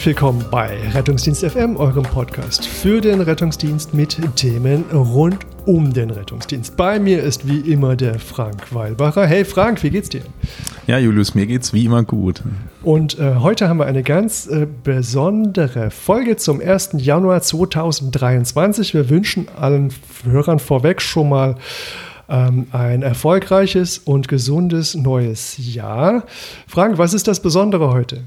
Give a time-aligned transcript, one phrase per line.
[0.00, 5.36] Herzlich willkommen bei Rettungsdienst FM, eurem Podcast für den Rettungsdienst mit Themen rund
[5.66, 6.74] um den Rettungsdienst.
[6.74, 9.26] Bei mir ist wie immer der Frank Weilbacher.
[9.26, 10.22] Hey Frank, wie geht's dir?
[10.86, 12.42] Ja, Julius, mir geht's wie immer gut.
[12.82, 16.92] Und äh, heute haben wir eine ganz äh, besondere Folge zum 1.
[16.94, 18.94] Januar 2023.
[18.94, 19.92] Wir wünschen allen
[20.24, 21.56] Hörern vorweg schon mal
[22.30, 26.24] ähm, ein erfolgreiches und gesundes neues Jahr.
[26.66, 28.22] Frank, was ist das Besondere heute?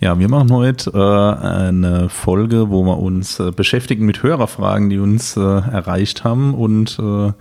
[0.00, 4.98] Ja, wir machen heute äh, eine Folge, wo wir uns äh, beschäftigen mit Hörerfragen, die
[4.98, 6.54] uns äh, erreicht haben.
[6.54, 7.32] Und äh,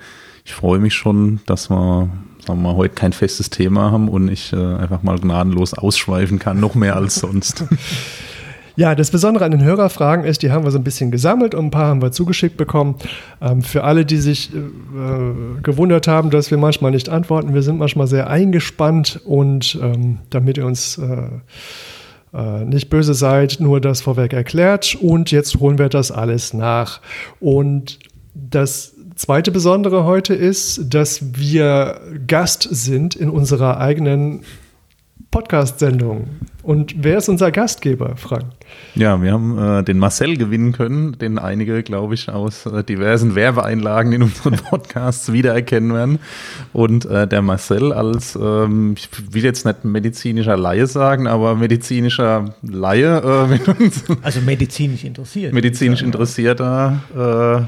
[0.46, 2.10] ich freue mich schon, dass wir,
[2.46, 6.60] sagen wir heute kein festes Thema haben und ich äh, einfach mal gnadenlos ausschweifen kann,
[6.60, 7.66] noch mehr als sonst.
[8.76, 11.66] Ja, das Besondere an den Hörerfragen ist, die haben wir so ein bisschen gesammelt und
[11.66, 12.96] ein paar haben wir zugeschickt bekommen.
[13.40, 14.58] Ähm, für alle, die sich äh,
[15.62, 20.58] gewundert haben, dass wir manchmal nicht antworten, wir sind manchmal sehr eingespannt und ähm, damit
[20.58, 21.28] ihr uns äh,
[22.34, 24.96] äh, nicht böse seid, nur das vorweg erklärt.
[24.96, 27.02] Und jetzt holen wir das alles nach.
[27.40, 28.00] Und
[28.34, 34.42] das zweite Besondere heute ist, dass wir Gast sind in unserer eigenen
[35.32, 36.28] Podcast-Sendung.
[36.64, 38.46] Und wer ist unser Gastgeber, Frank?
[38.96, 43.36] Ja, wir haben äh, den Marcel gewinnen können, den einige, glaube ich, aus äh, diversen
[43.36, 46.20] Werbeeinlagen in unseren Podcasts wiedererkennen werden.
[46.72, 52.56] Und äh, der Marcel als, ähm, ich will jetzt nicht medizinischer Laie sagen, aber medizinischer
[52.62, 54.06] Laie äh, mit uns.
[54.22, 55.54] Also medizinisch interessiert.
[55.54, 57.02] Medizinisch interessierter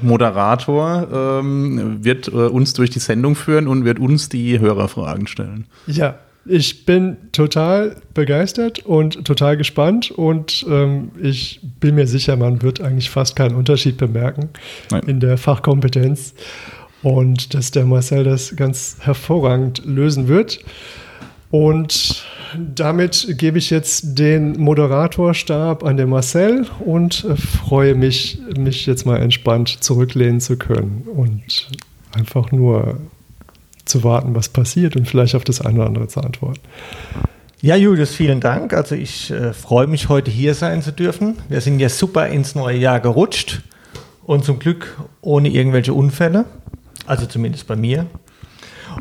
[0.01, 5.27] äh, Moderator ähm, wird äh, uns durch die Sendung führen und wird uns die Hörerfragen
[5.27, 5.65] stellen.
[5.85, 6.15] Ja,
[6.45, 12.81] ich bin total begeistert und total gespannt und ähm, ich bin mir sicher, man wird
[12.81, 14.49] eigentlich fast keinen Unterschied bemerken
[14.91, 15.03] Nein.
[15.07, 16.33] in der Fachkompetenz
[17.01, 20.59] und dass der Marcel das ganz hervorragend lösen wird.
[21.51, 22.25] Und
[22.57, 29.05] damit gebe ich jetzt den Moderatorstab an den Marcel und äh, freue mich, mich jetzt
[29.05, 31.69] mal entspannt zurücklehnen zu können und
[32.13, 32.99] einfach nur
[33.85, 36.59] zu warten, was passiert und vielleicht auf das eine oder andere zu antworten.
[37.61, 38.73] Ja, Julius, vielen Dank.
[38.73, 41.37] Also ich äh, freue mich, heute hier sein zu dürfen.
[41.49, 43.61] Wir sind ja super ins neue Jahr gerutscht
[44.23, 46.45] und zum Glück ohne irgendwelche Unfälle.
[47.07, 48.07] Also zumindest bei mir.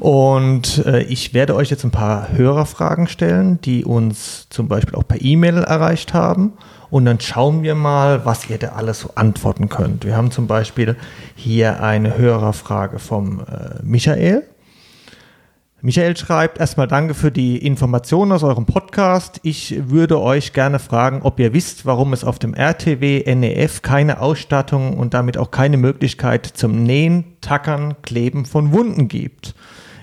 [0.01, 5.07] Und äh, ich werde euch jetzt ein paar Hörerfragen stellen, die uns zum Beispiel auch
[5.07, 6.55] per E-Mail erreicht haben.
[6.91, 10.05] Und dann schauen wir mal, was ihr da alles so antworten könnt.
[10.05, 10.97] Wir haben zum Beispiel
[11.35, 14.45] hier eine Hörerfrage vom äh, Michael.
[15.87, 19.39] Michael schreibt, erstmal danke für die Informationen aus eurem Podcast.
[19.43, 24.21] Ich würde euch gerne fragen, ob ihr wisst, warum es auf dem RTW NEF keine
[24.21, 29.55] Ausstattung und damit auch keine Möglichkeit zum Nähen, Tackern, Kleben von Wunden gibt.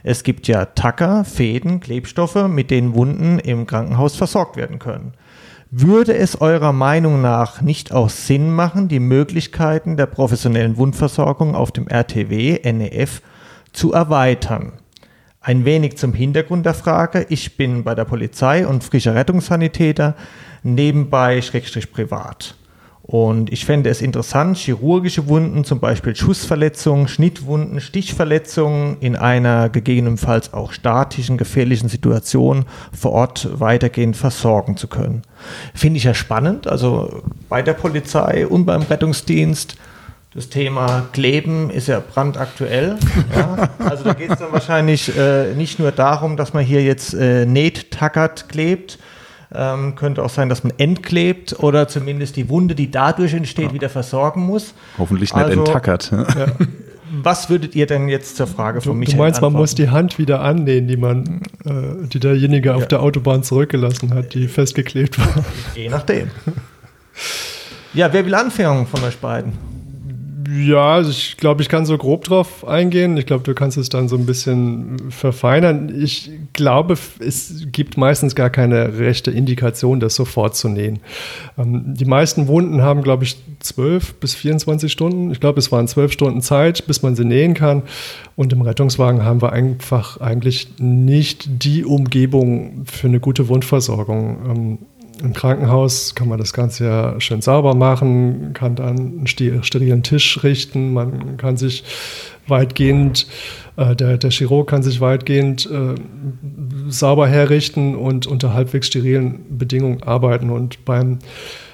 [0.03, 5.13] Es gibt ja Tacker, Fäden, Klebstoffe, mit denen Wunden im Krankenhaus versorgt werden können.
[5.71, 11.71] Würde es eurer Meinung nach nicht auch Sinn machen, die Möglichkeiten der professionellen Wundversorgung auf
[11.71, 13.23] dem RTW NEF
[13.73, 14.73] zu erweitern?
[15.43, 17.25] Ein wenig zum Hintergrund der Frage.
[17.29, 20.15] Ich bin bei der Polizei und frischer Rettungssanitäter,
[20.61, 22.53] nebenbei Schrägstrich privat.
[23.01, 30.53] Und ich fände es interessant, chirurgische Wunden, zum Beispiel Schussverletzungen, Schnittwunden, Stichverletzungen in einer gegebenenfalls
[30.53, 35.23] auch statischen, gefährlichen Situation vor Ort weitergehend versorgen zu können.
[35.73, 36.67] Finde ich ja spannend.
[36.67, 39.75] Also bei der Polizei und beim Rettungsdienst
[40.33, 42.97] das Thema Kleben ist ja brandaktuell.
[43.35, 43.69] Ja?
[43.79, 47.45] Also da geht es dann wahrscheinlich äh, nicht nur darum, dass man hier jetzt äh,
[47.45, 48.97] näht, tackert, klebt.
[49.53, 53.73] Ähm, könnte auch sein, dass man entklebt oder zumindest die Wunde, die dadurch entsteht, ja.
[53.73, 54.73] wieder versorgen muss.
[54.97, 56.11] Hoffentlich nicht also, enttackert.
[56.11, 56.47] Ja.
[57.21, 59.53] Was würdet ihr denn jetzt zur Frage von Michael Du meinst, antworten?
[59.53, 62.75] man muss die Hand wieder annähen, die man, äh, die derjenige ja.
[62.75, 65.43] auf der Autobahn zurückgelassen hat, die festgeklebt war.
[65.75, 66.31] Je nachdem.
[67.93, 69.80] Ja, wer will anfangen von euch beiden?
[70.49, 73.17] Ja, also ich glaube, ich kann so grob drauf eingehen.
[73.17, 75.93] Ich glaube, du kannst es dann so ein bisschen verfeinern.
[76.01, 80.99] Ich glaube, es gibt meistens gar keine rechte Indikation, das sofort zu nähen.
[81.57, 85.31] Ähm, die meisten Wunden haben, glaube ich, 12 bis 24 Stunden.
[85.31, 87.83] Ich glaube, es waren 12 Stunden Zeit, bis man sie nähen kann.
[88.35, 94.37] Und im Rettungswagen haben wir einfach eigentlich nicht die Umgebung für eine gute Wundversorgung.
[94.49, 94.77] Ähm,
[95.21, 100.43] im Krankenhaus kann man das Ganze ja schön sauber machen, kann dann einen sterilen Tisch
[100.43, 101.83] richten, man kann sich
[102.47, 103.27] weitgehend,
[103.77, 105.95] äh, der, der Chirurg kann sich weitgehend äh,
[106.89, 110.49] sauber herrichten und unter halbwegs sterilen Bedingungen arbeiten.
[110.49, 111.19] Und beim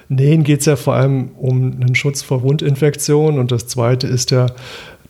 [0.09, 4.31] Nähen geht es ja vor allem um einen Schutz vor Wundinfektionen und das Zweite ist
[4.31, 4.47] ja,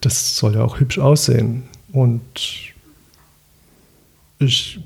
[0.02, 1.64] das soll ja auch hübsch aussehen.
[1.92, 2.22] Und
[4.40, 4.80] ich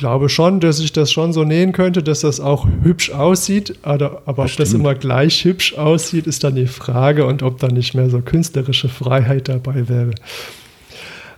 [0.00, 3.78] glaube schon, dass ich das schon so nähen könnte, dass das auch hübsch aussieht.
[3.82, 7.68] Aber, aber ob das immer gleich hübsch aussieht, ist dann die Frage und ob da
[7.68, 10.12] nicht mehr so künstlerische Freiheit dabei wäre.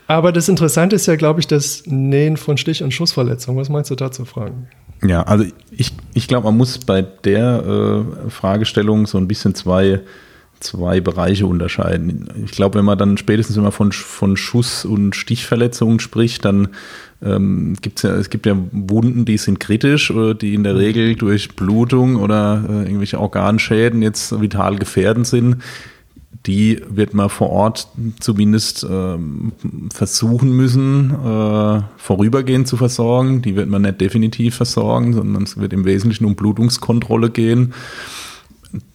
[0.07, 3.61] Aber das Interessante ist ja, glaube ich, das Nähen von Stich- und Schussverletzungen.
[3.61, 4.69] Was meinst du dazu, Fragen?
[5.05, 10.01] Ja, also ich, ich glaube, man muss bei der äh, Fragestellung so ein bisschen zwei,
[10.63, 12.29] zwei Bereiche unterscheiden.
[12.45, 16.69] Ich glaube, wenn man dann spätestens immer von, von Schuss- und Stichverletzungen spricht, dann
[17.23, 21.15] ähm, gibt's ja, es gibt ja Wunden, die sind kritisch oder die in der Regel
[21.15, 25.57] durch Blutung oder äh, irgendwelche Organschäden jetzt vital gefährdend sind
[26.47, 27.89] die wird man vor Ort
[28.19, 29.53] zumindest ähm,
[29.93, 33.43] versuchen müssen, äh, vorübergehend zu versorgen.
[33.43, 37.75] Die wird man nicht definitiv versorgen, sondern es wird im Wesentlichen um Blutungskontrolle gehen.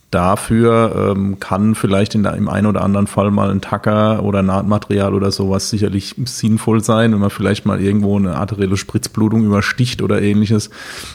[0.10, 4.42] Dafür ähm, kann vielleicht in der, im einen oder anderen Fall mal ein Tacker oder
[4.42, 10.02] Nahtmaterial oder sowas sicherlich sinnvoll sein, wenn man vielleicht mal irgendwo eine arterielle Spritzblutung übersticht
[10.02, 10.70] oder ähnliches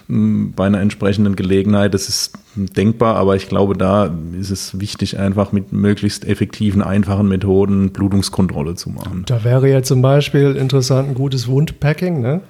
[0.08, 1.94] mh, hm, bei einer entsprechenden Gelegenheit.
[1.94, 7.28] Das ist denkbar, aber ich glaube, da ist es wichtig, einfach mit möglichst effektiven, einfachen
[7.28, 9.24] Methoden Blutungskontrolle zu machen.
[9.24, 12.42] Da wäre ja zum Beispiel interessant ein gutes Wundpacking, ne?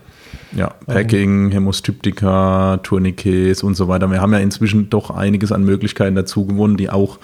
[0.55, 4.11] Ja, Packing, Hämostyptika, Tourniquets und so weiter.
[4.11, 7.19] Wir haben ja inzwischen doch einiges an Möglichkeiten dazu gewonnen, die auch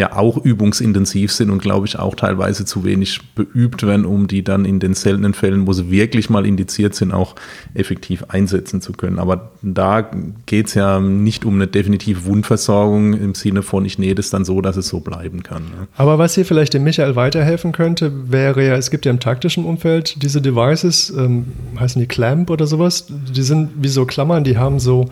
[0.00, 4.42] ja auch übungsintensiv sind und glaube ich auch teilweise zu wenig beübt werden, um die
[4.42, 7.36] dann in den seltenen Fällen, wo sie wirklich mal indiziert sind, auch
[7.74, 9.18] effektiv einsetzen zu können.
[9.18, 10.10] Aber da
[10.46, 14.46] geht es ja nicht um eine definitive Wundversorgung im Sinne von, ich nähe das dann
[14.46, 15.64] so, dass es so bleiben kann.
[15.64, 15.86] Ne?
[15.96, 19.66] Aber was hier vielleicht dem Michael weiterhelfen könnte, wäre ja, es gibt ja im taktischen
[19.66, 21.44] Umfeld diese Devices, ähm,
[21.78, 25.10] heißen die Clamp oder sowas, die sind wie so Klammern, die haben so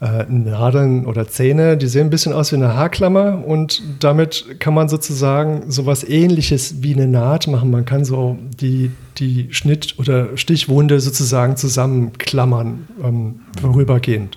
[0.00, 4.74] äh, Nadeln oder Zähne, die sehen ein bisschen aus wie eine Haarklammer und damit kann
[4.74, 7.70] man sozusagen sowas ähnliches wie eine Naht machen.
[7.70, 14.36] Man kann so die, die Schnitt- oder Stichwunde sozusagen zusammenklammern, ähm, vorübergehend.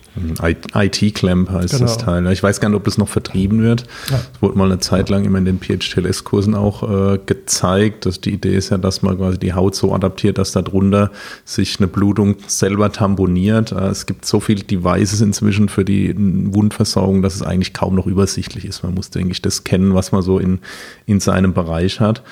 [0.74, 1.86] IT-Clamp heißt genau.
[1.86, 2.26] das Teil.
[2.32, 3.86] Ich weiß gar nicht, ob das noch vertrieben wird.
[4.06, 4.22] Es ja.
[4.42, 8.06] wurde mal eine Zeit lang immer in den PHTLS-Kursen auch äh, gezeigt.
[8.06, 11.12] Dass die Idee ist ja, dass man quasi die Haut so adaptiert, dass darunter
[11.46, 13.72] sich eine Blutung selber tamponiert.
[13.72, 18.08] Äh, es gibt so viele Devices inzwischen für die Wundversorgung, dass es eigentlich kaum noch
[18.08, 18.84] übersichtlich ist.
[18.84, 20.60] Man muss, denke ich, das kennen, was man so in,
[21.06, 22.24] in seinem Bereich hat.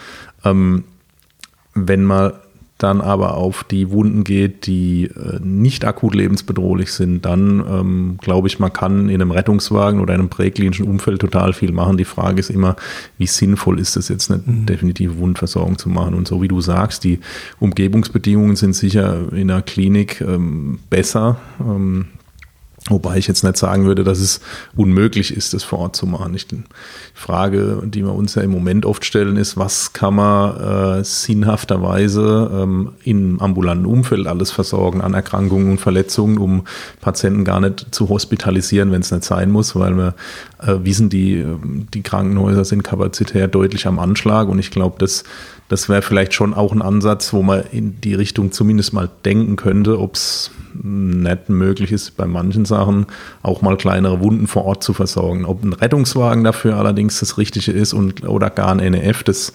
[0.43, 0.83] Ähm,
[1.85, 2.33] wenn man
[2.77, 8.47] dann aber auf die Wunden geht, die äh, nicht akut lebensbedrohlich sind, dann ähm, glaube
[8.47, 11.97] ich, man kann in einem Rettungswagen oder einem präklinischen Umfeld total viel machen.
[11.97, 12.75] Die Frage ist immer,
[13.17, 14.67] wie sinnvoll ist es jetzt eine mhm.
[14.67, 16.13] definitive Wundversorgung zu machen?
[16.13, 17.19] Und so wie du sagst, die
[17.59, 21.37] Umgebungsbedingungen sind sicher in der Klinik ähm, besser.
[21.59, 22.05] Ähm,
[22.89, 24.39] Wobei ich jetzt nicht sagen würde, dass es
[24.75, 26.33] unmöglich ist, das vor Ort zu machen.
[26.35, 26.63] Ich, die
[27.13, 32.49] Frage, die wir uns ja im Moment oft stellen, ist, was kann man äh, sinnhafterweise
[32.53, 36.63] ähm, im ambulanten Umfeld alles versorgen an Erkrankungen und Verletzungen, um
[37.01, 40.15] Patienten gar nicht zu hospitalisieren, wenn es nicht sein muss, weil wir
[40.61, 41.45] äh, wissen, die,
[41.93, 45.25] die Krankenhäuser sind kapazitär deutlich am Anschlag und ich glaube, das,
[45.67, 49.57] das wäre vielleicht schon auch ein Ansatz, wo man in die Richtung zumindest mal denken
[49.57, 50.51] könnte, ob es
[50.83, 53.07] nicht möglich ist, bei manchen Sachen
[53.43, 55.45] auch mal kleinere Wunden vor Ort zu versorgen.
[55.45, 59.53] Ob ein Rettungswagen dafür allerdings das Richtige ist und, oder gar ein NEF, das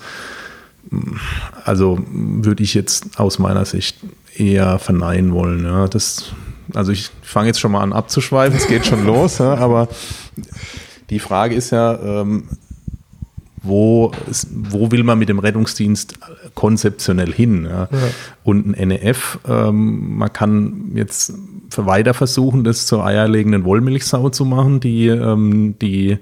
[1.65, 3.99] also würde ich jetzt aus meiner Sicht
[4.35, 5.65] eher verneinen wollen.
[5.65, 5.89] Ja.
[5.89, 6.33] Das,
[6.75, 9.89] also ich fange jetzt schon mal an abzuschweifen, es geht schon los, ja, aber
[11.11, 12.49] die Frage ist ja, ähm,
[13.63, 14.13] wo,
[14.51, 16.19] wo will man mit dem Rettungsdienst
[16.55, 17.65] konzeptionell hin?
[17.65, 17.89] Ja?
[17.91, 17.99] Ja.
[18.45, 21.35] Und ein NEF, ähm, man kann jetzt
[21.77, 26.19] weiter versuchen, das zur eierlegenden Wollmilchsau zu machen, die ähm, die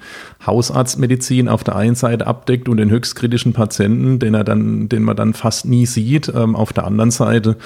[0.46, 5.16] Hausarztmedizin auf der einen Seite abdeckt und den höchstkritischen Patienten, den er dann, den man
[5.16, 7.56] dann fast nie sieht, ähm, auf der anderen Seite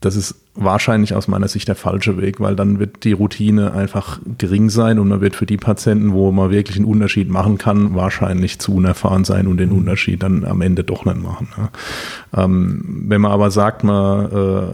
[0.00, 4.20] das ist wahrscheinlich aus meiner Sicht der falsche Weg, weil dann wird die Routine einfach
[4.38, 7.94] gering sein und man wird für die Patienten, wo man wirklich einen Unterschied machen kann,
[7.94, 9.68] wahrscheinlich zu unerfahren sein und den.
[9.68, 11.48] Unterschied dann am Ende doch nicht machen.
[11.56, 12.44] Ja.
[12.44, 14.72] Ähm, wenn man aber sagt, man, äh,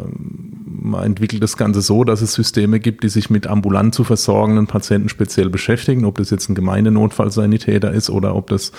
[0.66, 4.66] man entwickelt das Ganze so, dass es Systeme gibt, die sich mit ambulant zu versorgenden
[4.66, 8.72] Patienten speziell beschäftigen, ob das jetzt ein Gemeindenotfallsanitäter ist oder ob das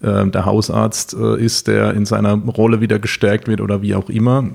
[0.00, 4.08] äh, der Hausarzt äh, ist, der in seiner Rolle wieder gestärkt wird oder wie auch
[4.08, 4.50] immer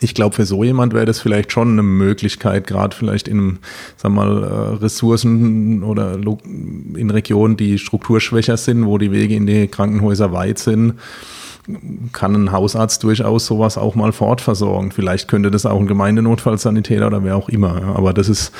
[0.00, 3.58] ich glaube, für so jemand wäre das vielleicht schon eine Möglichkeit, gerade vielleicht in,
[3.96, 9.68] sag mal, äh, Ressourcen oder in Regionen, die strukturschwächer sind, wo die Wege in die
[9.68, 10.94] Krankenhäuser weit sind,
[12.12, 14.92] kann ein Hausarzt durchaus sowas auch mal fortversorgen.
[14.92, 17.96] Vielleicht könnte das auch ein Gemeindenotfallsanitäter oder wer auch immer.
[17.96, 18.52] Aber das ist,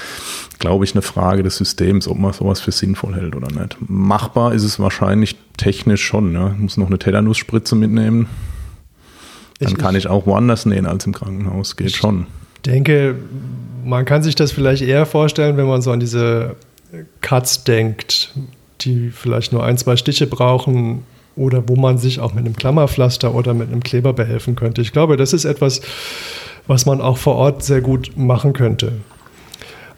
[0.58, 3.76] glaube ich, eine Frage des Systems, ob man sowas für sinnvoll hält oder nicht.
[3.88, 6.34] Machbar ist es wahrscheinlich technisch schon.
[6.34, 8.26] Ich muss noch eine Tetanusspritze mitnehmen.
[9.58, 11.76] Dann ich, kann ich auch woanders nähen als im Krankenhaus.
[11.76, 12.26] Geht ich, schon.
[12.64, 13.16] denke,
[13.84, 16.56] man kann sich das vielleicht eher vorstellen, wenn man so an diese
[17.20, 18.32] Cuts denkt,
[18.82, 21.04] die vielleicht nur ein, zwei Stiche brauchen
[21.36, 24.82] oder wo man sich auch mit einem Klammerpflaster oder mit einem Kleber behelfen könnte.
[24.82, 25.80] Ich glaube, das ist etwas,
[26.66, 28.92] was man auch vor Ort sehr gut machen könnte.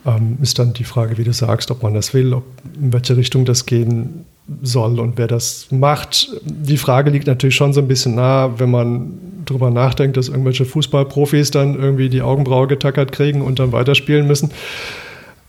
[0.04, 2.44] Ähm, ist dann die Frage, wie du sagst, ob man das will, ob,
[2.80, 4.24] in welche Richtung das gehen
[4.62, 6.30] soll und wer das macht.
[6.44, 10.64] Die Frage liegt natürlich schon so ein bisschen nah, wenn man darüber nachdenkt, dass irgendwelche
[10.64, 14.50] Fußballprofis dann irgendwie die Augenbraue getackert kriegen und dann weiterspielen müssen.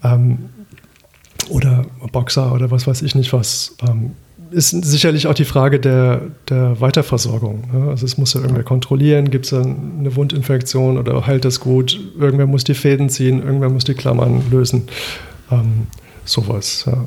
[0.03, 0.49] Ähm,
[1.49, 3.75] oder Boxer oder was weiß ich nicht was.
[3.87, 4.11] Ähm,
[4.51, 7.69] ist sicherlich auch die Frage der, der Weiterversorgung.
[7.71, 7.89] Ne?
[7.89, 11.99] Also es muss ja irgendwer kontrollieren, gibt es eine Wundinfektion oder heilt das gut?
[12.19, 14.87] Irgendwer muss die Fäden ziehen, irgendwer muss die Klammern lösen.
[15.51, 15.87] Ähm,
[16.25, 17.05] sowas, ja.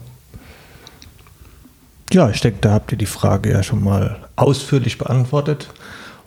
[2.13, 5.69] Ja, ich denke, da habt ihr die Frage ja schon mal ausführlich beantwortet.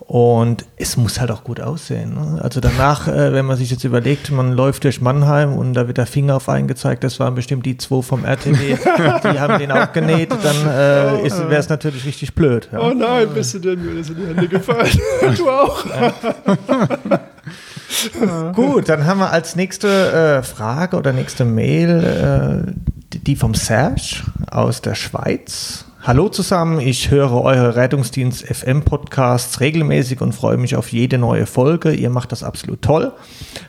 [0.08, 2.14] Und es muss halt auch gut aussehen.
[2.14, 2.40] Ne?
[2.40, 5.98] Also danach, äh, wenn man sich jetzt überlegt, man läuft durch Mannheim und da wird
[5.98, 8.76] der Finger auf einen gezeigt, das waren bestimmt die zwei vom RTW,
[9.24, 12.70] die haben den auch genäht, dann äh, wäre es natürlich richtig blöd.
[12.72, 12.82] Ja.
[12.82, 14.92] Oh nein, bist du denn mir das in die Hände gefallen?
[15.38, 15.84] du auch.
[18.54, 22.74] Gut, dann haben wir als nächste äh, Frage oder nächste Mail äh,
[23.20, 25.86] die vom Serge aus der Schweiz.
[26.02, 31.48] Hallo zusammen, ich höre eure Rettungsdienst FM Podcasts regelmäßig und freue mich auf jede neue
[31.48, 31.94] Folge.
[31.94, 33.12] Ihr macht das absolut toll.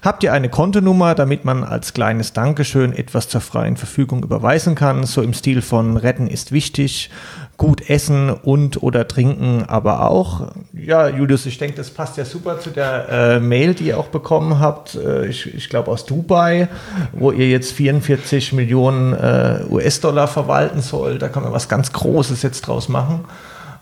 [0.03, 5.07] Habt ihr eine Kontonummer, damit man als kleines Dankeschön etwas zur freien Verfügung überweisen kann?
[5.07, 7.09] So im Stil von Retten ist wichtig
[7.57, 10.53] gut essen und oder trinken, aber auch.
[10.73, 14.09] Ja, Julius, ich denke, das passt ja super zu der äh, Mail, die ihr auch
[14.09, 16.69] bekommen habt, äh, ich, ich glaube aus Dubai,
[17.13, 21.23] wo ihr jetzt 44 Millionen äh, US-Dollar verwalten sollt.
[21.23, 23.25] Da kann man was ganz Großes jetzt draus machen.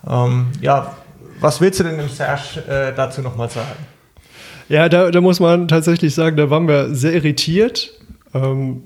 [0.07, 0.95] Ähm, ja,
[1.39, 3.85] was willst du denn dem Serge äh, dazu nochmal sagen?
[4.69, 7.91] Ja, da, da, muss man tatsächlich sagen, da waren wir sehr irritiert.
[8.33, 8.83] Ähm,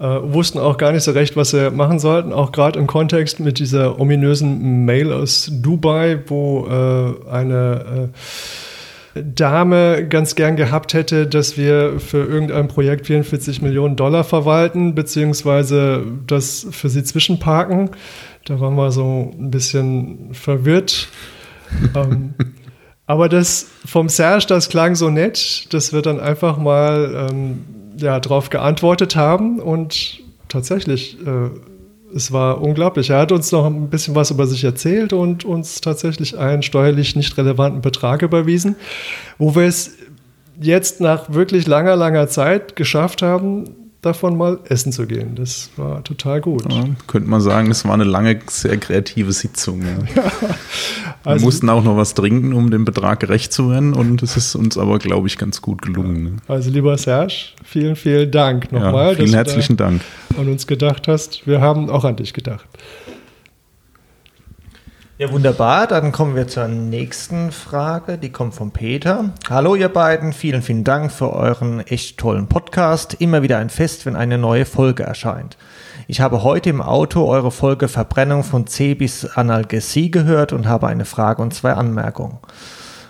[0.00, 3.38] äh, wussten auch gar nicht so recht, was sie machen sollten, auch gerade im Kontext
[3.38, 8.08] mit dieser ominösen Mail aus Dubai, wo äh, eine
[9.14, 14.94] äh, Dame ganz gern gehabt hätte, dass wir für irgendein Projekt 44 Millionen Dollar verwalten,
[14.94, 17.90] beziehungsweise das für sie zwischenparken.
[18.46, 21.08] Da waren wir so ein bisschen verwirrt.
[21.94, 22.34] ähm,
[23.06, 27.64] aber das vom Serge, das klang so nett, dass wir dann einfach mal ähm,
[28.00, 31.50] ja, darauf geantwortet haben und tatsächlich, äh,
[32.14, 33.10] es war unglaublich.
[33.10, 37.14] Er hat uns noch ein bisschen was über sich erzählt und uns tatsächlich einen steuerlich
[37.14, 38.76] nicht relevanten Betrag überwiesen,
[39.38, 39.96] wo wir es
[40.60, 43.64] jetzt nach wirklich langer, langer Zeit geschafft haben,
[44.02, 45.34] davon mal essen zu gehen.
[45.34, 46.72] Das war total gut.
[46.72, 49.82] Ja, könnte man sagen, es war eine lange, sehr kreative Sitzung.
[49.82, 49.86] Ja.
[50.22, 50.32] ja,
[51.24, 54.36] also, Wir mussten auch noch was trinken, um dem Betrag gerecht zu werden und es
[54.36, 56.24] ist uns aber, glaube ich, ganz gut gelungen.
[56.24, 56.32] Ne?
[56.48, 59.10] Also lieber Serge, vielen, vielen Dank nochmal.
[59.10, 60.02] Ja, vielen herzlichen Dank.
[60.38, 61.46] An uns gedacht hast.
[61.46, 62.66] Wir haben auch an dich gedacht.
[65.20, 65.86] Ja, wunderbar.
[65.86, 68.16] Dann kommen wir zur nächsten Frage.
[68.16, 69.34] Die kommt von Peter.
[69.50, 70.32] Hallo, ihr beiden.
[70.32, 73.12] Vielen, vielen Dank für euren echt tollen Podcast.
[73.18, 75.58] Immer wieder ein Fest, wenn eine neue Folge erscheint.
[76.08, 80.86] Ich habe heute im Auto eure Folge Verbrennung von C bis Analgesie gehört und habe
[80.86, 82.38] eine Frage und zwei Anmerkungen.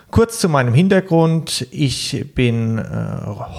[0.09, 1.65] Kurz zu meinem Hintergrund.
[1.71, 2.81] Ich bin äh,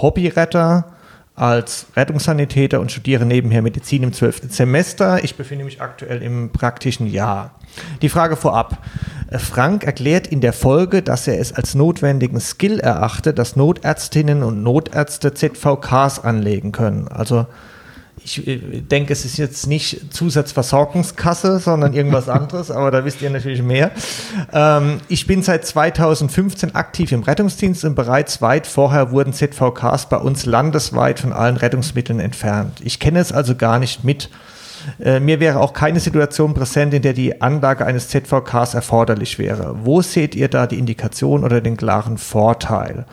[0.03, 0.93] Hobbyretter
[1.35, 4.53] als Rettungssanitäter und studiere nebenher Medizin im 12.
[4.53, 5.25] Semester.
[5.25, 7.55] Ich befinde mich aktuell im praktischen Jahr.
[8.03, 8.79] Die Frage vorab.
[9.39, 14.63] Frank erklärt in der Folge, dass er es als notwendigen Skill erachte, dass Notärztinnen und
[14.63, 17.09] Notärzte ZVKs anlegen können.
[17.09, 17.47] Also
[18.25, 23.31] ich äh, denke, es ist jetzt nicht Zusatzversorgungskasse, sondern irgendwas anderes, aber da wisst ihr
[23.31, 23.91] natürlich mehr.
[24.53, 30.19] Ähm, ich bin seit 2015 aktiv im Rettungsdienst und bereits weit vorher wurden ZVKs bei
[30.19, 32.81] uns landesweit von allen Rettungsmitteln entfernt.
[32.83, 34.29] Ich kenne es also gar nicht mit.
[35.01, 39.77] Äh, mir wäre auch keine Situation präsent, in der die Anlage eines ZVKs erforderlich wäre.
[39.85, 43.07] Wo seht ihr da die Indikation oder den klaren Vorteil?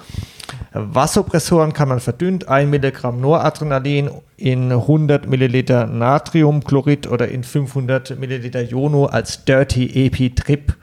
[0.74, 8.62] Vasopressoren kann man verdünnt 1 Milligramm Noradrenalin in 100 Milliliter Natriumchlorid oder in 500 Milliliter
[8.62, 10.76] Jono als Dirty Epi-Trip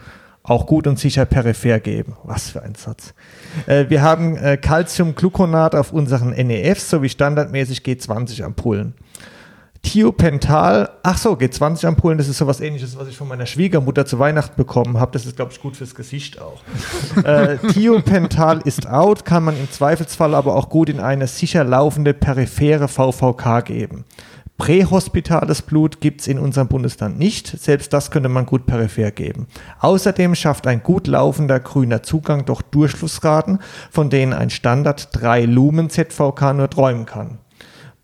[0.43, 2.16] auch gut und sicher peripher geben.
[2.23, 3.14] Was für ein Satz.
[3.66, 8.95] Äh, wir haben äh, Calciumgluconat auf unseren NEFs sowie standardmäßig G20-Ampullen.
[9.83, 14.56] Thiopental, ach so, G20-Ampullen, das ist sowas ähnliches, was ich von meiner Schwiegermutter zu Weihnachten
[14.56, 15.12] bekommen habe.
[15.12, 16.61] Das ist, glaube ich, gut fürs Gesicht auch.
[17.25, 22.14] äh, Thiopental ist out, kann man im Zweifelsfall aber auch gut in eine sicher laufende
[22.14, 24.04] periphere VVK geben.
[24.59, 27.47] Prähospitales Blut gibt es in unserem Bundesland nicht.
[27.47, 29.49] Selbst das könnte man gut peripher geben.
[29.80, 33.59] Außerdem schafft ein gut laufender grüner Zugang doch Durchflussraten,
[33.90, 37.38] von denen ein Standard 3 Lumen ZVK nur träumen kann.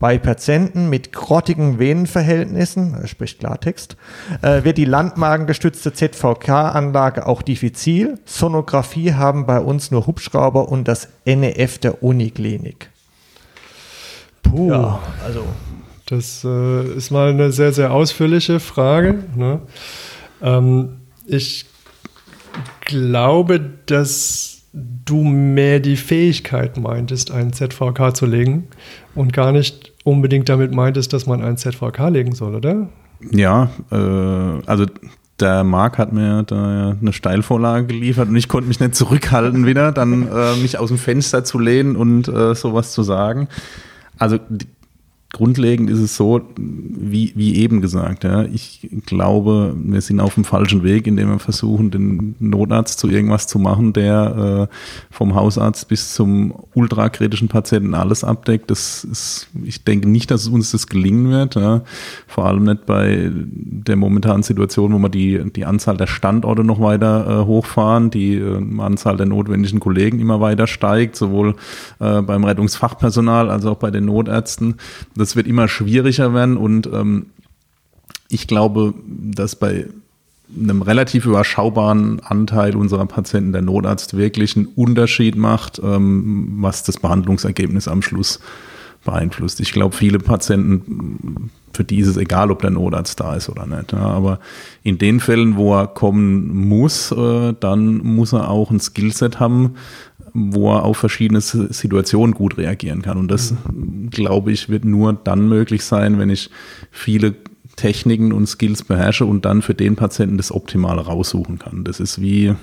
[0.03, 3.95] Bei Patienten mit grottigen Venenverhältnissen, sprich Klartext,
[4.41, 8.19] äh, wird die landmagengestützte ZVK-Anlage auch diffizil.
[8.25, 12.89] Sonographie haben bei uns nur Hubschrauber und das NEF der Uniklinik.
[14.41, 14.71] Puh.
[14.71, 15.45] Ja, also
[16.07, 19.23] das äh, ist mal eine sehr, sehr ausführliche Frage.
[19.37, 19.61] Ne?
[20.41, 21.65] Ähm, ich
[22.81, 28.67] glaube, dass du mehr die Fähigkeit meintest, einen ZVK zu legen
[29.15, 32.87] und gar nicht unbedingt damit meintest, dass man einen ZVK legen soll, oder?
[33.31, 33.95] Ja, äh,
[34.65, 34.85] also
[35.39, 39.91] der Marc hat mir da eine Steilvorlage geliefert und ich konnte mich nicht zurückhalten wieder,
[39.91, 43.47] dann äh, mich aus dem Fenster zu lehnen und äh, sowas zu sagen.
[44.19, 44.37] Also
[45.33, 50.43] grundlegend ist es so, wie, wie eben gesagt, ja, ich glaube, wir sind auf dem
[50.43, 54.75] falschen Weg, indem wir versuchen, den Notarzt zu irgendwas zu machen, der äh,
[55.09, 58.69] vom Hausarzt bis zum ultrakritischen Patienten alles abdeckt.
[58.69, 61.55] Das ist, ich denke nicht, dass uns das gelingen wird.
[61.55, 61.81] Ja.
[62.27, 66.79] Vor allem nicht bei der momentanen Situation, wo wir die, die Anzahl der Standorte noch
[66.79, 71.55] weiter äh, hochfahren, die äh, Anzahl der notwendigen Kollegen immer weiter steigt, sowohl
[71.99, 74.75] äh, beim Rettungsfachpersonal als auch bei den Notärzten.
[75.15, 77.27] Das das wird immer schwieriger werden und ähm,
[78.29, 79.87] ich glaube, dass bei
[80.55, 86.99] einem relativ überschaubaren Anteil unserer Patienten der Notarzt wirklich einen Unterschied macht, ähm, was das
[86.99, 88.39] Behandlungsergebnis am Schluss
[89.05, 89.59] beeinflusst.
[89.61, 93.65] Ich glaube, viele Patienten, für die ist es egal, ob der Notarzt da ist oder
[93.65, 93.93] nicht.
[93.93, 94.39] Ja, aber
[94.83, 99.75] in den Fällen, wo er kommen muss, äh, dann muss er auch ein Skillset haben,
[100.33, 103.17] wo er auf verschiedene Situationen gut reagieren kann.
[103.17, 103.53] Und das,
[104.09, 106.49] glaube ich, wird nur dann möglich sein, wenn ich
[106.91, 107.35] viele
[107.75, 111.83] Techniken und Skills beherrsche und dann für den Patienten das Optimale raussuchen kann.
[111.83, 112.55] Das ist wie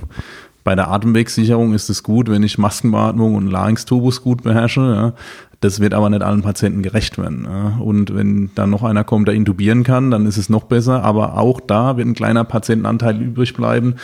[0.63, 4.81] bei der Atemwegssicherung ist es gut, wenn ich Maskenbeatmung und Larynxtubus gut beherrsche.
[4.81, 5.13] Ja.
[5.61, 7.45] Das wird aber nicht allen Patienten gerecht werden.
[7.45, 7.79] Ja.
[7.81, 11.03] Und wenn dann noch einer kommt, der intubieren kann, dann ist es noch besser.
[11.03, 13.97] Aber auch da wird ein kleiner Patientenanteil übrig bleiben,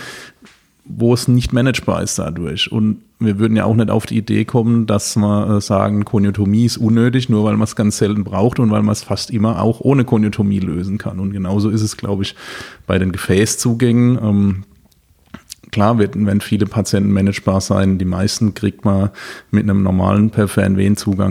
[0.88, 2.70] wo es nicht managebar ist dadurch.
[2.70, 6.66] Und wir würden ja auch nicht auf die Idee kommen, dass wir äh, sagen, Koniotomie
[6.66, 9.62] ist unnötig, nur weil man es ganz selten braucht und weil man es fast immer
[9.62, 11.18] auch ohne Koniotomie lösen kann.
[11.18, 12.34] Und genauso ist es, glaube ich,
[12.86, 14.18] bei den Gefäßzugängen.
[14.22, 14.64] Ähm,
[15.70, 17.98] klar werden viele Patienten managebar sein.
[17.98, 19.10] Die meisten kriegt man
[19.50, 20.76] mit einem normalen peripheren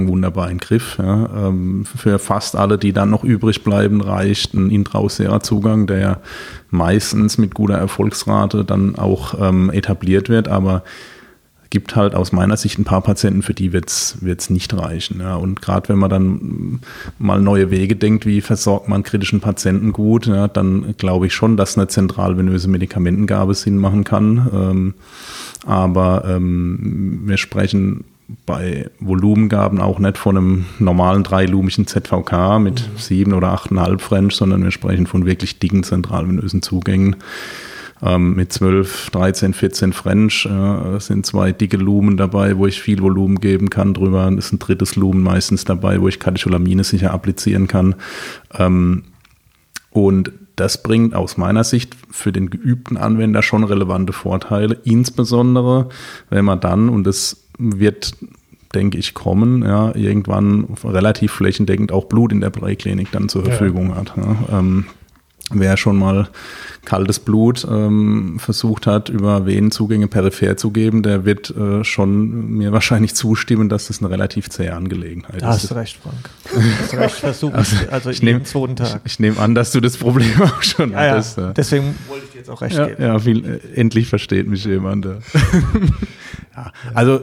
[0.08, 0.98] wunderbar in den Griff.
[0.98, 1.48] Ja.
[1.48, 6.22] Ähm, für fast alle, die dann noch übrig bleiben, reicht ein intraosärer Zugang, der
[6.76, 10.48] meistens mit guter Erfolgsrate dann auch ähm, etabliert wird.
[10.48, 10.84] Aber
[11.76, 15.20] gibt halt aus meiner Sicht ein paar Patienten, für die wird es nicht reichen.
[15.20, 15.36] Ja.
[15.36, 16.80] Und gerade wenn man dann
[17.20, 21.58] mal neue Wege denkt, wie versorgt man kritischen Patienten gut, ja, dann glaube ich schon,
[21.58, 24.50] dass eine zentralvenöse Medikamentengabe Sinn machen kann.
[24.54, 24.94] Ähm,
[25.66, 28.06] aber ähm, wir sprechen
[28.46, 32.98] bei Volumengaben auch nicht von einem normalen dreilumischen ZVK mit mhm.
[32.98, 37.18] sieben oder achteinhalb French, sondern wir sprechen von wirklich dicken zentralvenösen Zugängen
[38.02, 40.46] ähm, mit 12, 13, 14 French.
[40.46, 43.94] Äh, sind zwei dicke Lumen dabei, wo ich viel Volumen geben kann.
[43.94, 47.96] Drüber ist ein drittes Lumen meistens dabei, wo ich Katecholamine sicher applizieren kann.
[48.58, 49.04] Ähm,
[49.92, 55.90] und das bringt aus meiner Sicht für den geübten Anwender schon relevante Vorteile, insbesondere
[56.30, 58.14] wenn man dann, und das wird
[58.74, 63.92] denke ich, kommen, ja, irgendwann relativ flächendeckend auch Blut in der Präklinik dann zur Verfügung
[63.92, 63.96] ja.
[63.96, 64.14] hat.
[64.18, 64.60] Ja.
[64.60, 64.86] Ähm,
[65.52, 66.28] wer schon mal
[66.86, 72.72] kaltes Blut ähm, versucht hat, über Venenzugänge peripher zu geben, der wird äh, schon mir
[72.72, 75.64] wahrscheinlich zustimmen, dass das eine relativ zähe Angelegenheit da ist.
[75.64, 76.30] Hast du recht, Frank.
[76.80, 79.02] Hast du recht, versucht, also, also ich nehme zweiten Tag.
[79.04, 81.38] Ich, ich nehme an, dass du das Problem auch schon ja, hattest.
[81.38, 81.54] Ja.
[81.54, 83.04] Deswegen wollte ich dir jetzt auch recht ja, geben.
[83.04, 85.06] Ja, viel, äh, endlich versteht mich jemand.
[85.06, 87.22] ja, also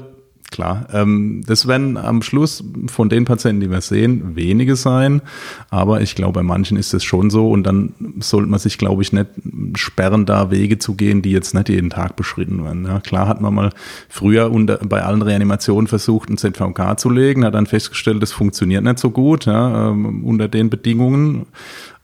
[0.53, 0.87] klar.
[0.93, 5.23] Ähm, das werden am Schluss von den Patienten, die wir sehen, wenige sein.
[5.71, 7.51] Aber ich glaube, bei manchen ist es schon so.
[7.51, 9.29] Und dann sollte man sich, glaube ich, nicht
[9.75, 12.85] sperren, da Wege zu gehen, die jetzt nicht jeden Tag beschritten werden.
[12.85, 13.71] Ja, klar hat man mal
[14.09, 18.85] früher unter, bei allen Reanimationen versucht, ein ZVK zu legen, hat dann festgestellt, das funktioniert
[18.85, 21.47] nicht so gut ja, ähm, unter den Bedingungen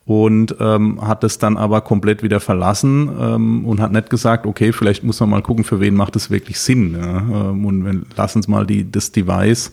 [0.09, 4.73] und ähm, hat es dann aber komplett wieder verlassen ähm, und hat nicht gesagt, okay,
[4.73, 6.97] vielleicht muss man mal gucken, für wen macht es wirklich Sinn.
[6.99, 7.19] Ja?
[7.19, 9.71] Ähm, und lass uns mal die, das Device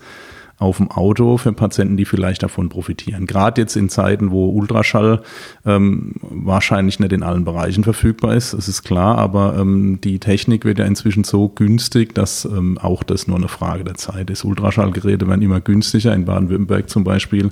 [0.57, 3.25] auf dem Auto für Patienten, die vielleicht davon profitieren.
[3.25, 5.21] Gerade jetzt in Zeiten, wo Ultraschall
[5.65, 10.63] ähm, wahrscheinlich nicht in allen Bereichen verfügbar ist, das ist klar, aber ähm, die Technik
[10.63, 14.45] wird ja inzwischen so günstig, dass ähm, auch das nur eine Frage der Zeit ist.
[14.45, 16.13] Ultraschallgeräte werden immer günstiger.
[16.13, 17.49] In Baden-Württemberg zum Beispiel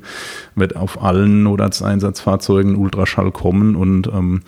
[0.56, 4.44] wird auf allen Notarzteinsatzfahrzeugen Ultraschall kommen und ähm,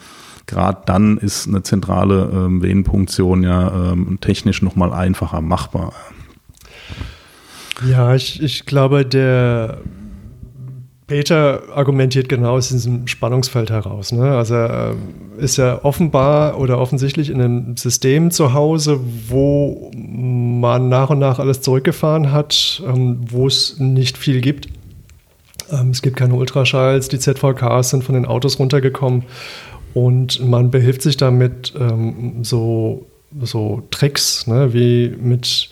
[0.45, 5.91] gerade dann ist eine zentrale ähm, Venenpunktion ja ähm, technisch nochmal einfacher machbar.
[7.89, 9.79] Ja, ich, ich glaube, der
[11.07, 14.11] Peter argumentiert genau aus diesem Spannungsfeld heraus.
[14.11, 14.35] Ne?
[14.35, 14.95] Also er
[15.37, 21.19] äh, ist ja offenbar oder offensichtlich in einem System zu Hause, wo man nach und
[21.19, 24.67] nach alles zurückgefahren hat, ähm, wo es nicht viel gibt.
[25.71, 29.25] Ähm, es gibt keine Ultraschalls, die ZVKs sind von den Autos runtergekommen
[29.93, 33.05] und man behilft sich damit ähm, so,
[33.43, 34.73] so Tricks, ne?
[34.73, 35.69] wie mit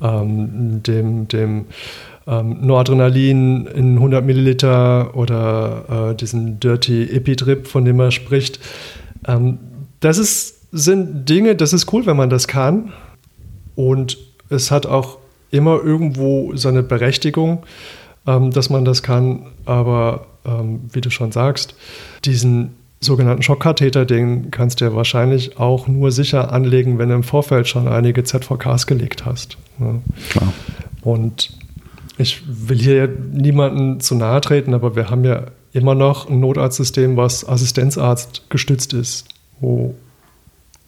[0.00, 1.66] ähm, dem, dem
[2.26, 8.60] ähm, Noradrenalin in 100 Milliliter oder äh, diesen Dirty Epitrip, von dem er spricht.
[9.26, 9.58] Ähm,
[10.00, 12.92] das ist, sind Dinge, das ist cool, wenn man das kann.
[13.74, 15.18] Und es hat auch
[15.50, 17.64] immer irgendwo seine Berechtigung,
[18.26, 19.46] ähm, dass man das kann.
[19.64, 21.74] Aber ähm, wie du schon sagst,
[22.24, 22.74] diesen
[23.06, 27.66] sogenannten Schockkatheter, den kannst du ja wahrscheinlich auch nur sicher anlegen, wenn du im Vorfeld
[27.66, 29.56] schon einige ZVKs gelegt hast.
[29.78, 30.02] Ne?
[30.28, 30.52] Klar.
[31.02, 31.56] Und
[32.18, 37.16] ich will hier niemanden zu nahe treten, aber wir haben ja immer noch ein Notarztsystem,
[37.16, 39.28] was Assistenzarzt gestützt ist,
[39.60, 39.94] wo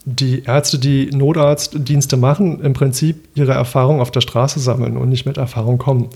[0.04, 5.26] die Ärzte, die Notarztdienste machen, im Prinzip ihre Erfahrung auf der Straße sammeln und nicht
[5.26, 6.08] mit Erfahrung kommen.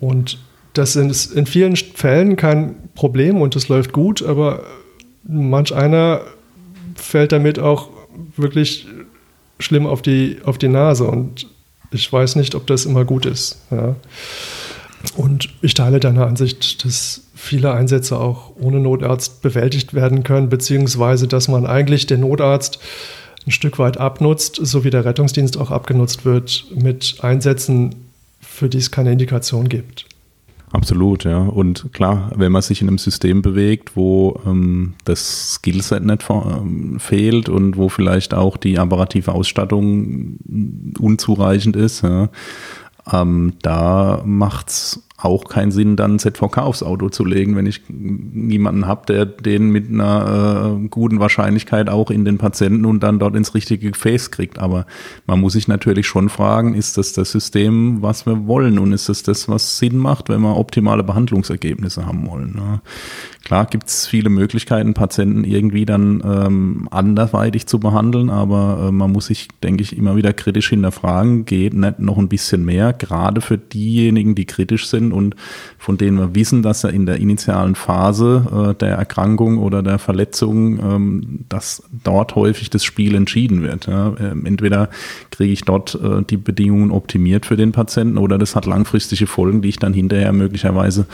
[0.00, 0.38] Und
[0.72, 4.62] das ist in vielen Fällen kein Problem und es läuft gut, aber
[5.22, 6.22] manch einer
[6.94, 7.88] fällt damit auch
[8.36, 8.86] wirklich
[9.58, 11.46] schlimm auf die, auf die Nase und
[11.92, 13.60] ich weiß nicht, ob das immer gut ist.
[13.70, 13.96] Ja.
[15.16, 21.26] Und ich teile deine Ansicht, dass viele Einsätze auch ohne Notarzt bewältigt werden können, beziehungsweise
[21.26, 22.78] dass man eigentlich den Notarzt
[23.46, 27.94] ein Stück weit abnutzt, so wie der Rettungsdienst auch abgenutzt wird mit Einsätzen,
[28.40, 30.04] für die es keine Indikation gibt.
[30.72, 31.38] Absolut, ja.
[31.38, 37.00] Und klar, wenn man sich in einem System bewegt, wo ähm, das Skillset nicht ähm,
[37.00, 40.38] fehlt und wo vielleicht auch die apparative Ausstattung
[40.98, 42.28] unzureichend ist, ja,
[43.12, 48.86] ähm, da macht's auch keinen Sinn, dann ZVK aufs Auto zu legen, wenn ich niemanden
[48.86, 53.36] habe, der den mit einer äh, guten Wahrscheinlichkeit auch in den Patienten und dann dort
[53.36, 54.58] ins richtige Gefäß kriegt.
[54.58, 54.86] Aber
[55.26, 59.08] man muss sich natürlich schon fragen, ist das das System, was wir wollen und ist
[59.08, 62.54] das das, was Sinn macht, wenn wir optimale Behandlungsergebnisse haben wollen.
[62.54, 62.80] Ne?
[63.44, 69.10] Klar gibt es viele Möglichkeiten, Patienten irgendwie dann ähm, anderweitig zu behandeln, aber äh, man
[69.12, 73.40] muss sich, denke ich, immer wieder kritisch hinterfragen, geht nicht noch ein bisschen mehr, gerade
[73.40, 75.36] für diejenigen, die kritisch sind und
[75.78, 79.98] von denen wir wissen, dass er in der initialen Phase äh, der Erkrankung oder der
[79.98, 83.86] Verletzung, ähm, dass dort häufig das Spiel entschieden wird.
[83.86, 84.14] Ja.
[84.20, 84.90] Ähm, entweder
[85.30, 89.62] kriege ich dort äh, die Bedingungen optimiert für den Patienten oder das hat langfristige Folgen,
[89.62, 91.06] die ich dann hinterher möglicherweise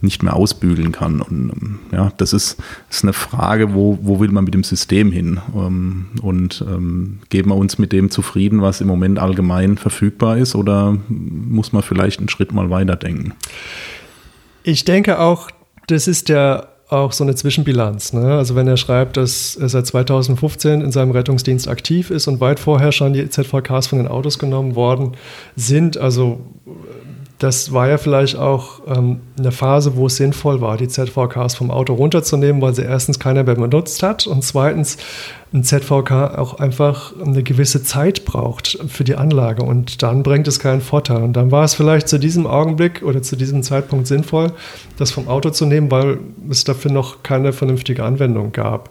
[0.00, 1.20] nicht mehr ausbügeln kann.
[1.20, 2.58] Und ähm, ja, das ist,
[2.90, 5.40] ist eine Frage, wo, wo will man mit dem System hin?
[5.54, 10.54] Ähm, und ähm, geben wir uns mit dem zufrieden, was im Moment allgemein verfügbar ist,
[10.54, 13.32] oder muss man vielleicht einen Schritt mal weiterdenken?
[14.62, 15.50] Ich denke auch,
[15.86, 18.12] das ist ja auch so eine Zwischenbilanz.
[18.12, 18.34] Ne?
[18.34, 22.58] Also wenn er schreibt, dass er seit 2015 in seinem Rettungsdienst aktiv ist und weit
[22.58, 25.16] vorher schon die ZVKs von den Autos genommen worden
[25.54, 26.40] sind, also
[27.40, 31.70] das war ja vielleicht auch ähm, eine Phase, wo es sinnvoll war, die ZVKs vom
[31.70, 34.98] Auto runterzunehmen, weil sie erstens keiner mehr benutzt hat und zweitens
[35.54, 40.60] ein ZVK auch einfach eine gewisse Zeit braucht für die Anlage und dann bringt es
[40.60, 41.22] keinen Vorteil.
[41.22, 44.52] Und dann war es vielleicht zu diesem Augenblick oder zu diesem Zeitpunkt sinnvoll,
[44.98, 46.18] das vom Auto zu nehmen, weil
[46.50, 48.90] es dafür noch keine vernünftige Anwendung gab.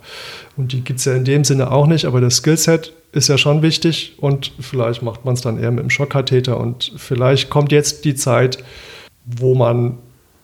[0.57, 3.37] Und die gibt es ja in dem Sinne auch nicht, aber das Skillset ist ja
[3.37, 7.71] schon wichtig und vielleicht macht man es dann eher mit dem Schockkatheter und vielleicht kommt
[7.71, 8.63] jetzt die Zeit,
[9.25, 9.97] wo man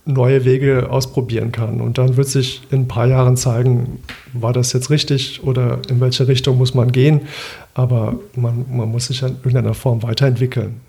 [0.06, 1.82] neue Wege ausprobieren kann.
[1.82, 3.99] Und dann wird sich in ein paar Jahren zeigen,
[4.34, 7.21] war das jetzt richtig oder in welche Richtung muss man gehen.
[7.73, 10.82] Aber man, man muss sich in irgendeiner Form weiterentwickeln.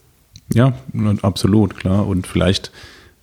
[0.52, 0.74] Ja,
[1.22, 2.06] absolut, klar.
[2.06, 2.70] Und vielleicht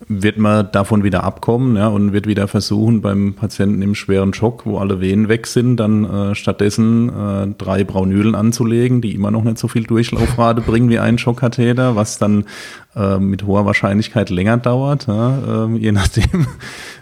[0.07, 4.65] wird man davon wieder abkommen ja, und wird wieder versuchen, beim Patienten im schweren Schock,
[4.65, 9.43] wo alle Venen weg sind, dann äh, stattdessen äh, drei Braunülen anzulegen, die immer noch
[9.43, 12.45] nicht so viel Durchlaufrate bringen wie ein Schockkatheter, was dann
[12.95, 16.45] äh, mit hoher Wahrscheinlichkeit länger dauert, ja, äh, je nachdem,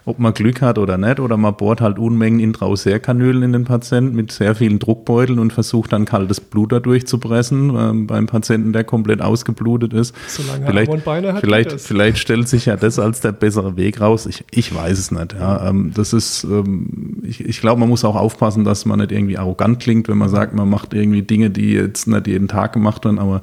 [0.05, 4.15] ob man Glück hat oder nicht, oder man bohrt halt Unmengen Intraoseerkanülen in den Patienten
[4.15, 8.71] mit sehr vielen Druckbeuteln und versucht dann kaltes Blut dadurch zu pressen, äh, beim Patienten,
[8.71, 10.15] der komplett ausgeblutet ist.
[10.27, 13.99] Solange vielleicht, und Beine hat, vielleicht, vielleicht stellt sich ja das als der bessere Weg
[13.99, 14.25] raus.
[14.27, 15.33] Ich, ich weiß es nicht.
[15.33, 15.67] Ja.
[15.67, 19.37] Ähm, das ist, ähm, ich, ich glaube, man muss auch aufpassen, dass man nicht irgendwie
[19.37, 23.03] arrogant klingt, wenn man sagt, man macht irgendwie Dinge, die jetzt nicht jeden Tag gemacht
[23.03, 23.41] werden, aber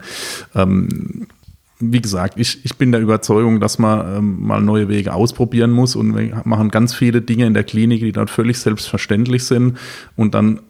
[0.54, 1.26] ähm,
[1.80, 5.96] wie gesagt, ich, ich bin der Überzeugung, dass man ähm, mal neue Wege ausprobieren muss
[5.96, 9.78] und wir machen ganz viele Dinge in der Klinik, die dort völlig selbstverständlich sind
[10.16, 10.60] und dann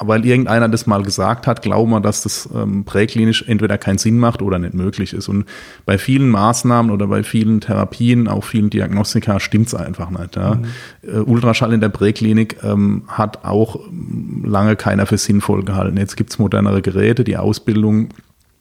[0.00, 4.18] weil irgendeiner das mal gesagt hat, glauben wir, dass das ähm, präklinisch entweder keinen Sinn
[4.18, 5.28] macht oder nicht möglich ist.
[5.28, 5.46] Und
[5.86, 10.36] bei vielen Maßnahmen oder bei vielen Therapien, auch vielen Diagnostika, stimmt's einfach nicht.
[10.36, 10.54] Ja.
[10.54, 10.64] Mhm.
[11.02, 15.96] Äh, Ultraschall in der Präklinik ähm, hat auch ähm, lange keiner für sinnvoll gehalten.
[15.96, 18.10] Jetzt gibt's modernere Geräte, die Ausbildung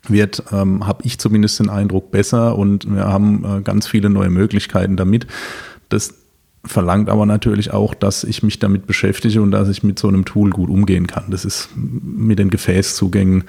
[0.09, 4.29] wird, ähm, habe ich zumindest den Eindruck, besser und wir haben äh, ganz viele neue
[4.29, 5.27] Möglichkeiten damit.
[5.89, 6.13] Das
[6.67, 10.25] verlangt aber natürlich auch, dass ich mich damit beschäftige und dass ich mit so einem
[10.25, 11.25] Tool gut umgehen kann.
[11.29, 13.45] Das ist mit den Gefäßzugängen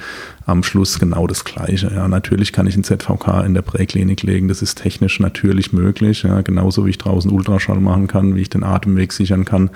[0.47, 1.91] am Schluss genau das Gleiche.
[1.95, 4.49] Ja, natürlich kann ich ein ZVK in der Präklinik legen.
[4.49, 6.23] Das ist technisch natürlich möglich.
[6.23, 9.71] Ja, genauso wie ich draußen Ultraschall machen kann, wie ich den Atemweg sichern kann.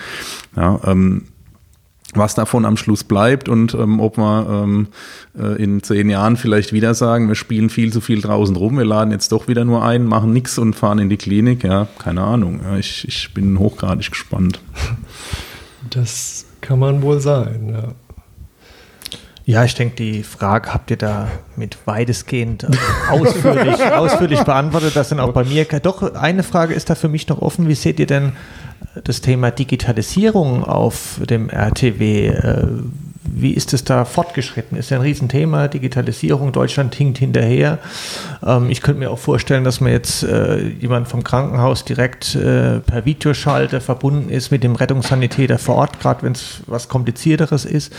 [0.57, 1.25] Ja, ähm,
[2.15, 4.89] was davon am Schluss bleibt und ähm, ob wir ähm,
[5.39, 8.85] äh, in zehn Jahren vielleicht wieder sagen, wir spielen viel zu viel draußen rum, wir
[8.85, 11.65] laden jetzt doch wieder nur ein, machen nichts und fahren in die Klinik.
[11.65, 12.61] Ja, keine Ahnung.
[12.63, 14.61] Ja, ich, ich bin hochgradig gespannt.
[15.91, 17.95] Das kann man wohl sein, ja.
[19.45, 22.67] Ja, ich denke, die Frage habt ihr da mit weitestgehend
[23.11, 24.95] ausführlich, ausführlich beantwortet.
[24.95, 25.65] Das sind auch bei mir.
[25.65, 27.67] Doch, eine Frage ist da für mich noch offen.
[27.67, 28.33] Wie seht ihr denn
[29.05, 32.29] das Thema Digitalisierung auf dem RTW?
[32.29, 32.67] Äh,
[33.25, 34.77] wie ist es da fortgeschritten?
[34.77, 37.79] Ist ja ein Riesenthema, Digitalisierung, Deutschland hinkt hinterher.
[38.45, 42.81] Ähm, ich könnte mir auch vorstellen, dass man jetzt äh, jemand vom Krankenhaus direkt äh,
[42.81, 47.93] per Videoschalter verbunden ist mit dem Rettungssanitäter vor Ort, gerade wenn es was Komplizierteres ist.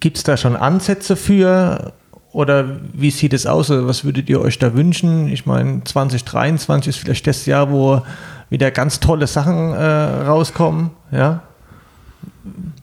[0.00, 1.92] Gibt es da schon Ansätze für?
[2.32, 3.70] Oder wie sieht es aus?
[3.70, 5.28] Also was würdet ihr euch da wünschen?
[5.28, 8.02] Ich meine, 2023 ist vielleicht das Jahr, wo
[8.50, 9.84] wieder ganz tolle Sachen äh,
[10.26, 10.90] rauskommen.
[11.10, 11.42] Ja?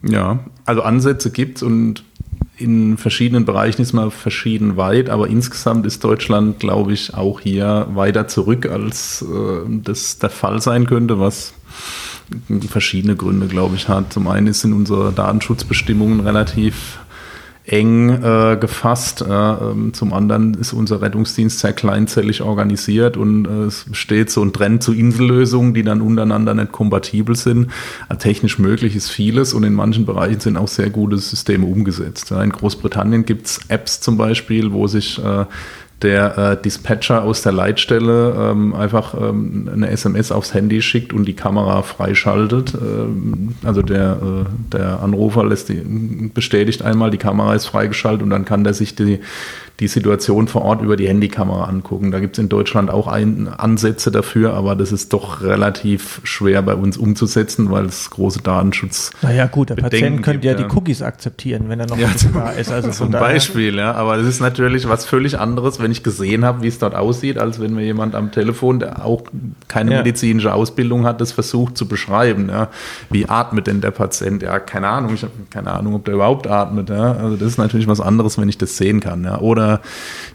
[0.03, 2.03] Ja, also Ansätze gibt es und
[2.57, 7.87] in verschiedenen Bereichen ist man verschieden weit, aber insgesamt ist Deutschland, glaube ich, auch hier
[7.93, 11.53] weiter zurück, als äh, das der Fall sein könnte, was
[12.69, 14.13] verschiedene Gründe, glaube ich, hat.
[14.13, 16.99] Zum einen sind unsere Datenschutzbestimmungen relativ
[17.67, 19.21] eng äh, gefasst.
[19.21, 24.43] Äh, ähm, zum anderen ist unser Rettungsdienst sehr kleinzellig organisiert und äh, es besteht so
[24.43, 27.71] ein Trend zu Insellösungen, die dann untereinander nicht kompatibel sind.
[28.07, 32.29] Also technisch möglich ist vieles und in manchen Bereichen sind auch sehr gute Systeme umgesetzt.
[32.29, 35.45] Ja, in Großbritannien gibt es Apps zum Beispiel, wo sich äh,
[36.01, 41.25] der äh, Dispatcher aus der Leitstelle ähm, einfach ähm, eine SMS aufs Handy schickt und
[41.25, 42.73] die Kamera freischaltet.
[42.73, 45.81] Ähm, also der, äh, der Anrufer lässt die,
[46.33, 49.19] bestätigt einmal, die Kamera ist freigeschaltet und dann kann der sich die,
[49.81, 52.11] die Situation vor Ort über die Handykamera angucken.
[52.11, 56.61] Da gibt es in Deutschland auch ein, Ansätze dafür, aber das ist doch relativ schwer
[56.61, 59.11] bei uns umzusetzen, weil es große Datenschutz.
[59.21, 62.51] Naja, gut, der Patient könnte ja, ja, die Cookies akzeptieren, wenn er noch ja, da
[62.51, 62.71] ist.
[62.71, 63.93] Also zum Beispiel, ja.
[63.93, 67.37] Aber das ist natürlich was völlig anderes, wenn ich gesehen habe, wie es dort aussieht,
[67.37, 69.23] als wenn mir jemand am Telefon, der auch
[69.67, 69.97] keine ja.
[69.97, 72.47] medizinische Ausbildung hat, das versucht zu beschreiben.
[72.47, 72.69] Ja.
[73.09, 74.41] Wie atmet denn der Patient?
[74.41, 75.13] Ja, keine Ahnung.
[75.13, 76.89] Ich habe keine Ahnung, ob der überhaupt atmet.
[76.89, 77.11] Ja.
[77.11, 79.25] Also das ist natürlich was anderes, wenn ich das sehen kann.
[79.25, 79.39] Ja.
[79.39, 79.81] Oder oder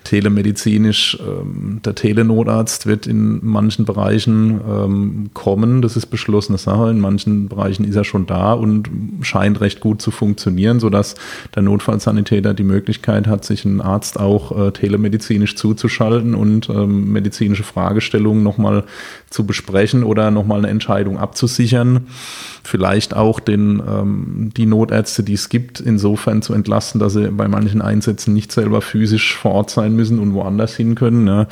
[0.04, 1.18] telemedizinisch.
[1.20, 5.82] Ähm, der Telenotarzt wird in manchen Bereichen ähm, kommen.
[5.82, 6.90] Das ist beschlossene Sache.
[6.90, 8.88] In manchen Bereichen ist er schon da und
[9.22, 11.14] scheint recht gut zu funktionieren, sodass
[11.54, 17.62] der Notfallsanitäter die Möglichkeit hat, sich einen Arzt auch äh, telemedizinisch zuzuschalten und ähm, medizinische
[17.62, 18.84] Fragestellungen nochmal
[19.28, 22.06] zu besprechen oder nochmal eine Entscheidung abzusichern.
[22.62, 27.48] Vielleicht auch den, ähm, die Notärzte, die es gibt, insofern zu entlasten, dass sie bei
[27.48, 31.26] manchen Einsätzen nicht selber physisch vor Ort sein müssen und woanders hin können.
[31.26, 31.46] Ja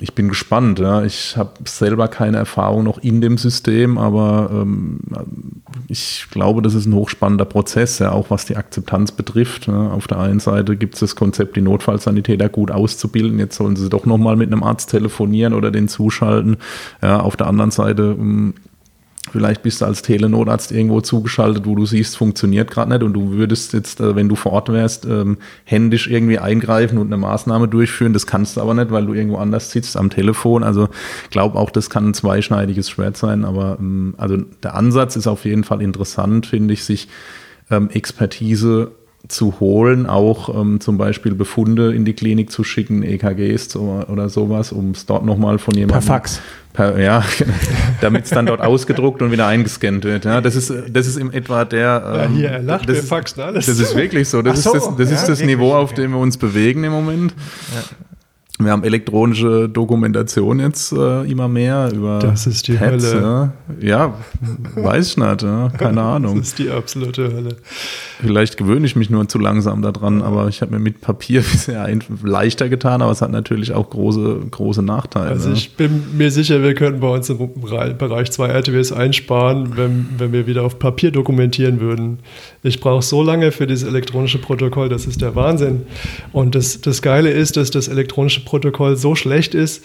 [0.00, 0.78] ich bin gespannt.
[0.78, 1.02] Ja.
[1.04, 5.00] Ich habe selber keine Erfahrung noch in dem System, aber ähm,
[5.88, 9.66] ich glaube, das ist ein hochspannender Prozess, ja, auch was die Akzeptanz betrifft.
[9.66, 9.90] Ja.
[9.90, 13.38] Auf der einen Seite gibt es das Konzept, die Notfallsanitäter gut auszubilden.
[13.38, 16.56] Jetzt sollen sie doch nochmal mit einem Arzt telefonieren oder den zuschalten.
[17.00, 18.54] Auf der anderen Seite ähm,
[19.30, 23.32] Vielleicht bist du als Telenotarzt irgendwo zugeschaltet, wo du siehst, funktioniert gerade nicht und du
[23.32, 27.68] würdest jetzt, äh, wenn du vor Ort wärst, ähm, händisch irgendwie eingreifen und eine Maßnahme
[27.68, 28.12] durchführen.
[28.12, 30.62] Das kannst du aber nicht, weil du irgendwo anders sitzt am Telefon.
[30.62, 30.88] Also
[31.30, 33.44] glaube auch, das kann ein zweischneidiges Schwert sein.
[33.44, 37.08] Aber ähm, also der Ansatz ist auf jeden Fall interessant, finde ich, sich
[37.70, 38.92] ähm, Expertise
[39.28, 44.28] zu holen, auch ähm, zum Beispiel Befunde in die Klinik zu schicken, EKGs zu, oder
[44.28, 46.00] sowas, um es dort nochmal von jemandem.
[46.00, 46.40] Per Fax.
[46.72, 47.24] Per, ja,
[48.00, 50.24] damit es dann dort ausgedruckt und wieder eingescannt wird.
[50.24, 52.02] Ja, das ist, das ist in etwa der.
[52.06, 53.66] Ähm, ja, hier, er lacht, das, wir faxen alles.
[53.66, 54.42] Das ist wirklich so.
[54.42, 56.92] Das so, ist das, das, ja, ist das Niveau, auf dem wir uns bewegen im
[56.92, 57.34] Moment.
[57.74, 58.06] Ja.
[58.58, 63.52] Wir haben elektronische Dokumentation jetzt äh, immer mehr über Das ist die Pads, Hölle.
[63.82, 63.86] Ja.
[63.86, 64.14] ja,
[64.82, 65.68] weiß ich nicht, ja.
[65.76, 66.38] keine Ahnung.
[66.38, 67.56] Das ist die absolute Hölle.
[68.18, 71.86] Vielleicht gewöhne ich mich nur zu langsam daran, aber ich habe mir mit Papier bisher
[72.22, 75.28] leichter getan, aber es hat natürlich auch große, große Nachteile.
[75.28, 79.76] Also ich bin mir sicher, wir könnten bei uns im Bere- Bereich 2 RTWs einsparen,
[79.76, 82.20] wenn, wenn wir wieder auf Papier dokumentieren würden.
[82.66, 85.86] Ich brauche so lange für dieses elektronische Protokoll, das ist der Wahnsinn.
[86.32, 89.84] Und das, das Geile ist, dass das elektronische Protokoll so schlecht ist,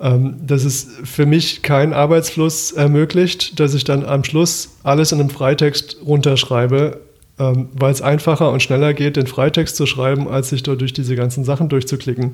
[0.00, 5.20] ähm, dass es für mich keinen Arbeitsfluss ermöglicht, dass ich dann am Schluss alles in
[5.20, 7.00] einem Freitext runterschreibe,
[7.38, 10.92] ähm, weil es einfacher und schneller geht, den Freitext zu schreiben, als sich dort durch
[10.92, 12.32] diese ganzen Sachen durchzuklicken.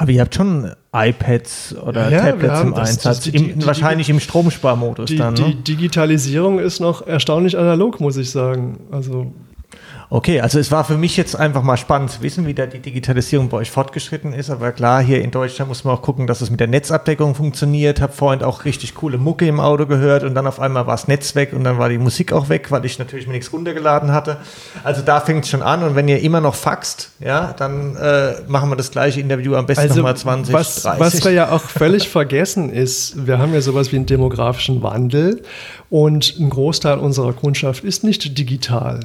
[0.00, 3.66] Aber ihr habt schon iPads oder Ja, Tablets im das- Einsatz, das- die- im, die-
[3.66, 5.34] wahrscheinlich im Stromsparmodus Die, dann.
[5.34, 5.54] die Ne?
[5.56, 8.78] Digitalisierung ist noch erstaunlich analog, muss ich sagen.
[8.92, 9.32] Also
[10.10, 12.78] Okay, also es war für mich jetzt einfach mal spannend zu wissen, wie da die
[12.78, 14.48] Digitalisierung bei euch fortgeschritten ist.
[14.48, 18.00] Aber klar, hier in Deutschland muss man auch gucken, dass es mit der Netzabdeckung funktioniert.
[18.00, 21.08] Hab vorhin auch richtig coole Mucke im Auto gehört und dann auf einmal war das
[21.08, 24.12] Netz weg und dann war die Musik auch weg, weil ich natürlich mir nichts runtergeladen
[24.12, 24.38] hatte.
[24.82, 28.36] Also da fängt es schon an und wenn ihr immer noch faxt, ja, dann äh,
[28.46, 31.00] machen wir das gleiche Interview am besten nochmal 20, Also was, 30.
[31.00, 35.42] was wir ja auch völlig vergessen ist, wir haben ja sowas wie einen demografischen Wandel
[35.90, 39.00] und ein Großteil unserer Kundschaft ist nicht digital.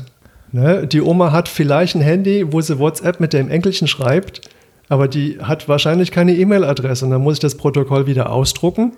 [0.53, 0.87] Ne?
[0.87, 4.41] Die Oma hat vielleicht ein Handy, wo sie WhatsApp mit dem Enkelchen schreibt,
[4.87, 8.93] aber die hat wahrscheinlich keine E-Mail-Adresse und dann muss ich das Protokoll wieder ausdrucken.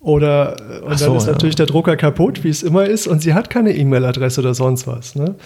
[0.00, 1.32] Oder und Ach so, dann ist ja.
[1.32, 4.88] natürlich der Drucker kaputt, wie es immer ist, und sie hat keine E-Mail-Adresse oder sonst
[4.88, 5.14] was.
[5.14, 5.36] Ne?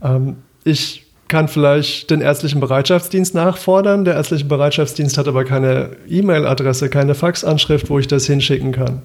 [0.00, 4.04] Ähm, ich kann vielleicht den ärztlichen Bereitschaftsdienst nachfordern.
[4.04, 9.02] Der ärztliche Bereitschaftsdienst hat aber keine E-Mail-Adresse, keine Faxanschrift, wo ich das hinschicken kann.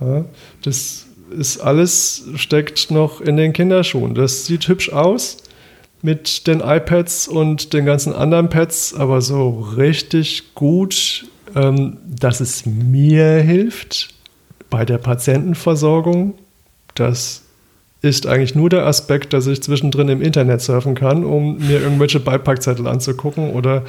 [0.00, 0.24] Ja,
[0.62, 4.14] das ist alles, steckt noch in den Kinderschuhen.
[4.14, 5.38] Das sieht hübsch aus
[6.02, 12.66] mit den iPads und den ganzen anderen Pads, aber so richtig gut, ähm, dass es
[12.66, 14.14] mir hilft
[14.70, 16.34] bei der Patientenversorgung,
[16.94, 17.42] das
[18.02, 22.20] ist eigentlich nur der Aspekt, dass ich zwischendrin im Internet surfen kann, um mir irgendwelche
[22.20, 23.84] Beipackzettel anzugucken oder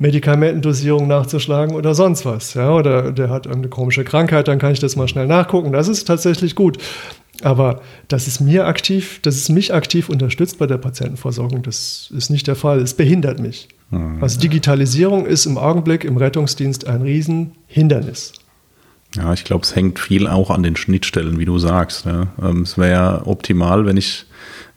[0.00, 2.54] Medikamentendosierung nachzuschlagen oder sonst was.
[2.54, 2.72] Ja?
[2.72, 5.72] Oder der hat irgendeine komische Krankheit, dann kann ich das mal schnell nachgucken.
[5.72, 6.78] Das ist tatsächlich gut.
[7.42, 12.30] Aber dass es mir aktiv, dass es mich aktiv unterstützt bei der Patientenversorgung, das ist
[12.30, 12.80] nicht der Fall.
[12.80, 13.68] Es behindert mich.
[14.20, 18.32] Also Digitalisierung ist im Augenblick im Rettungsdienst ein Riesenhindernis.
[19.16, 22.06] Ja, ich glaube, es hängt viel auch an den Schnittstellen, wie du sagst.
[22.06, 22.28] Ja.
[22.40, 24.26] Ähm, es wäre ja optimal, wenn ich,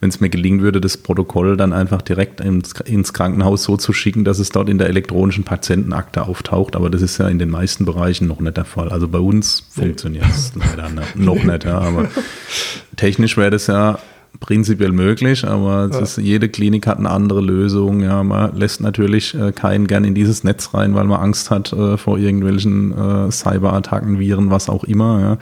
[0.04, 3.94] wenn es mir gelingen würde, das Protokoll dann einfach direkt ins, ins Krankenhaus so zu
[3.94, 6.76] schicken, dass es dort in der elektronischen Patientenakte auftaucht.
[6.76, 8.90] Aber das ist ja in den meisten Bereichen noch nicht der Fall.
[8.90, 11.64] Also bei uns funktioniert es leider noch nicht.
[11.64, 11.80] Ja.
[11.80, 12.10] Aber
[12.98, 13.98] technisch wäre das ja
[14.40, 16.00] prinzipiell möglich, aber Ja.
[16.00, 18.02] ist, jede Klinik hat eine andere Lösung.
[18.02, 21.72] Ja, man lässt natürlich äh, keinen gern in dieses Netz rein, weil man Angst hat
[21.72, 25.20] äh, vor irgendwelchen äh, Cyberattacken, Viren, was auch immer.
[25.22, 25.38] Ja.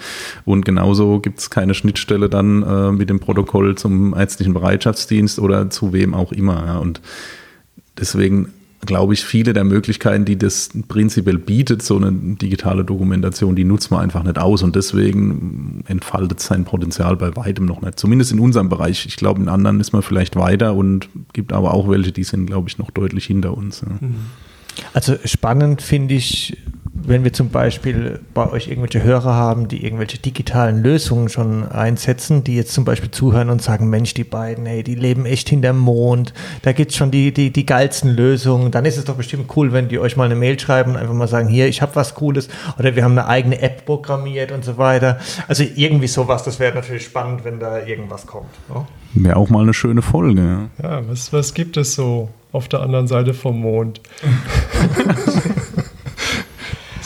[0.46, 5.70] Und genauso gibt es keine Schnittstelle dann äh, mit dem Protokoll zum ärztlichen Bereitschaftsdienst oder
[5.70, 6.64] zu wem auch immer.
[6.68, 6.78] Ja.
[6.78, 7.02] Und
[8.00, 8.54] deswegen
[8.86, 13.92] glaube ich, viele der Möglichkeiten, die das prinzipiell bietet, so eine digitale Dokumentation, die nutzt
[13.92, 18.00] man einfach nicht aus und deswegen entfaltet sein Potenzial bei weitem noch nicht.
[18.00, 19.06] Zumindest in unserem Bereich.
[19.06, 22.48] Ich glaube, in anderen ist man vielleicht weiter und gibt aber auch welche, die sind,
[22.48, 23.84] glaube ich, noch deutlich hinter uns.
[24.94, 26.58] Also spannend finde ich,
[27.06, 32.44] wenn wir zum Beispiel bei euch irgendwelche Hörer haben, die irgendwelche digitalen Lösungen schon einsetzen,
[32.44, 35.78] die jetzt zum Beispiel zuhören und sagen, Mensch, die beiden, hey, die leben echt hinterm
[35.78, 39.56] Mond, da gibt es schon die, die, die geilsten Lösungen, dann ist es doch bestimmt
[39.56, 41.96] cool, wenn die euch mal eine Mail schreiben und einfach mal sagen, hier, ich habe
[41.96, 45.20] was Cooles oder wir haben eine eigene App programmiert und so weiter.
[45.48, 48.50] Also irgendwie sowas, das wäre natürlich spannend, wenn da irgendwas kommt.
[48.70, 48.86] ne?
[49.14, 50.70] Wäre auch mal eine schöne Folge.
[50.82, 50.90] Ja.
[50.90, 54.02] Ja, was, was gibt es so auf der anderen Seite vom Mond?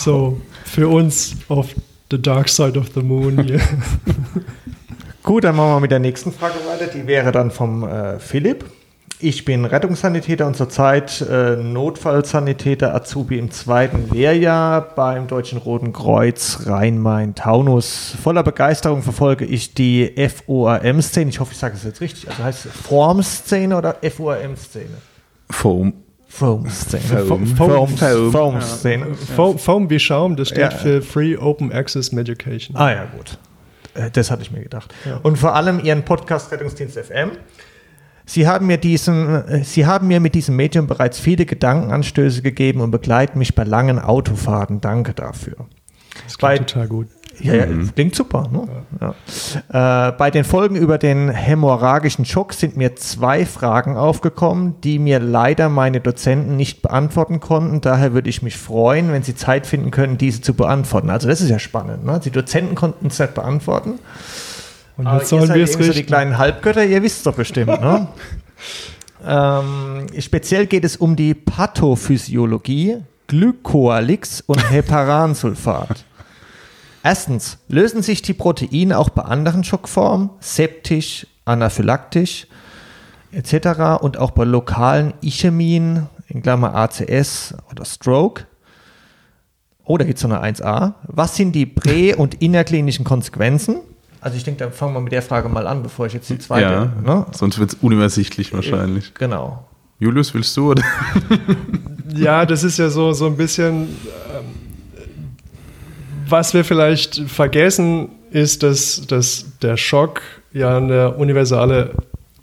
[0.05, 1.69] so, für uns auf
[2.11, 3.59] the dark side of the moon hier.
[5.23, 6.85] Gut, dann machen wir mit der nächsten Frage weiter.
[6.85, 8.65] Die wäre dann vom äh, Philipp.
[9.19, 16.67] Ich bin Rettungssanitäter und zurzeit äh, Notfallsanitäter Azubi im zweiten Lehrjahr beim Deutschen Roten Kreuz
[16.67, 18.15] Rhein-Main-Taunus.
[18.21, 20.13] Voller Begeisterung verfolge ich die
[20.45, 21.29] FOAM-Szene.
[21.29, 22.29] Ich hoffe, ich sage es jetzt richtig.
[22.29, 24.97] Also heißt es Form-Szene oder FOAM-Szene?
[25.49, 25.93] Foam.
[26.39, 27.25] Foam-Szene.
[27.25, 27.45] Foam.
[27.47, 28.31] Foam- Foam.
[28.31, 29.13] Foam-Szene.
[29.35, 30.69] Foam, Foam wie Schaum, das steht Ja.
[30.71, 32.75] für Free Open Access Medication.
[32.75, 33.37] Ah ja, gut.
[33.93, 34.93] Äh, Das hatte ich mir gedacht.
[35.05, 35.17] Ja.
[35.23, 37.31] Und vor allem Ihren Podcast Rettungsdienst FM.
[38.25, 42.81] Sie haben, mir diesen, äh, Sie haben mir mit diesem Medium bereits viele Gedankenanstöße gegeben
[42.81, 44.81] und begleiten mich bei langen Autofahrten.
[44.81, 45.55] Danke dafür.
[46.25, 47.07] Das klingt Bei- total gut.
[47.39, 48.47] Ja, ja klingt super.
[48.51, 48.67] Ne?
[49.01, 50.07] Ja.
[50.09, 55.19] Äh, bei den Folgen über den hämorrhagischen Schock sind mir zwei Fragen aufgekommen, die mir
[55.19, 57.81] leider meine Dozenten nicht beantworten konnten.
[57.81, 61.09] Daher würde ich mich freuen, wenn Sie Zeit finden können, diese zu beantworten.
[61.09, 62.05] Also das ist ja spannend.
[62.05, 62.19] Ne?
[62.23, 63.99] Die Dozenten konnten es nicht beantworten.
[64.97, 66.07] Und Aber jetzt sollen wir es irgendwie so die richten.
[66.07, 67.81] kleinen Halbgötter, ihr wisst doch bestimmt.
[67.81, 68.07] Ne?
[69.27, 76.05] ähm, speziell geht es um die Pathophysiologie, Glykoalix und Heparansulfat.
[77.05, 82.47] Erstens, lösen sich die Proteine auch bei anderen Schockformen, septisch, anaphylaktisch
[83.31, 84.01] etc.
[84.01, 88.45] und auch bei lokalen Ischämien, in Klammer ACS oder Stroke?
[89.83, 90.95] Oh, da gibt es noch eine 1a.
[91.03, 93.81] Was sind die prä- und innerklinischen Konsequenzen?
[94.19, 96.39] Also ich denke, dann fangen wir mit der Frage mal an, bevor ich jetzt die
[96.39, 96.63] zweite.
[96.63, 97.25] Ja, Ne?
[97.33, 99.13] sonst wird es unübersichtlich wahrscheinlich.
[99.13, 99.63] Genau.
[99.99, 100.71] Julius, willst du?
[100.71, 100.81] Oder?
[102.15, 104.64] Ja, das ist ja so, so ein bisschen, ähm,
[106.27, 110.21] was wir vielleicht vergessen, ist, dass, dass der Schock
[110.53, 111.91] ja eine universale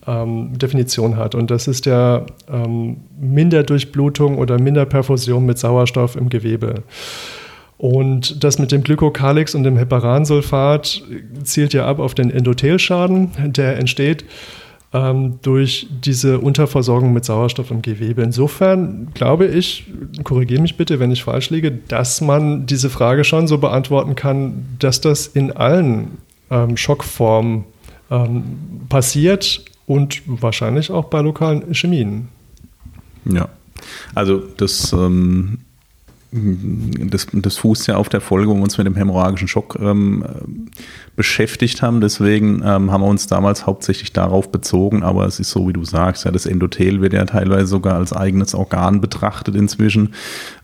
[0.06, 1.34] ähm, Definition hat.
[1.34, 6.82] Und das ist ja ähm, Minderdurchblutung oder Minderperfusion mit Sauerstoff im Gewebe.
[7.78, 11.02] Und das mit dem Glykokalix und dem Heparansulfat
[11.42, 14.24] zielt ja ab auf den Endothelschaden, der entsteht
[14.92, 18.22] ähm, durch diese Unterversorgung mit Sauerstoff im Gewebe.
[18.22, 19.84] Insofern glaube ich,
[20.24, 24.66] korrigiere mich bitte, wenn ich falsch liege, dass man diese Frage schon so beantworten kann,
[24.78, 26.18] dass das in allen
[26.50, 27.64] ähm, Schockformen
[28.10, 28.44] ähm,
[28.88, 32.28] passiert und wahrscheinlich auch bei lokalen Ischämien.
[33.24, 33.48] Ja.
[34.14, 35.58] Also das, ähm,
[36.34, 40.24] das, das fußt ja auf der Folge, wo wir uns mit dem hämorrhagischen Schock ähm,
[40.26, 40.80] äh,
[41.14, 42.00] beschäftigt haben.
[42.00, 45.02] Deswegen ähm, haben wir uns damals hauptsächlich darauf bezogen.
[45.02, 48.14] Aber es ist so, wie du sagst, ja, das Endothel wird ja teilweise sogar als
[48.14, 50.14] eigenes Organ betrachtet inzwischen,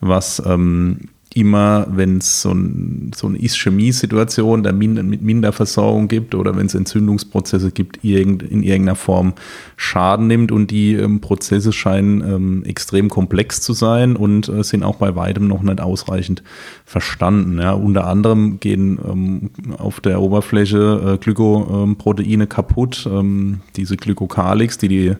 [0.00, 6.66] was ähm, immer, wenn es so, ein, so eine Ischämie-Situation mit Minderversorgung gibt oder wenn
[6.66, 9.34] es Entzündungsprozesse gibt, irgend, in irgendeiner Form
[9.76, 14.82] Schaden nimmt und die ähm, Prozesse scheinen ähm, extrem komplex zu sein und äh, sind
[14.82, 16.43] auch bei weitem noch nicht ausreichend
[16.84, 17.59] verstanden.
[17.61, 17.72] Ja.
[17.72, 25.16] Unter anderem gehen ähm, auf der Oberfläche äh, Glykoproteine kaputt, ähm, diese Glykokalix, die die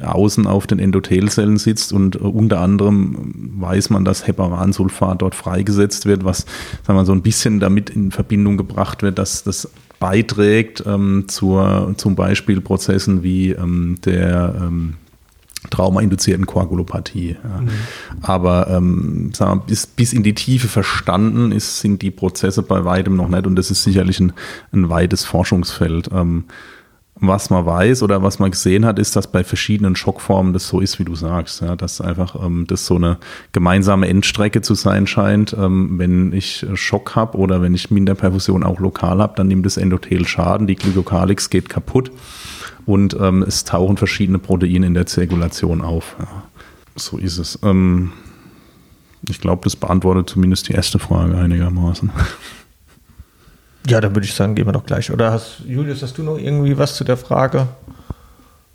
[0.00, 6.06] außen auf den Endothelzellen sitzt und äh, unter anderem weiß man, dass Heparansulfat dort freigesetzt
[6.06, 6.46] wird, was
[6.86, 9.68] sagen wir, so ein bisschen damit in Verbindung gebracht wird, dass das
[9.98, 14.94] beiträgt ähm, zur, zum Beispiel Prozessen wie ähm, der ähm,
[15.68, 17.36] traumainduzierten Koagulopathie.
[17.42, 17.62] Ja.
[18.22, 22.84] Aber ähm, sagen wir, bis, bis in die Tiefe verstanden ist, sind die Prozesse bei
[22.84, 24.32] weitem noch nicht und das ist sicherlich ein,
[24.72, 26.08] ein weites Forschungsfeld.
[26.12, 26.44] Ähm,
[27.20, 30.80] was man weiß oder was man gesehen hat, ist, dass bei verschiedenen Schockformen das so
[30.80, 31.60] ist, wie du sagst.
[31.60, 33.18] Ja, dass einfach ähm, das so eine
[33.52, 35.54] gemeinsame Endstrecke zu sein scheint.
[35.58, 39.76] Ähm, wenn ich Schock habe oder wenn ich Minderperfusion auch lokal habe, dann nimmt das
[39.76, 42.10] Endothel Schaden, die Glykokalix geht kaputt
[42.86, 46.16] und ähm, es tauchen verschiedene Proteine in der Zirkulation auf.
[46.18, 46.42] Ja,
[46.96, 47.58] so ist es.
[47.62, 48.12] Ähm,
[49.28, 52.10] ich glaube, das beantwortet zumindest die erste Frage einigermaßen.
[53.86, 55.10] Ja, dann würde ich sagen, gehen wir doch gleich.
[55.10, 57.66] Oder hast, Julius, hast du noch irgendwie was zu der Frage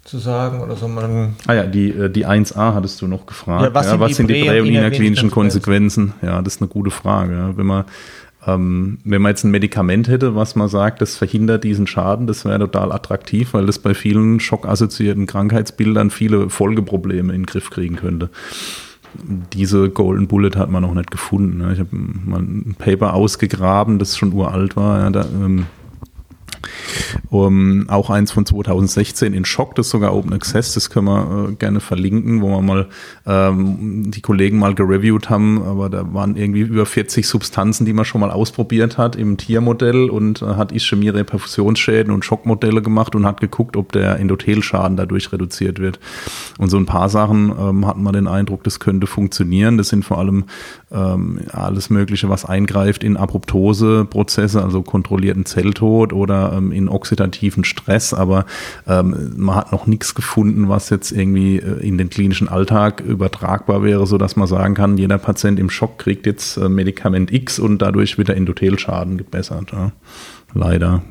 [0.04, 0.62] zu sagen?
[0.62, 1.36] Oder soll man.
[1.48, 3.64] Ah ja, die, äh, die 1a hattest du noch gefragt.
[3.64, 6.14] Ja, was sind die sind die prä- prä- und und innerklinischen innerklinischen Konsequenzen?
[6.22, 7.34] Ja, das ist eine gute Frage.
[7.34, 7.58] Ja.
[7.58, 7.86] Wenn, man,
[8.46, 12.46] ähm, wenn man jetzt ein Medikament hätte, was man sagt, das verhindert diesen Schaden, das
[12.46, 17.96] wäre total attraktiv, weil das bei vielen schockassoziierten Krankheitsbildern viele Folgeprobleme in den Griff kriegen
[17.96, 18.30] könnte.
[19.54, 21.58] Diese Golden Bullet hat man noch nicht gefunden.
[21.60, 21.74] ne.
[21.74, 25.00] Ich habe mal ein Paper ausgegraben, das schon uralt war.
[25.00, 25.66] Ja, da, ähm,
[27.30, 31.50] um, auch eins von 2016 in Schock, das ist sogar Open Access, das können wir
[31.50, 32.88] äh, gerne verlinken, wo wir mal
[33.26, 38.06] ähm, die Kollegen mal gereviewt haben, aber da waren irgendwie über 40 Substanzen, die man
[38.06, 43.26] schon mal ausprobiert hat im Tiermodell und äh, hat Ischämie, Reperfusionsschäden und Schockmodelle gemacht und
[43.26, 46.00] hat geguckt, ob der Endothelschaden dadurch reduziert wird.
[46.58, 49.78] Und so ein paar Sachen ähm, hatten wir den Eindruck, das könnte funktionieren.
[49.78, 50.46] Das sind vor allem
[50.92, 58.14] ähm, alles Mögliche, was eingreift in Abruptose-Prozesse, also kontrollierten Zelltod oder ähm, in oxidativen Stress,
[58.14, 58.46] aber
[58.88, 63.84] ähm, man hat noch nichts gefunden, was jetzt irgendwie äh, in den klinischen Alltag übertragbar
[63.84, 67.60] wäre, so dass man sagen kann, jeder Patient im Schock kriegt jetzt äh, Medikament X
[67.60, 69.72] und dadurch wird der Endothelschaden gebessert.
[69.72, 69.92] Ja.
[70.54, 71.02] Leider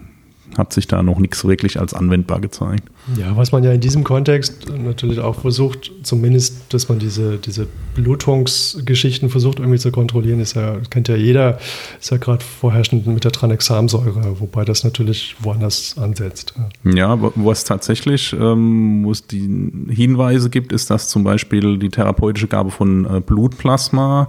[0.56, 2.84] hat sich da noch nichts wirklich als anwendbar gezeigt.
[3.16, 7.66] Ja, was man ja in diesem Kontext natürlich auch versucht, zumindest, dass man diese, diese
[7.94, 11.58] Blutungsgeschichten versucht irgendwie zu kontrollieren, ist ja, kennt ja jeder,
[12.00, 16.54] ist ja gerade vorherrschend mit der Tranexamsäure, wobei das natürlich woanders ansetzt.
[16.84, 21.90] Ja, wo es tatsächlich, ähm, wo es die Hinweise gibt, ist, dass zum Beispiel die
[21.90, 24.28] therapeutische Gabe von äh, Blutplasma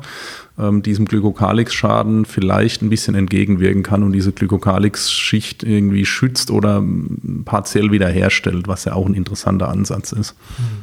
[0.58, 7.44] ähm, diesem Glykokalix-Schaden vielleicht ein bisschen entgegenwirken kann und diese Glykokalix-Schicht irgendwie schützt oder ähm,
[7.46, 10.34] partiell wiederherstellt, was ja auch ein interessanter Ansatz ist.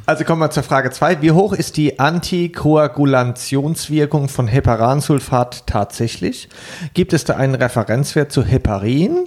[0.04, 1.22] Also kommen wir zur Frage 2.
[1.22, 6.50] Wie hoch ist die Antikoagulationswirkung von Heparansulfat tatsächlich?
[6.92, 9.26] Gibt es da einen Referenzwert zu Heparin?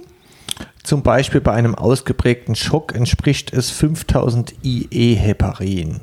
[0.84, 6.02] Zum Beispiel bei einem ausgeprägten Schock entspricht es 5000 IE Heparin.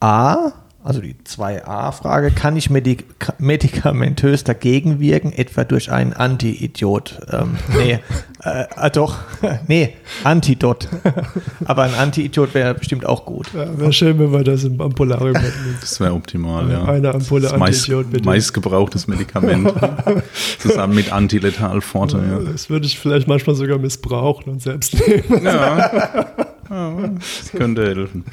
[0.00, 0.52] A
[0.86, 3.04] also die 2a-Frage, kann ich medik
[3.38, 7.18] medikamentös dagegen wirken, etwa durch einen Anti-Idiot?
[7.32, 7.98] Ähm, nee,
[8.44, 9.18] äh, äh, doch,
[9.66, 10.88] nee, Antidot.
[11.64, 13.48] Aber ein Anti-Idiot wäre bestimmt auch gut.
[13.52, 15.76] Ja, wäre schön, wenn wir das im Ampularium hätten.
[15.80, 16.84] Das wäre optimal, ja.
[16.84, 18.24] Eine Ampulle Anti-Idiot, bitte.
[18.24, 19.72] Meistgebrauchtes Medikament.
[20.60, 22.52] zusammen mit Antiletalforte, ja.
[22.52, 25.44] Das würde ich vielleicht manchmal sogar missbrauchen und selbst nehmen.
[25.44, 26.54] Ja.
[26.70, 28.24] Ja das könnte helfen.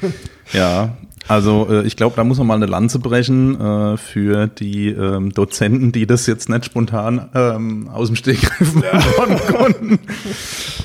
[0.52, 4.88] Ja, also äh, ich glaube, da muss man mal eine Lanze brechen äh, für die
[4.88, 9.98] ähm, Dozenten, die das jetzt nicht spontan ähm, aus dem Stegreif machen konnten.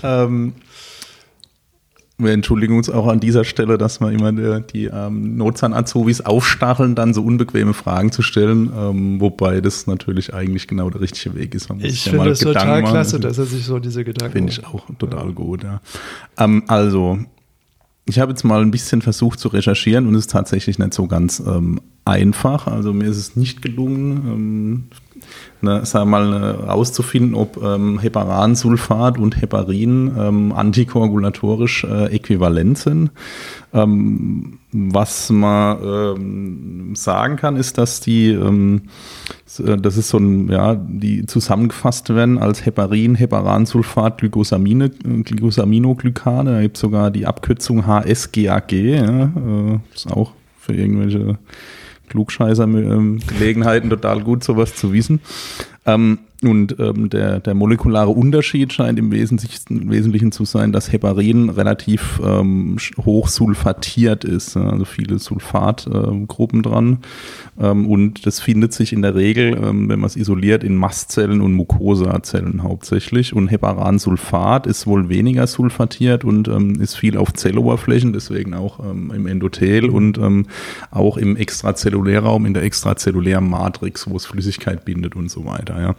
[0.03, 0.53] ähm,
[2.19, 6.93] wir entschuldigen uns auch an dieser Stelle, dass wir immer die, die ähm, Notzahn-Azubis aufstacheln,
[6.93, 11.55] dann so unbequeme Fragen zu stellen, ähm, wobei das natürlich eigentlich genau der richtige Weg
[11.55, 11.69] ist.
[11.79, 14.85] ich ja finde es total klasse, dass er sich so diese Gedanken Finde ich auch
[14.99, 15.31] total ja.
[15.31, 15.81] gut, ja.
[16.37, 17.19] Ähm, also,
[18.10, 21.07] ich habe jetzt mal ein bisschen versucht zu recherchieren und es ist tatsächlich nicht so
[21.07, 22.68] ganz ähm, einfach.
[22.68, 24.84] Also mir ist es nicht gelungen, ähm,
[25.61, 33.11] ne, sagen mal, herauszufinden, ob ähm, Heparansulfat und Heparin ähm, antikoagulatorisch äh, äquivalent sind.
[33.73, 38.84] Ähm, was man ähm, sagen kann, ist, dass die ähm,
[39.59, 46.51] äh, das ist so ein, ja, die zusammengefasst werden als Heparin, Heparansulfat, Glycosamine, äh, Glycosaminoglykane.
[46.53, 48.71] Da gibt es sogar die Abkürzung HSGAG.
[48.71, 51.38] Ja, äh, ist auch für irgendwelche
[52.10, 55.22] Klugscheißer-Gelegenheiten total gut, sowas zu wissen.
[55.86, 61.49] Ähm, und ähm, der, der molekulare Unterschied scheint im Wesentlichen, Wesentlichen zu sein, dass Heparin
[61.49, 66.99] relativ ähm, hoch sulfatiert ist, also viele Sulfatgruppen äh, dran.
[67.59, 71.41] Ähm, und das findet sich in der Regel, ähm, wenn man es isoliert, in Mastzellen
[71.41, 73.33] und Mukosazellen hauptsächlich.
[73.33, 79.11] Und Heparansulfat ist wohl weniger sulfatiert und ähm, ist viel auf Zelloberflächen, deswegen auch ähm,
[79.13, 80.45] im Endothel und ähm,
[80.89, 85.81] auch im Extrazellulärraum, in der extrazellulären Matrix, wo es Flüssigkeit bindet und so weiter.
[85.81, 85.95] Ja.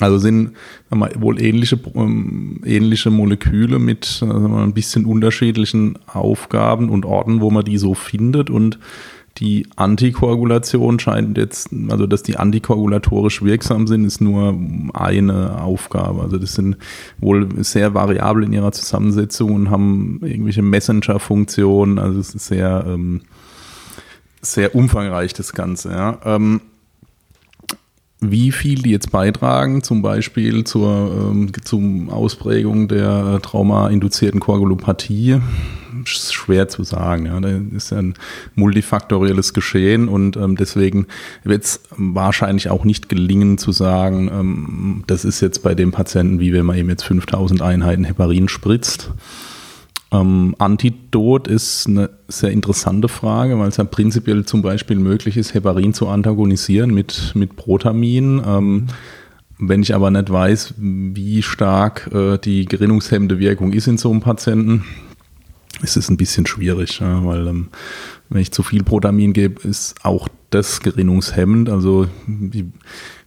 [0.00, 0.52] Also sind
[0.90, 7.64] wohl ähnliche, ähm, ähnliche Moleküle mit äh, ein bisschen unterschiedlichen Aufgaben und Orten, wo man
[7.64, 8.50] die so findet.
[8.50, 8.78] Und
[9.38, 14.58] die Antikoagulation scheint jetzt, also dass die antikoagulatorisch wirksam sind, ist nur
[14.92, 16.22] eine Aufgabe.
[16.22, 16.76] Also das sind
[17.18, 21.98] wohl sehr variabel in ihrer Zusammensetzung und haben irgendwelche Messenger-Funktionen.
[21.98, 23.22] Also es ist sehr, ähm,
[24.42, 25.90] sehr umfangreich das Ganze.
[25.90, 26.18] Ja.
[26.24, 26.60] Ähm,
[28.22, 35.40] wie viel die jetzt beitragen, zum Beispiel zur ähm, zum Ausprägung der traumainduzierten Koagulopathie,
[36.04, 37.26] ist schwer zu sagen.
[37.26, 37.40] Ja.
[37.40, 38.14] Das ist ein
[38.54, 41.06] multifaktorielles Geschehen und ähm, deswegen
[41.44, 46.40] wird es wahrscheinlich auch nicht gelingen zu sagen, ähm, das ist jetzt bei dem Patienten,
[46.40, 49.10] wie wenn man ihm jetzt 5000 Einheiten Heparin spritzt.
[50.12, 55.54] Ähm, Antidot ist eine sehr interessante Frage, weil es ja prinzipiell zum Beispiel möglich ist,
[55.54, 58.42] Heparin zu antagonisieren mit, mit Protamin.
[58.46, 58.86] Ähm,
[59.58, 64.20] wenn ich aber nicht weiß, wie stark äh, die gerinnungshemmende Wirkung ist in so einem
[64.20, 64.84] Patienten,
[65.82, 67.68] ist es ein bisschen schwierig, ja, weil ähm,
[68.28, 71.68] wenn ich zu viel Protamin gebe, ist auch das gerinnungshemmend.
[71.70, 72.70] Also die,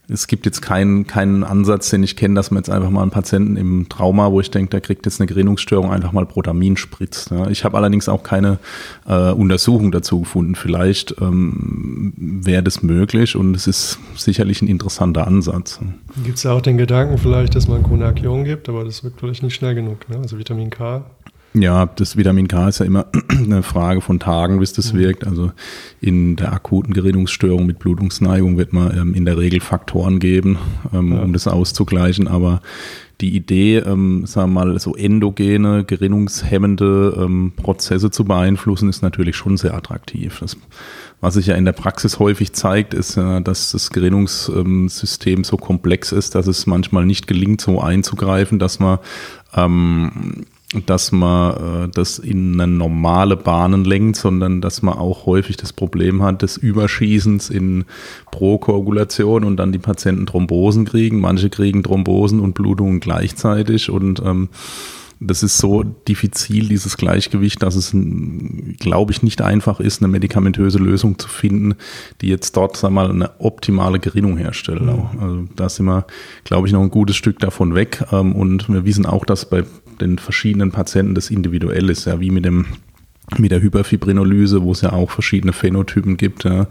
[0.08, 3.10] es gibt jetzt keinen, keinen Ansatz, den ich kenne, dass man jetzt einfach mal einen
[3.10, 7.30] Patienten im Trauma, wo ich denke, der kriegt jetzt eine Gerinnungsstörung, einfach mal Protamin spritzt.
[7.30, 7.48] Ja.
[7.48, 8.58] Ich habe allerdings auch keine
[9.06, 10.54] äh, Untersuchung dazu gefunden.
[10.54, 15.80] Vielleicht ähm, wäre das möglich und es ist sicherlich ein interessanter Ansatz.
[16.24, 19.42] Gibt es ja auch den Gedanken vielleicht, dass man Konakion gibt, aber das wirkt vielleicht
[19.42, 20.08] nicht schnell genug.
[20.08, 20.18] Ne?
[20.18, 21.04] Also Vitamin K
[21.58, 24.98] Ja, das Vitamin K ist ja immer eine Frage von Tagen, bis das mhm.
[24.98, 25.26] wirkt.
[25.26, 25.52] Also
[26.00, 30.58] in der akuten Gerinnungsstörung mit Blutungsneigung wird man ähm, in der Regel Faktoren geben,
[30.92, 31.22] ähm, ja.
[31.22, 32.28] um das auszugleichen.
[32.28, 32.60] Aber
[33.22, 39.36] die Idee, ähm, sagen wir mal, so endogene, gerinnungshemmende ähm, Prozesse zu beeinflussen, ist natürlich
[39.36, 40.40] schon sehr attraktiv.
[40.40, 40.58] Das,
[41.22, 46.12] was sich ja in der Praxis häufig zeigt, ist, äh, dass das Gerinnungssystem so komplex
[46.12, 48.98] ist, dass es manchmal nicht gelingt, so einzugreifen, dass man
[49.54, 50.44] ähm,
[50.84, 55.72] dass man äh, das in eine normale Bahnen lenkt, sondern dass man auch häufig das
[55.72, 57.84] Problem hat des Überschießens in
[58.32, 61.20] Prokoagulation und dann die Patienten Thrombosen kriegen.
[61.20, 64.48] Manche kriegen Thrombosen und Blutungen gleichzeitig und ähm,
[65.18, 67.96] das ist so diffizil, dieses Gleichgewicht, dass es,
[68.78, 71.74] glaube ich, nicht einfach ist, eine medikamentöse Lösung zu finden,
[72.20, 74.82] die jetzt dort, wir mal, eine optimale Gerinnung herstellt.
[74.82, 75.08] Mhm.
[75.18, 76.06] Also da sind wir,
[76.44, 78.04] glaube ich, noch ein gutes Stück davon weg.
[78.12, 79.64] Ähm, und wir wissen auch, dass bei
[80.00, 82.66] den verschiedenen Patienten das individuell ist, ja, wie mit dem
[83.38, 86.68] mit der Hyperfibrinolyse, wo es ja auch verschiedene Phänotypen gibt, ja,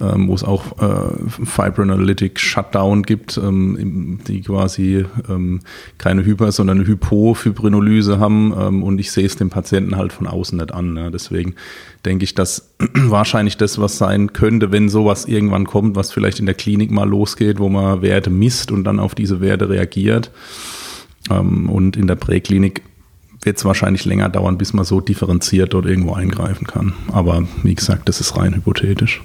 [0.00, 5.60] ähm, wo es auch äh, Fibrinolytic Shutdown gibt, ähm, die quasi ähm,
[5.98, 10.28] keine Hyper, sondern eine Hypofibrinolyse haben ähm, und ich sehe es dem Patienten halt von
[10.28, 10.96] außen nicht an.
[10.96, 11.10] Ja.
[11.10, 11.56] Deswegen
[12.04, 16.46] denke ich, dass wahrscheinlich das, was sein könnte, wenn sowas irgendwann kommt, was vielleicht in
[16.46, 20.30] der Klinik mal losgeht, wo man Werte misst und dann auf diese Werte reagiert,
[21.28, 22.82] und in der Präklinik
[23.42, 26.94] wird es wahrscheinlich länger dauern, bis man so differenziert dort irgendwo eingreifen kann.
[27.12, 29.22] Aber wie gesagt, das ist rein hypothetisch.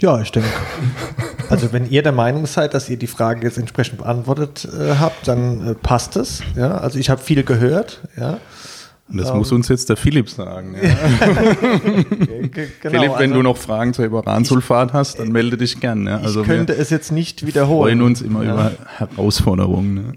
[0.00, 0.48] Ja, ich denke.
[1.48, 5.26] Also wenn ihr der Meinung seid, dass ihr die Frage jetzt entsprechend beantwortet äh, habt,
[5.26, 6.42] dann äh, passt es.
[6.54, 6.78] Ja?
[6.78, 8.02] Also ich habe viel gehört.
[8.16, 8.38] Ja?
[9.08, 9.58] Und das um, muss ähm.
[9.58, 10.74] uns jetzt der Philipp sagen.
[10.74, 10.82] Ja.
[12.02, 12.48] genau,
[12.80, 16.06] Philipp, wenn also, du noch Fragen zur Iberansulfat hast, dann melde dich gern.
[16.06, 16.18] Ja.
[16.18, 17.98] Also ich könnte es jetzt nicht wiederholen.
[17.98, 18.52] Wir freuen uns immer ja.
[18.52, 19.94] über Herausforderungen.
[19.94, 20.12] Ne?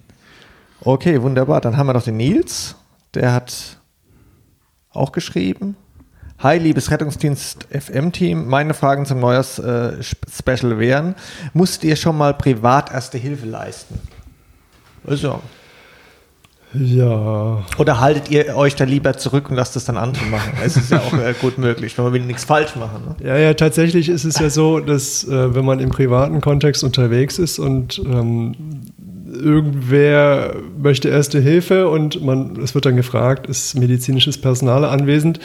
[0.81, 1.61] Okay, wunderbar.
[1.61, 2.75] Dann haben wir noch den Nils.
[3.13, 3.77] Der hat
[4.91, 5.75] auch geschrieben.
[6.39, 8.47] Hi, liebes Rettungsdienst FM-Team.
[8.47, 11.15] Meine Fragen zum Neujahrs-Special äh, wären:
[11.53, 13.99] Musst ihr schon mal privat Erste Hilfe leisten?
[15.05, 15.41] Also,
[16.73, 17.63] ja.
[17.79, 20.53] Oder haltet ihr euch da lieber zurück und lasst es dann andere machen?
[20.63, 23.05] Es ist ja auch äh, gut möglich, wenn wir nichts falsch machen.
[23.05, 23.27] Ne?
[23.27, 27.39] Ja, ja, tatsächlich ist es ja so, dass äh, wenn man im privaten Kontext unterwegs
[27.39, 28.55] ist und ähm,
[29.33, 35.39] irgendwer möchte erste Hilfe und man, es wird dann gefragt, ist medizinisches Personal anwesend,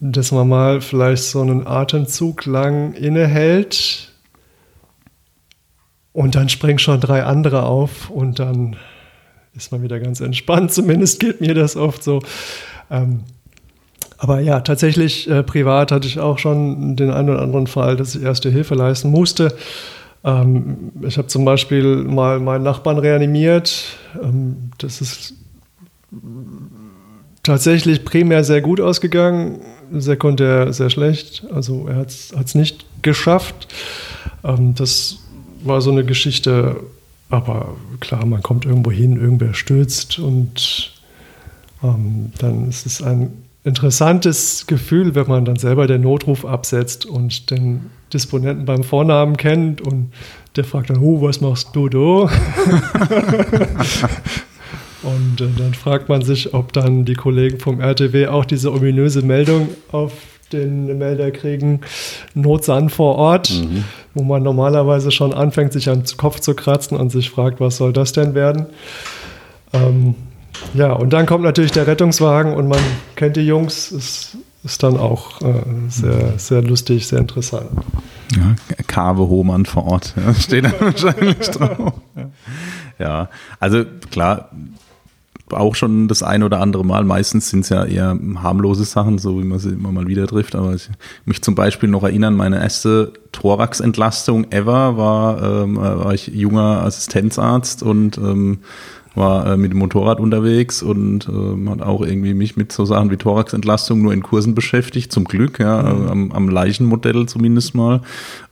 [0.00, 4.12] dass man mal vielleicht so einen Atemzug lang innehält
[6.12, 8.76] und dann springen schon drei andere auf und dann
[9.56, 10.72] ist man wieder ganz entspannt.
[10.72, 12.20] Zumindest geht mir das oft so.
[12.90, 13.20] Ähm,
[14.18, 18.14] aber ja, tatsächlich äh, privat hatte ich auch schon den einen oder anderen Fall, dass
[18.14, 19.54] ich erste Hilfe leisten musste.
[20.24, 23.98] Ähm, ich habe zum Beispiel mal meinen Nachbarn reanimiert.
[24.22, 25.34] Ähm, das ist
[27.42, 29.60] tatsächlich primär sehr gut ausgegangen.
[29.92, 31.44] Sekundär sehr schlecht.
[31.52, 33.68] Also er hat es nicht geschafft.
[34.44, 35.18] Ähm, das
[35.62, 36.76] war so eine Geschichte,
[37.28, 40.92] aber klar, man kommt irgendwo hin, irgendwer stürzt und
[41.82, 43.32] ähm, dann ist es ein
[43.64, 49.80] interessantes Gefühl, wenn man dann selber den Notruf absetzt und den Disponenten beim Vornamen kennt
[49.80, 50.12] und
[50.54, 51.98] der fragt dann, oh, was machst du da?
[55.02, 59.22] und äh, dann fragt man sich, ob dann die Kollegen vom RTW auch diese ominöse
[59.22, 60.12] Meldung auf
[60.52, 61.80] den Melder kriegen,
[62.34, 63.84] Notsan vor Ort, mhm.
[64.14, 67.92] wo man normalerweise schon anfängt, sich am Kopf zu kratzen und sich fragt, was soll
[67.92, 68.66] das denn werden?
[69.72, 70.14] Ähm,
[70.74, 72.80] ja, und dann kommt natürlich der Rettungswagen und man
[73.14, 77.68] kennt die Jungs, ist, ist dann auch äh, sehr, sehr lustig, sehr interessant.
[78.34, 81.92] Ja, Kave Hohmann vor Ort, ja, steht da wahrscheinlich drauf.
[82.98, 83.28] Ja,
[83.60, 84.50] also klar,
[85.50, 87.04] auch schon das ein oder andere Mal.
[87.04, 90.54] Meistens sind es ja eher harmlose Sachen, so wie man sie immer mal wieder trifft.
[90.56, 90.88] Aber ich
[91.24, 97.82] mich zum Beispiel noch erinnern, meine erste Thorax-Entlastung ever war, ähm, war ich junger Assistenzarzt
[97.82, 98.58] und ähm,
[99.16, 103.10] war äh, mit dem Motorrad unterwegs und äh, hat auch irgendwie mich mit so Sachen
[103.10, 106.08] wie Thoraxentlastung nur in Kursen beschäftigt, zum Glück, ja, mhm.
[106.08, 108.02] am, am Leichenmodell zumindest mal.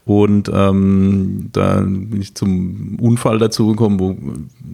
[0.05, 4.15] Und ähm, da bin ich zum Unfall dazu gekommen, wo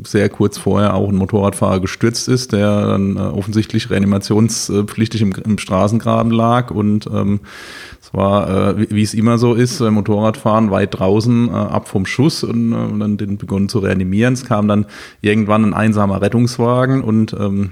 [0.03, 5.57] sehr kurz vorher auch ein Motorradfahrer gestürzt ist, der dann äh, offensichtlich reanimationspflichtig im, im
[5.57, 7.39] Straßengraben lag und ähm,
[8.01, 12.05] es war, äh, wie es immer so ist, äh, Motorradfahren weit draußen äh, ab vom
[12.05, 14.34] Schuss und, äh, und dann den begonnen zu reanimieren.
[14.34, 14.86] Es kam dann
[15.21, 17.71] irgendwann ein einsamer Rettungswagen und ähm,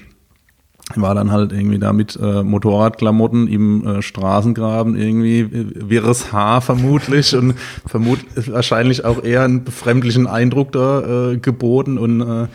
[0.96, 6.62] war dann halt irgendwie da mit äh, Motorradklamotten im äh, Straßengraben irgendwie äh, wirres Haar
[6.62, 7.54] vermutlich und
[7.86, 12.48] vermut wahrscheinlich auch eher einen befremdlichen Eindruck da äh, geboten und äh,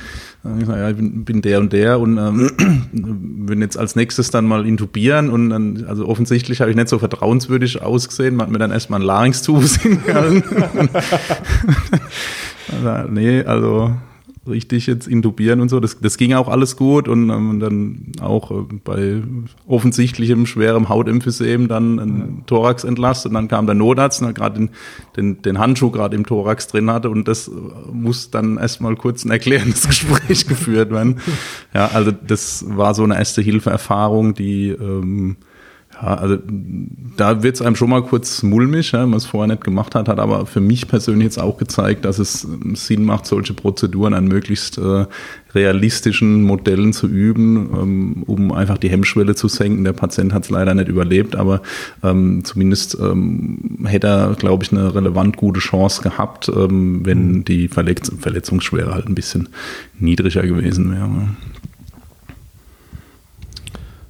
[0.60, 2.50] ich sag, ja, ich bin, bin der und der und ähm,
[3.46, 6.98] würden jetzt als nächstes dann mal intubieren und dann, also offensichtlich habe ich nicht so
[6.98, 10.42] vertrauenswürdig ausgesehen, man hat mir dann erstmal ein Larynx-Tubus hingehalten.
[12.84, 13.94] also, nee, also
[14.46, 15.80] richtig jetzt intubieren und so.
[15.80, 19.22] Das, das ging auch alles gut und ähm, dann auch äh, bei
[19.66, 22.44] offensichtlichem schwerem Hautemphysem dann ein ja.
[22.46, 24.70] Thorax entlastet und dann kam der Notarzt und gerade den,
[25.16, 27.52] den, den Handschuh gerade im Thorax drin hatte und das äh,
[27.92, 31.20] muss dann erstmal kurz ein erklärendes Gespräch geführt werden.
[31.72, 35.36] Ja, also das war so eine erste Hilfeerfahrung, die ähm,
[36.04, 36.38] ja, also
[37.16, 39.94] da wird es einem schon mal kurz mulmig, ja, wenn man es vorher nicht gemacht
[39.94, 44.12] hat, hat aber für mich persönlich jetzt auch gezeigt, dass es Sinn macht, solche Prozeduren
[44.12, 45.06] an möglichst äh,
[45.54, 49.84] realistischen Modellen zu üben, ähm, um einfach die Hemmschwelle zu senken.
[49.84, 51.62] Der Patient hat es leider nicht überlebt, aber
[52.02, 57.44] ähm, zumindest ähm, hätte er, glaube ich, eine relevant gute Chance gehabt, ähm, wenn mhm.
[57.44, 59.48] die Verletz Verletzungsschwere halt ein bisschen
[59.98, 61.28] niedriger gewesen wäre.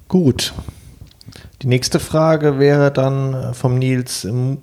[0.09, 0.53] Gut,
[1.65, 4.59] die nächste Frage wäre dann äh, vom Nils ähm,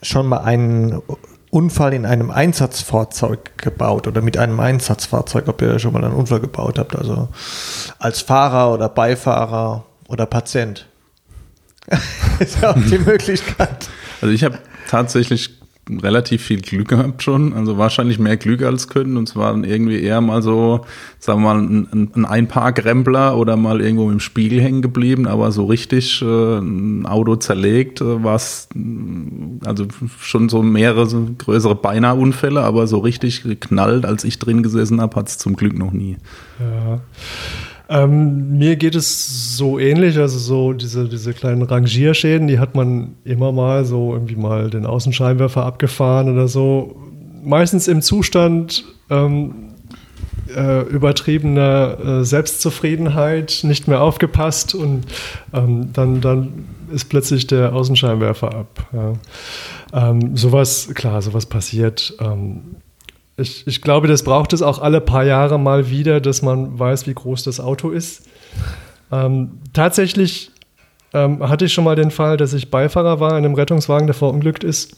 [0.00, 1.02] schon mal einen
[1.50, 6.40] Unfall in einem Einsatzfahrzeug gebaut oder mit einem Einsatzfahrzeug, ob ihr schon mal einen Unfall
[6.40, 7.28] gebaut habt, also
[7.98, 10.86] als Fahrer oder Beifahrer oder Patient.
[12.38, 13.90] ist ja auch die Möglichkeit.
[14.22, 15.57] Also ich habe tatsächlich
[16.02, 20.00] relativ viel Glück gehabt schon, also wahrscheinlich mehr Glück als Können und zwar dann irgendwie
[20.00, 20.84] eher mal so,
[21.18, 25.66] sagen wir mal, ein, ein Einparkrempler oder mal irgendwo im Spiegel hängen geblieben, aber so
[25.66, 28.68] richtig äh, ein Auto zerlegt äh, war es,
[29.64, 29.86] also
[30.20, 35.16] schon so mehrere so größere Beinahe-Unfälle, aber so richtig geknallt, als ich drin gesessen habe,
[35.16, 36.16] hat es zum Glück noch nie.
[36.58, 37.00] Ja.
[37.90, 43.16] Ähm, mir geht es so ähnlich, also so diese, diese kleinen Rangierschäden, die hat man
[43.24, 46.96] immer mal so irgendwie mal den Außenscheinwerfer abgefahren oder so.
[47.42, 49.54] Meistens im Zustand ähm,
[50.54, 55.06] äh, übertriebener äh, Selbstzufriedenheit, nicht mehr aufgepasst und
[55.54, 58.86] ähm, dann, dann ist plötzlich der Außenscheinwerfer ab.
[58.92, 60.10] Ja.
[60.10, 62.14] Ähm, sowas, klar, sowas passiert.
[63.38, 67.06] Ich, ich glaube, das braucht es auch alle paar Jahre mal wieder, dass man weiß,
[67.06, 68.28] wie groß das Auto ist.
[69.12, 70.50] Ähm, tatsächlich
[71.14, 74.14] ähm, hatte ich schon mal den Fall, dass ich Beifahrer war in einem Rettungswagen, der
[74.14, 74.96] verunglückt ist.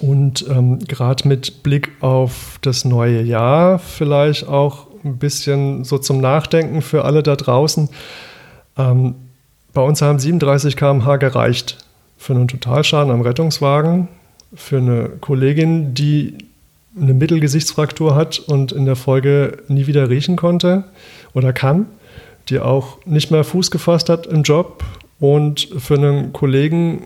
[0.00, 6.20] Und ähm, gerade mit Blick auf das neue Jahr vielleicht auch ein bisschen so zum
[6.20, 7.88] Nachdenken für alle da draußen.
[8.78, 9.16] Ähm,
[9.72, 11.78] bei uns haben 37 km/h gereicht
[12.16, 14.08] für einen Totalschaden am Rettungswagen,
[14.54, 16.38] für eine Kollegin, die
[17.00, 20.84] eine Mittelgesichtsfraktur hat und in der Folge nie wieder riechen konnte
[21.32, 21.86] oder kann,
[22.48, 24.84] die auch nicht mehr Fuß gefasst hat im Job
[25.18, 27.02] und für einen Kollegen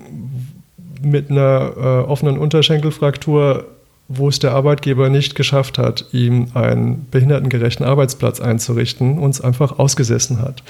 [1.03, 3.67] mit einer äh, offenen Unterschenkelfraktur,
[4.09, 10.41] wo es der Arbeitgeber nicht geschafft hat, ihm einen behindertengerechten Arbeitsplatz einzurichten, uns einfach ausgesessen
[10.41, 10.63] hat.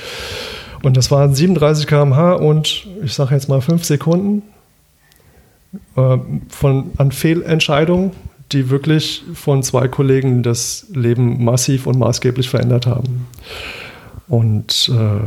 [0.83, 4.43] Und das waren 37 km/h und ich sage jetzt mal fünf Sekunden
[5.97, 8.13] äh, von, an Fehlentscheidungen
[8.53, 13.27] die wirklich von zwei Kollegen das Leben massiv und maßgeblich verändert haben.
[14.29, 15.21] Und äh,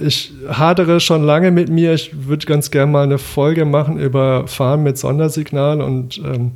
[0.00, 1.94] ich hadere schon lange mit mir.
[1.94, 6.52] Ich würde ganz gerne mal eine Folge machen über Fahren mit Sondersignal und ähm,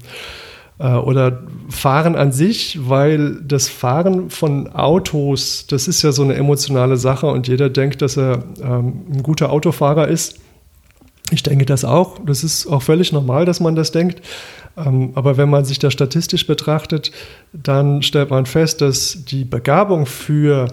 [0.78, 6.34] äh, oder Fahren an sich, weil das Fahren von Autos, das ist ja so eine
[6.34, 10.38] emotionale Sache und jeder denkt, dass er ähm, ein guter Autofahrer ist.
[11.30, 12.18] Ich denke das auch.
[12.26, 14.20] Das ist auch völlig normal, dass man das denkt.
[14.76, 17.12] Ähm, aber wenn man sich das statistisch betrachtet,
[17.52, 20.68] dann stellt man fest, dass die Begabung für,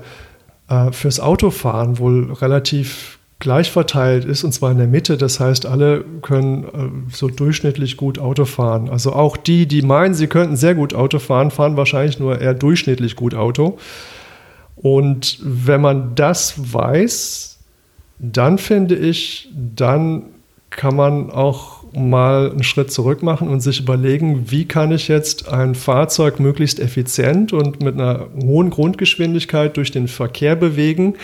[0.69, 5.17] äh, fürs Autofahren wohl relativ gleich verteilt ist, und zwar in der Mitte.
[5.17, 8.89] Das heißt, alle können äh, so durchschnittlich gut Auto fahren.
[8.89, 12.53] Also auch die, die meinen, sie könnten sehr gut Auto fahren, fahren wahrscheinlich nur eher
[12.53, 13.77] durchschnittlich gut Auto.
[14.75, 17.59] Und wenn man das weiß,
[18.19, 20.23] dann finde ich, dann
[20.69, 25.49] kann man auch mal einen Schritt zurück machen und sich überlegen, wie kann ich jetzt
[25.49, 31.15] ein Fahrzeug möglichst effizient und mit einer hohen Grundgeschwindigkeit durch den Verkehr bewegen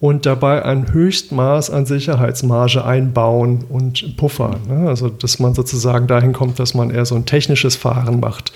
[0.00, 4.60] und dabei ein Höchstmaß an Sicherheitsmarge einbauen und puffern.
[4.68, 4.88] Ne?
[4.88, 8.52] Also, dass man sozusagen dahin kommt, dass man eher so ein technisches Fahren macht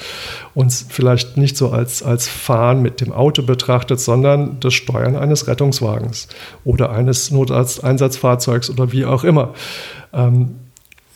[0.54, 5.48] und vielleicht nicht so als, als Fahren mit dem Auto betrachtet, sondern das Steuern eines
[5.48, 6.28] Rettungswagens
[6.64, 9.54] oder eines Notarzteinsatzfahrzeugs oder wie auch immer.
[10.12, 10.56] Ähm,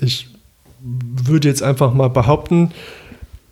[0.00, 0.28] ich
[0.80, 2.72] würde jetzt einfach mal behaupten,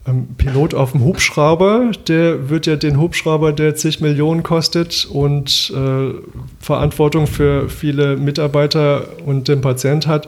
[0.06, 5.72] ähm, Pilot auf dem Hubschrauber, der wird ja den Hubschrauber, der zig Millionen kostet und
[5.74, 6.14] äh,
[6.60, 10.26] Verantwortung für viele Mitarbeiter und den Patient hat,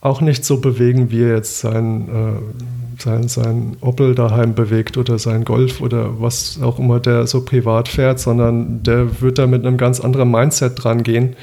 [0.00, 5.18] auch nicht so bewegen, wie er jetzt sein, äh, sein, sein Opel daheim bewegt oder
[5.18, 9.64] sein Golf oder was auch immer der so privat fährt, sondern der wird da mit
[9.64, 11.36] einem ganz anderen Mindset dran gehen,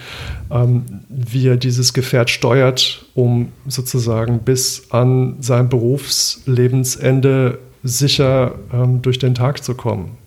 [0.51, 9.19] ähm, wie er dieses Gefährt steuert, um sozusagen bis an sein Berufslebensende sicher ähm, durch
[9.19, 10.17] den Tag zu kommen.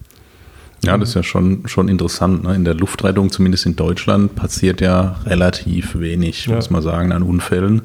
[0.83, 2.45] Ja, das ist ja schon, schon interessant.
[2.45, 2.55] Ne?
[2.55, 6.57] In der Luftrettung, zumindest in Deutschland, passiert ja relativ wenig, ja.
[6.57, 7.83] muss man sagen, an Unfällen.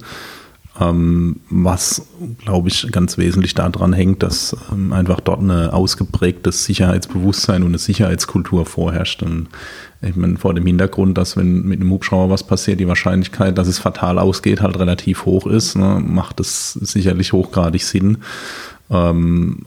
[0.78, 2.05] Ähm, was,
[2.43, 7.78] glaube ich, ganz wesentlich daran hängt, dass ähm, einfach dort ein ausgeprägtes Sicherheitsbewusstsein und eine
[7.78, 9.23] Sicherheitskultur vorherrscht.
[9.23, 9.47] Und
[10.01, 13.69] ich meine, vor dem Hintergrund, dass wenn mit einem Hubschrauber was passiert, die Wahrscheinlichkeit, dass
[13.69, 18.17] es fatal ausgeht, halt relativ hoch ist, ne, macht es sicherlich hochgradig Sinn.
[18.89, 19.65] Ähm,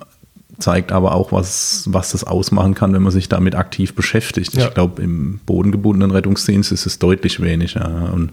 [0.59, 4.55] zeigt aber auch, was, was das ausmachen kann, wenn man sich damit aktiv beschäftigt.
[4.55, 4.69] Ja.
[4.69, 8.13] Ich glaube, im bodengebundenen Rettungsdienst ist es deutlich weniger.
[8.13, 8.33] Und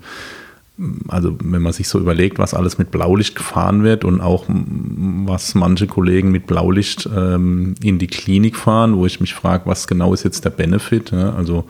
[1.08, 5.56] also wenn man sich so überlegt, was alles mit Blaulicht gefahren wird und auch was
[5.56, 10.14] manche Kollegen mit Blaulicht ähm, in die Klinik fahren, wo ich mich frage, was genau
[10.14, 11.12] ist jetzt der Benefit?
[11.12, 11.34] Ja?
[11.34, 11.66] Also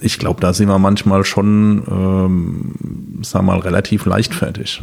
[0.00, 2.74] ich glaube, da sind wir manchmal schon, ähm,
[3.20, 4.80] wir mal, relativ leichtfertig.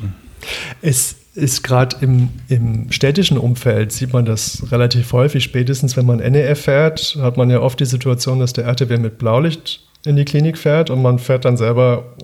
[0.81, 5.43] Es ist gerade im, im städtischen Umfeld, sieht man das relativ häufig.
[5.43, 9.17] Spätestens, wenn man NEF fährt, hat man ja oft die Situation, dass der RTW mit
[9.17, 12.15] Blaulicht in die Klinik fährt und man fährt dann selber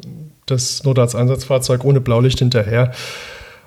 [0.46, 2.92] das Notarzteinsatzfahrzeug ohne Blaulicht hinterher.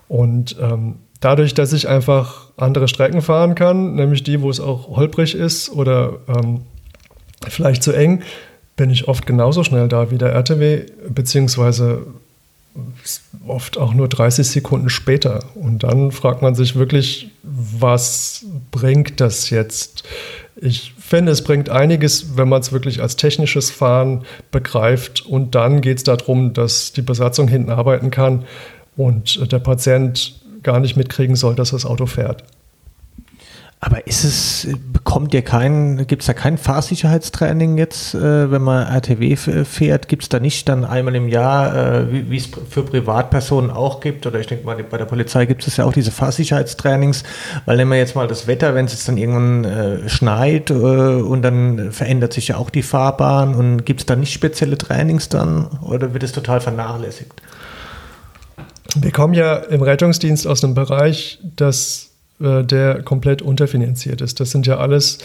[0.09, 4.89] Und ähm, dadurch, dass ich einfach andere Strecken fahren kann, nämlich die, wo es auch
[4.89, 6.63] holprig ist oder ähm,
[7.49, 8.23] vielleicht zu eng,
[8.77, 12.07] bin ich oft genauso schnell da wie der RTW, beziehungsweise
[13.47, 15.45] oft auch nur 30 Sekunden später.
[15.55, 20.03] Und dann fragt man sich wirklich, was bringt das jetzt?
[20.57, 25.27] Ich finde, es bringt einiges, wenn man es wirklich als technisches Fahren begreift.
[25.27, 28.45] Und dann geht es darum, dass die Besatzung hinten arbeiten kann
[28.97, 32.43] und der Patient gar nicht mitkriegen soll, dass das Auto fährt.
[33.87, 38.87] Aber ist es, bekommt ihr kein, gibt es da kein Fahrsicherheitstraining jetzt, äh, wenn man
[38.87, 40.09] RTW fährt?
[40.09, 44.27] Gibt es da nicht dann einmal im Jahr, äh, wie es für Privatpersonen auch gibt?
[44.27, 47.25] Oder ich denke mal, bei der Polizei gibt es ja auch diese Fahrsicherheitstrainings,
[47.67, 50.73] weil nehmen wir jetzt mal das Wetter, wenn es jetzt dann irgendwann äh, schneit äh,
[50.73, 55.29] und dann verändert sich ja auch die Fahrbahn und gibt es da nicht spezielle Trainings
[55.29, 57.35] dann oder wird es total vernachlässigt?
[58.97, 64.41] Wir kommen ja im Rettungsdienst aus einem Bereich, das äh, der komplett unterfinanziert ist.
[64.41, 65.19] Das sind ja alles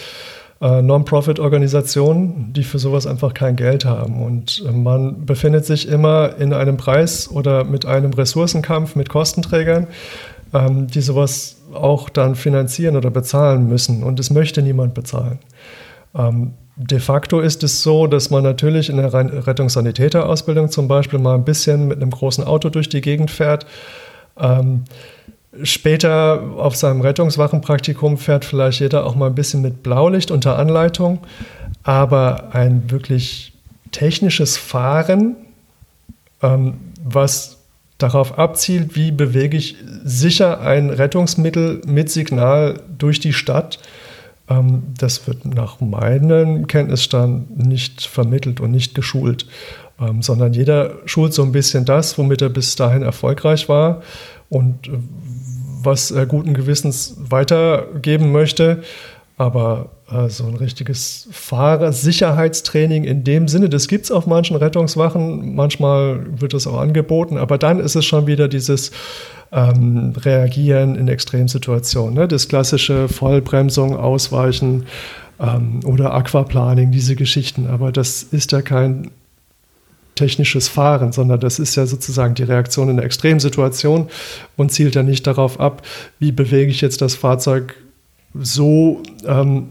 [0.61, 4.21] äh, Non-Profit-Organisationen, die für sowas einfach kein Geld haben.
[4.21, 9.87] Und äh, man befindet sich immer in einem Preis oder mit einem Ressourcenkampf mit Kostenträgern,
[10.53, 14.03] ähm, die sowas auch dann finanzieren oder bezahlen müssen.
[14.03, 15.39] Und es möchte niemand bezahlen.
[16.15, 21.35] Ähm, de facto ist es so, dass man natürlich in der Rettungssanitäterausbildung zum Beispiel mal
[21.35, 23.65] ein bisschen mit einem großen Auto durch die Gegend fährt.
[24.39, 24.85] Ähm,
[25.63, 31.19] Später auf seinem Rettungswachenpraktikum fährt vielleicht jeder auch mal ein bisschen mit Blaulicht unter Anleitung,
[31.81, 33.53] aber ein wirklich
[33.91, 35.35] technisches Fahren,
[36.43, 37.57] ähm, was
[37.97, 43.79] darauf abzielt, wie bewege ich sicher ein Rettungsmittel mit Signal durch die Stadt,
[44.49, 49.45] ähm, das wird nach meinem Kenntnisstand nicht vermittelt und nicht geschult,
[49.99, 54.01] ähm, sondern jeder schult so ein bisschen das, womit er bis dahin erfolgreich war
[54.49, 54.91] und äh,
[55.83, 58.83] was er guten Gewissens weitergeben möchte.
[59.37, 65.55] Aber äh, so ein richtiges Fahrersicherheitstraining in dem Sinne, das gibt es auf manchen Rettungswachen,
[65.55, 68.91] manchmal wird es auch angeboten, aber dann ist es schon wieder dieses
[69.53, 72.27] ähm, Reagieren in Extremsituationen, ne?
[72.27, 74.85] das klassische Vollbremsung, Ausweichen
[75.39, 77.67] ähm, oder Aquaplaning, diese Geschichten.
[77.67, 79.11] Aber das ist ja kein
[80.19, 84.09] technisches Fahren, sondern das ist ja sozusagen die Reaktion in der Extremsituation
[84.57, 85.81] und zielt ja nicht darauf ab,
[86.19, 87.75] wie bewege ich jetzt das Fahrzeug
[88.33, 89.69] so, ähm,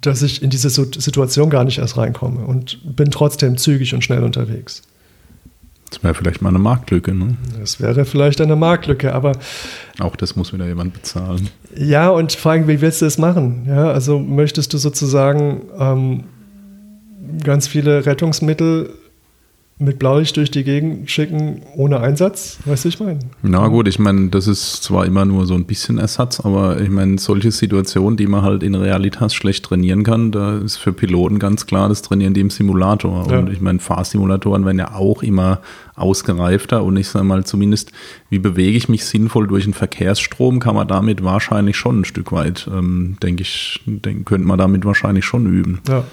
[0.00, 4.22] dass ich in diese Situation gar nicht erst reinkomme und bin trotzdem zügig und schnell
[4.22, 4.82] unterwegs.
[5.90, 7.36] Das wäre vielleicht mal eine Marktlücke, ne?
[7.58, 9.32] Das wäre vielleicht eine Marktlücke, aber.
[10.00, 11.48] Auch das muss wieder jemand bezahlen.
[11.76, 13.66] Ja, und fragen, wie willst du es machen?
[13.68, 16.24] Ja, also möchtest du sozusagen ähm,
[17.44, 18.90] ganz viele Rettungsmittel
[19.78, 23.18] mit Blaulicht durch die Gegend schicken ohne Einsatz, weißt du, ich meine?
[23.42, 26.90] Na gut, ich meine, das ist zwar immer nur so ein bisschen Ersatz, aber ich
[26.90, 31.40] meine, solche Situationen, die man halt in Realitas schlecht trainieren kann, da ist für Piloten
[31.40, 33.26] ganz klar, das trainieren die im Simulator.
[33.28, 33.40] Ja.
[33.40, 35.60] Und ich meine, Fahrsimulatoren werden ja auch immer
[35.96, 37.90] ausgereifter und ich sage mal zumindest,
[38.30, 42.30] wie bewege ich mich sinnvoll durch einen Verkehrsstrom, kann man damit wahrscheinlich schon ein Stück
[42.30, 45.80] weit, ähm, denke ich, denk, könnte man damit wahrscheinlich schon üben.
[45.88, 46.04] Ja.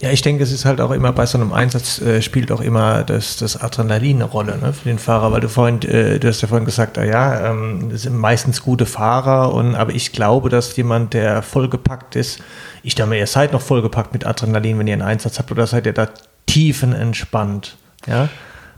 [0.00, 2.60] Ja, ich denke, es ist halt auch immer bei so einem Einsatz äh, spielt auch
[2.60, 6.28] immer das, das Adrenalin eine Rolle ne, für den Fahrer, weil du vorhin, äh, du
[6.28, 10.12] hast ja vorhin gesagt, ah, ja, ähm, das sind meistens gute Fahrer und aber ich
[10.12, 12.40] glaube, dass jemand, der vollgepackt ist,
[12.82, 15.86] ich denke, ihr seid noch vollgepackt mit Adrenalin, wenn ihr einen Einsatz habt, oder seid
[15.86, 16.08] ihr da
[16.46, 17.76] tiefenentspannt?
[18.06, 18.28] Ja.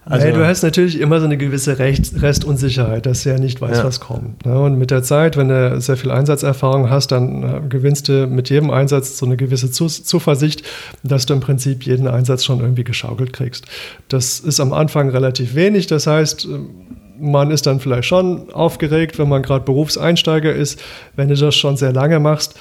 [0.04, 3.80] Also, nee, du hast natürlich immer so eine gewisse Restunsicherheit, dass du ja nicht weißt,
[3.80, 3.84] ja.
[3.84, 4.44] was kommt.
[4.44, 4.58] Ne?
[4.58, 8.50] Und mit der Zeit, wenn du sehr viel Einsatzerfahrung hast, dann äh, gewinnst du mit
[8.50, 10.64] jedem Einsatz so eine gewisse Zuversicht,
[11.04, 13.66] dass du im Prinzip jeden Einsatz schon irgendwie geschaukelt kriegst.
[14.08, 15.86] Das ist am Anfang relativ wenig.
[15.86, 16.58] Das heißt, äh,
[17.20, 20.82] man ist dann vielleicht schon aufgeregt, wenn man gerade Berufseinsteiger ist.
[21.14, 22.56] Wenn du das schon sehr lange machst,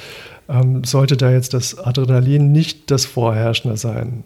[0.48, 4.24] ähm, sollte da jetzt das Adrenalin nicht das Vorherrschende sein.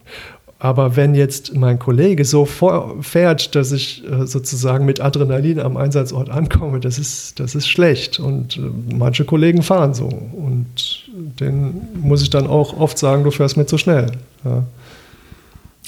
[0.57, 6.29] Aber wenn jetzt mein Kollege so fährt, dass ich äh, sozusagen mit Adrenalin am Einsatzort
[6.29, 8.19] ankomme, das ist, das ist schlecht.
[8.19, 8.61] Und äh,
[8.95, 10.05] manche Kollegen fahren so.
[10.07, 14.11] Und den muss ich dann auch oft sagen, du fährst mir zu schnell.
[14.45, 14.63] Ja.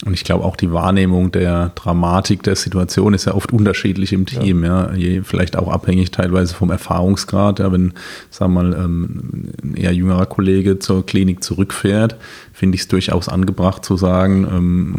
[0.06, 4.26] Und ich glaube auch die Wahrnehmung der Dramatik der Situation ist ja oft unterschiedlich im
[4.26, 5.22] Team, ja, ja.
[5.24, 7.60] Vielleicht auch abhängig teilweise vom Erfahrungsgrad.
[7.60, 7.94] Ja, wenn,
[8.30, 12.16] sagen wir mal, ähm, ein eher jüngerer Kollege zur Klinik zurückfährt,
[12.54, 14.96] finde ich es durchaus angebracht zu sagen, ähm,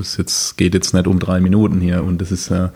[0.00, 2.72] es jetzt, geht jetzt nicht um drei Minuten hier und das ist ja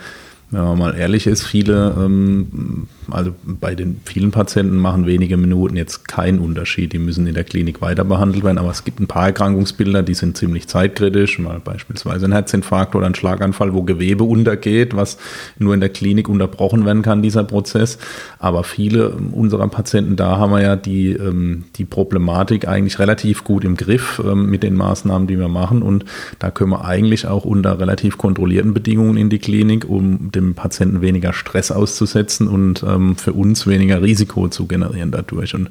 [0.50, 5.76] wenn man mal ehrlich ist, viele, ähm, also bei den vielen Patienten machen wenige Minuten
[5.76, 6.92] jetzt keinen Unterschied.
[6.92, 10.14] Die müssen in der Klinik weiter behandelt werden, aber es gibt ein paar Erkrankungsbilder, die
[10.14, 15.18] sind ziemlich zeitkritisch, mal beispielsweise ein Herzinfarkt oder ein Schlaganfall, wo Gewebe untergeht, was
[15.58, 17.98] nur in der Klinik unterbrochen werden kann, dieser Prozess.
[18.38, 23.64] Aber viele unserer Patienten, da haben wir ja die, ähm, die Problematik eigentlich relativ gut
[23.64, 25.82] im Griff ähm, mit den Maßnahmen, die wir machen.
[25.82, 26.04] Und
[26.38, 31.00] da können wir eigentlich auch unter relativ kontrollierten Bedingungen in die Klinik, um dem Patienten
[31.00, 35.54] weniger Stress auszusetzen und ähm, für uns weniger Risiko zu generieren dadurch.
[35.54, 35.70] Und,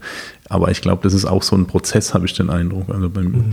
[0.49, 2.89] aber ich glaube, das ist auch so ein Prozess, habe ich den Eindruck.
[2.89, 3.51] Also bei, mhm.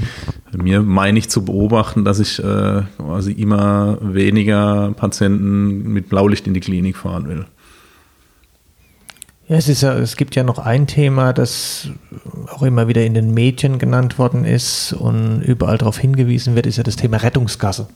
[0.52, 6.46] bei mir meine ich zu beobachten, dass ich äh, quasi immer weniger Patienten mit Blaulicht
[6.46, 7.46] in die Klinik fahren will.
[9.48, 11.88] Ja, es, ist ja, es gibt ja noch ein Thema, das
[12.48, 16.78] auch immer wieder in den Medien genannt worden ist und überall darauf hingewiesen wird, ist
[16.78, 17.86] ja das Thema Rettungsgasse.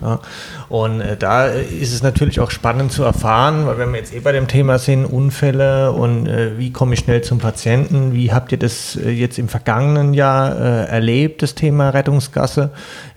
[0.00, 0.20] Ja.
[0.68, 4.18] Und äh, da ist es natürlich auch spannend zu erfahren, weil wenn wir jetzt eh
[4.18, 8.50] bei dem Thema sind, Unfälle und äh, wie komme ich schnell zum Patienten, wie habt
[8.50, 12.70] ihr das äh, jetzt im vergangenen Jahr äh, erlebt, das Thema Rettungsgasse?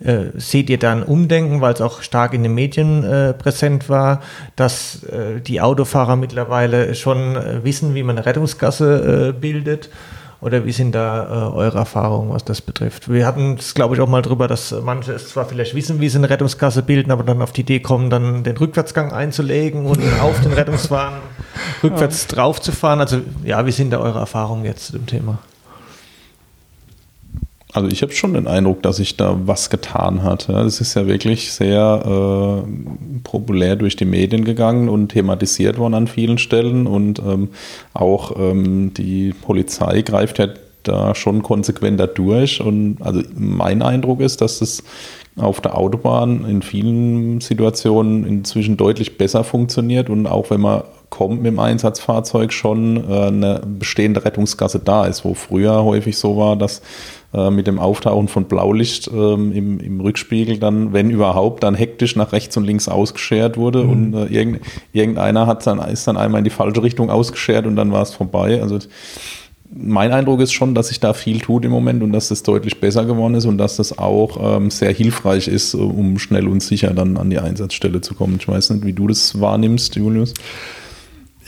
[0.04, 3.90] Äh, seht ihr da ein Umdenken, weil es auch stark in den Medien äh, präsent
[3.90, 4.22] war,
[4.56, 5.06] dass
[5.48, 9.90] die Autofahrer mittlerweile schon wissen, wie man eine Rettungsgasse bildet?
[10.40, 13.12] Oder wie sind da äh, eure Erfahrungen, was das betrifft?
[13.12, 16.10] Wir hatten es, glaube ich, auch mal drüber, dass manche es zwar vielleicht wissen, wie
[16.10, 20.00] sie eine Rettungskasse bilden, aber dann auf die Idee kommen, dann den Rückwärtsgang einzulegen und
[20.22, 21.18] auf den Rettungswagen
[21.84, 22.36] rückwärts ja.
[22.36, 23.00] drauf zu fahren.
[23.00, 25.40] Also ja, wie sind da eure Erfahrungen jetzt zu dem Thema?
[27.78, 30.50] Also ich habe schon den Eindruck, dass sich da was getan hat.
[30.50, 36.08] Das ist ja wirklich sehr äh, populär durch die Medien gegangen und thematisiert worden an
[36.08, 36.88] vielen Stellen.
[36.88, 37.50] Und ähm,
[37.94, 40.48] auch ähm, die Polizei greift ja
[40.82, 42.62] da schon konsequenter durch.
[42.62, 44.84] Und also mein Eindruck ist, dass es
[45.36, 51.42] auf der Autobahn in vielen Situationen inzwischen deutlich besser funktioniert und auch wenn man kommt
[51.42, 56.56] mit dem Einsatzfahrzeug schon äh, eine bestehende Rettungsgasse da ist, wo früher häufig so war,
[56.56, 56.82] dass
[57.34, 62.16] äh, mit dem Auftauchen von Blaulicht ähm, im, im, Rückspiegel dann, wenn überhaupt, dann hektisch
[62.16, 63.90] nach rechts und links ausgeschert wurde mhm.
[63.90, 64.62] und äh, irgend,
[64.94, 68.14] irgendeiner hat dann, ist dann einmal in die falsche Richtung ausgeschert und dann war es
[68.14, 68.62] vorbei.
[68.62, 68.80] Also
[69.70, 72.80] mein Eindruck ist schon, dass sich da viel tut im Moment und dass das deutlich
[72.80, 76.94] besser geworden ist und dass das auch ähm, sehr hilfreich ist, um schnell und sicher
[76.94, 78.38] dann an die Einsatzstelle zu kommen.
[78.40, 80.34] Ich weiß nicht, wie du das wahrnimmst, Julius.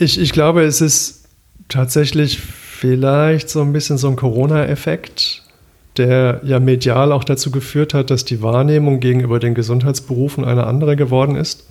[0.00, 1.28] Ich, ich glaube, es ist
[1.68, 5.42] tatsächlich vielleicht so ein bisschen so ein Corona-Effekt
[5.96, 10.96] der ja medial auch dazu geführt hat, dass die Wahrnehmung gegenüber den Gesundheitsberufen eine andere
[10.96, 11.66] geworden ist.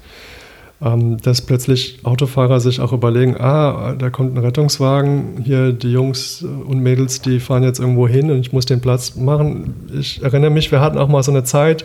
[0.82, 6.42] Ähm, dass plötzlich Autofahrer sich auch überlegen, ah, da kommt ein Rettungswagen, hier die Jungs
[6.42, 9.74] und Mädels, die fahren jetzt irgendwo hin und ich muss den Platz machen.
[9.98, 11.84] Ich erinnere mich, wir hatten auch mal so eine Zeit,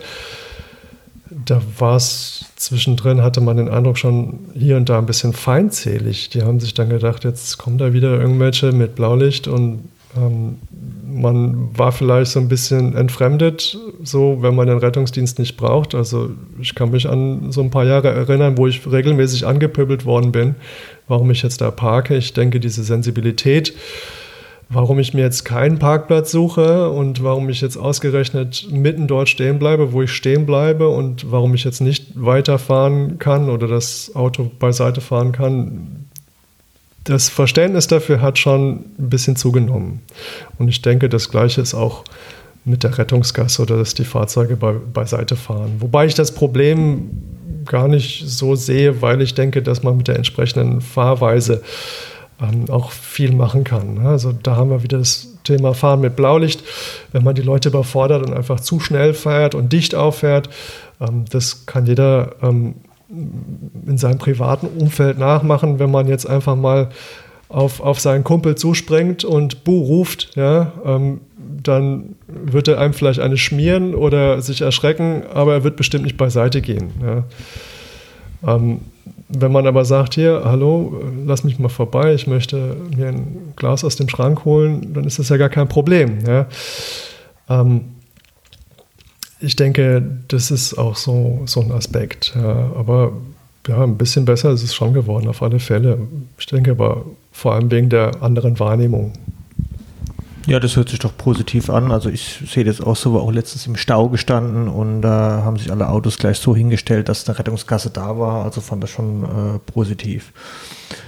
[1.29, 6.29] da war es zwischendrin, hatte man den Eindruck schon hier und da ein bisschen feindselig.
[6.29, 10.57] Die haben sich dann gedacht, jetzt kommen da wieder irgendwelche mit Blaulicht und ähm,
[11.07, 15.95] man war vielleicht so ein bisschen entfremdet, so wenn man den Rettungsdienst nicht braucht.
[15.95, 20.31] Also ich kann mich an so ein paar Jahre erinnern, wo ich regelmäßig angepöbelt worden
[20.31, 20.55] bin,
[21.07, 22.17] warum ich jetzt da parke.
[22.17, 23.73] Ich denke, diese Sensibilität,
[24.69, 29.59] warum ich mir jetzt keinen Parkplatz suche und warum ich jetzt ausgerechnet mitten dort stehen
[29.59, 34.51] bleibe, wo ich stehen bleibe und warum ich jetzt nicht weiterfahren kann oder das Auto
[34.59, 36.05] beiseite fahren kann,
[37.03, 40.01] das Verständnis dafür hat schon ein bisschen zugenommen.
[40.57, 42.03] Und ich denke, das Gleiche ist auch
[42.65, 45.75] mit der Rettungsgasse oder dass die Fahrzeuge bei, beiseite fahren.
[45.79, 47.11] Wobei ich das Problem
[47.65, 51.61] gar nicht so sehe, weil ich denke, dass man mit der entsprechenden Fahrweise
[52.41, 54.05] ähm, auch viel machen kann.
[54.05, 56.63] Also da haben wir wieder das Thema Fahren mit Blaulicht.
[57.11, 60.49] Wenn man die Leute überfordert und einfach zu schnell fährt und dicht auffährt,
[60.99, 62.75] ähm, das kann jeder ähm,
[63.09, 66.89] in seinem privaten Umfeld nachmachen, wenn man jetzt einfach mal
[67.47, 73.19] auf, auf seinen Kumpel zuspringt und Bu ruft, ja, ähm, dann wird er einem vielleicht
[73.19, 76.91] eine schmieren oder sich erschrecken, aber er wird bestimmt nicht beiseite gehen.
[77.01, 78.55] Ja.
[78.55, 78.81] Ähm,
[79.27, 83.83] wenn man aber sagt, hier, hallo, lass mich mal vorbei, ich möchte mir ein Glas
[83.83, 86.19] aus dem Schrank holen, dann ist das ja gar kein Problem.
[86.27, 86.47] Ja.
[87.49, 87.85] Ähm,
[89.39, 92.33] ich denke, das ist auch so, so ein Aspekt.
[92.35, 93.13] Ja, aber
[93.67, 95.99] ja, ein bisschen besser ist es schon geworden, auf alle Fälle.
[96.37, 99.13] Ich denke aber vor allem wegen der anderen Wahrnehmung.
[100.47, 101.91] Ja, das hört sich doch positiv an.
[101.91, 105.41] Also ich sehe das auch so, war auch letztens im Stau gestanden und da äh,
[105.41, 108.45] haben sich alle Autos gleich so hingestellt, dass eine Rettungskasse da war.
[108.45, 110.31] Also fand das schon äh, positiv.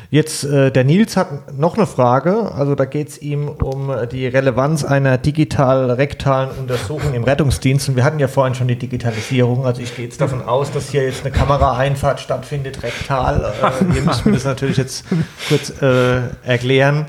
[0.10, 2.52] Jetzt, äh, der Nils hat noch eine Frage.
[2.52, 7.90] Also da geht es ihm um die Relevanz einer digital-rektalen Untersuchung im Rettungsdienst.
[7.90, 9.68] Und wir hatten ja vorhin schon die Digitalisierung.
[9.68, 13.54] Also ich gehe jetzt davon aus, dass hier jetzt eine Kameraeinfahrt stattfindet, rektal.
[13.62, 15.06] Äh, hier müssen wir das natürlich jetzt
[15.48, 17.06] kurz äh, erklären.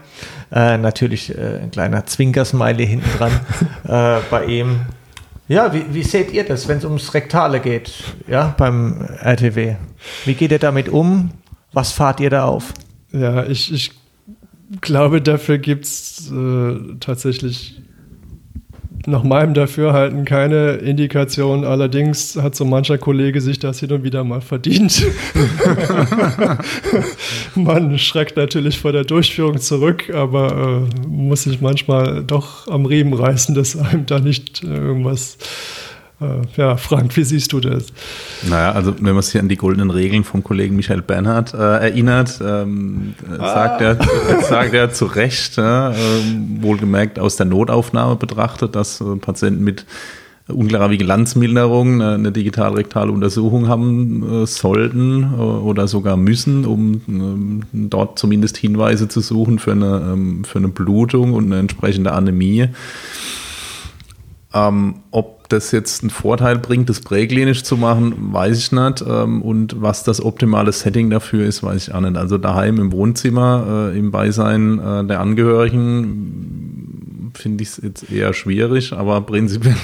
[0.51, 3.32] Äh, natürlich äh, ein kleiner Zwinkersmiley hinten dran
[3.84, 4.80] äh, bei ihm.
[5.46, 7.92] Ja, wie, wie seht ihr das, wenn es ums Rektale geht,
[8.26, 9.76] ja, beim RTW?
[10.24, 11.30] Wie geht ihr damit um?
[11.72, 12.74] Was fahrt ihr da auf?
[13.12, 13.92] Ja, ich, ich
[14.80, 17.80] glaube, dafür gibt es äh, tatsächlich
[19.09, 21.64] nach meinem Dafürhalten keine Indikation.
[21.64, 25.04] Allerdings hat so mancher Kollege sich das hin und wieder mal verdient.
[27.54, 33.14] Man schreckt natürlich vor der Durchführung zurück, aber äh, muss sich manchmal doch am Riemen
[33.14, 35.88] reißen, dass einem da nicht irgendwas äh,
[36.56, 37.86] ja, Frank, wie siehst du das?
[38.48, 42.40] Naja, also wenn man sich an die goldenen Regeln vom Kollegen Michael Bernhard äh, erinnert,
[42.44, 43.54] ähm, ah.
[43.54, 43.98] sagt, er,
[44.42, 45.92] sagt er zu Recht, äh,
[46.60, 49.86] wohlgemerkt aus der Notaufnahme betrachtet, dass äh, Patienten mit
[50.48, 58.18] unklarer Vigilanzmilderung eine digitalrektale Untersuchung haben äh, sollten äh, oder sogar müssen, um ähm, dort
[58.18, 62.68] zumindest Hinweise zu suchen für eine, ähm, für eine Blutung und eine entsprechende Anämie.
[64.55, 69.05] Ähm, ob das jetzt einen Vorteil bringt, das präklinisch zu machen, weiß ich nicht.
[69.07, 72.16] Ähm, und was das optimale Setting dafür ist, weiß ich auch nicht.
[72.16, 78.32] Also daheim im Wohnzimmer, äh, im Beisein äh, der Angehörigen, finde ich es jetzt eher
[78.32, 79.76] schwierig, aber prinzipiell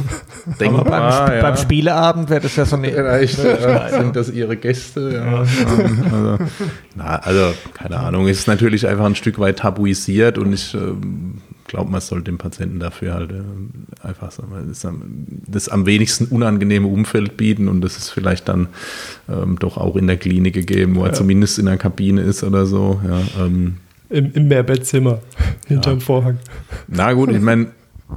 [0.60, 0.80] denkbar.
[0.80, 1.42] Aber beim, ja.
[1.42, 2.90] beim Spieleabend wäre das ja so eine.
[2.90, 5.12] Vielleicht äh, sind das ihre Gäste.
[5.14, 5.38] Ja.
[5.38, 6.38] Also,
[6.94, 10.74] na, also, keine Ahnung, es ist natürlich einfach ein Stück weit tabuisiert und ich.
[10.74, 14.86] Ähm, glaube, man sollte dem Patienten dafür halt äh, einfach sagen, das,
[15.46, 18.68] das, am wenigsten unangenehme Umfeld bieten und das ist vielleicht dann
[19.28, 22.66] ähm, doch auch in der Klinik gegeben, wo er zumindest in der Kabine ist oder
[22.66, 23.00] so.
[23.06, 23.76] Ja, ähm,
[24.10, 25.20] Im, Im Mehrbettzimmer
[25.66, 26.04] hinterm ja.
[26.04, 26.38] Vorhang.
[26.88, 27.68] Na gut, ich meine,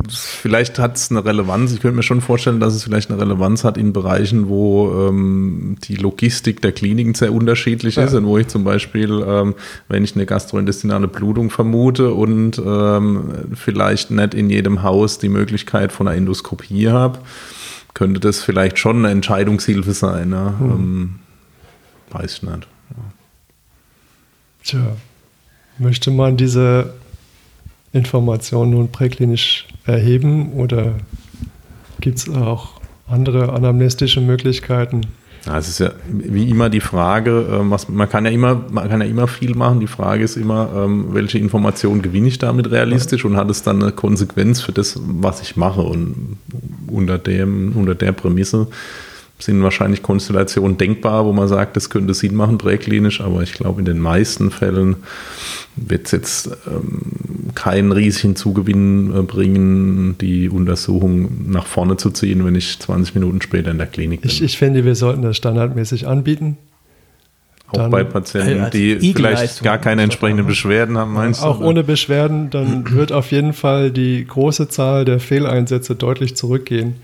[0.10, 1.74] Vielleicht hat es eine Relevanz.
[1.74, 5.76] Ich könnte mir schon vorstellen, dass es vielleicht eine Relevanz hat in Bereichen, wo ähm,
[5.84, 8.06] die Logistik der Kliniken sehr unterschiedlich ja.
[8.06, 9.54] ist und wo ich zum Beispiel, ähm,
[9.89, 15.92] wenn ich eine gastrointestinale Blutung vermute und ähm, vielleicht nicht in jedem Haus die Möglichkeit
[15.92, 17.20] von einer Endoskopie habe,
[17.94, 20.30] könnte das vielleicht schon eine Entscheidungshilfe sein.
[20.30, 20.54] Ne?
[20.58, 20.72] Hm.
[20.72, 21.20] Ähm,
[22.12, 22.68] weiß ich nicht.
[22.89, 23.04] Ja.
[24.64, 24.98] Tja,
[25.78, 26.94] möchte man diese
[27.92, 30.96] Informationen nun präklinisch erheben oder
[32.00, 35.02] gibt es auch andere anamnestische Möglichkeiten?
[35.46, 38.88] Ja, es ist ja wie immer die Frage, ähm, was, man kann ja immer, man
[38.90, 39.80] kann ja immer viel machen.
[39.80, 43.82] Die Frage ist immer, ähm, welche Informationen gewinne ich damit realistisch und hat es dann
[43.82, 45.82] eine Konsequenz für das, was ich mache?
[45.82, 46.38] Und
[46.88, 48.68] unter dem, unter der Prämisse
[49.42, 53.80] sind wahrscheinlich Konstellationen denkbar, wo man sagt, das könnte Sinn machen präklinisch, aber ich glaube,
[53.80, 54.98] in den meisten Fällen
[55.76, 62.46] wird es jetzt ähm, keinen riesigen Zugewinn äh, bringen, die Untersuchung nach vorne zu ziehen,
[62.46, 64.30] wenn ich 20 Minuten später in der Klinik bin.
[64.30, 66.58] Ich, ich finde, wir sollten das standardmäßig anbieten.
[67.70, 71.46] Auch dann, bei Patienten, die vielleicht gar keine entsprechenden Beschwerden haben, meinst du?
[71.46, 76.96] Auch ohne Beschwerden, dann wird auf jeden Fall die große Zahl der Fehleinsätze deutlich zurückgehen.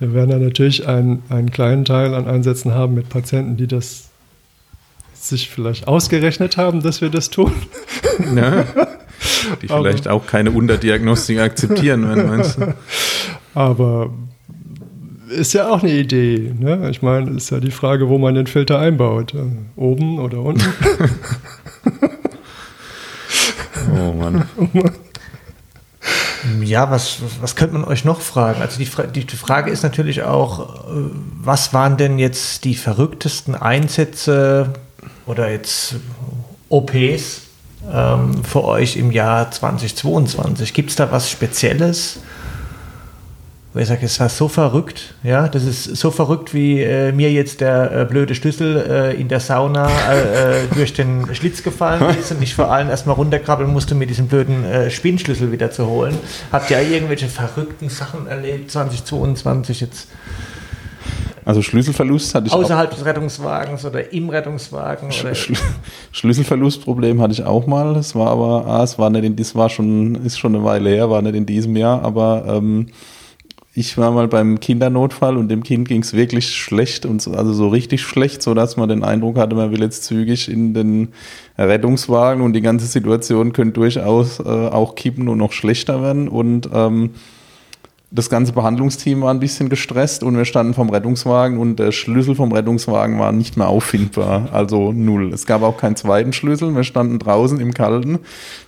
[0.00, 4.08] Wir werden dann natürlich einen, einen kleinen Teil an Einsätzen haben mit Patienten, die das
[5.12, 7.52] sich vielleicht ausgerechnet haben, dass wir das tun.
[8.34, 8.64] Ja,
[9.62, 12.74] die vielleicht aber, auch keine Unterdiagnostik akzeptieren, wenn meinst du.
[13.54, 14.10] Aber
[15.28, 16.54] ist ja auch eine Idee.
[16.58, 16.88] Ne?
[16.90, 19.34] Ich meine, ist ja die Frage, wo man den Filter einbaut.
[19.76, 20.64] Oben oder unten.
[23.94, 24.44] oh Mann.
[24.56, 24.90] Oh Mann.
[26.62, 28.62] Ja, was, was könnte man euch noch fragen?
[28.62, 31.10] Also die, die Frage ist natürlich auch, äh,
[31.42, 34.72] was waren denn jetzt die verrücktesten Einsätze
[35.26, 35.96] oder jetzt
[36.68, 37.42] OPs
[37.92, 40.74] ähm, für euch im Jahr 2022?
[40.74, 42.20] Gibt es da was Spezielles?
[43.74, 47.60] Ich sage, es war so verrückt, ja, das ist so verrückt, wie äh, mir jetzt
[47.60, 52.32] der äh, blöde Schlüssel äh, in der Sauna äh, äh, durch den Schlitz gefallen ist
[52.32, 56.18] und ich vor allem erstmal runterkrabbeln musste, mir diesen blöden äh, Spinnschlüssel wieder zu holen.
[56.50, 60.08] Habt ihr irgendwelche verrückten Sachen erlebt, 2022 jetzt?
[61.44, 65.10] Also Schlüsselverlust hatte ich Außerhalb des Rettungswagens oder im Rettungswagen?
[65.12, 65.52] Sch Sch
[66.12, 67.94] Schlüsselverlustproblem hatte ich auch mal.
[67.94, 70.90] Das war aber, ah, es war nicht in, das war schon, ist schon eine Weile
[70.90, 72.88] her, war nicht in diesem Jahr, aber ähm,
[73.72, 77.52] ich war mal beim Kindernotfall und dem Kind ging es wirklich schlecht und so, also
[77.52, 81.08] so richtig schlecht, so dass man den Eindruck hatte, man will jetzt zügig in den
[81.56, 86.28] Rettungswagen und die ganze Situation könnte durchaus äh, auch kippen und noch schlechter werden.
[86.28, 87.10] Und ähm,
[88.12, 92.34] das ganze Behandlungsteam war ein bisschen gestresst und wir standen vom Rettungswagen und der Schlüssel
[92.34, 95.32] vom Rettungswagen war nicht mehr auffindbar, also null.
[95.32, 98.18] Es gab auch keinen zweiten Schlüssel, wir standen draußen im Kalten.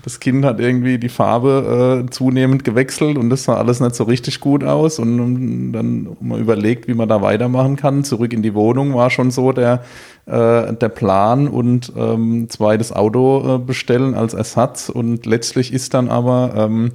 [0.04, 4.04] Das Kind hat irgendwie die Farbe äh, zunehmend gewechselt und das sah alles nicht so
[4.04, 8.04] richtig gut aus und, und dann mal überlegt, wie man da weitermachen kann.
[8.04, 9.82] Zurück in die Wohnung war schon so der,
[10.26, 16.10] äh, der Plan und ähm, zweites Auto äh, bestellen als Ersatz und letztlich ist dann
[16.10, 16.92] aber ähm,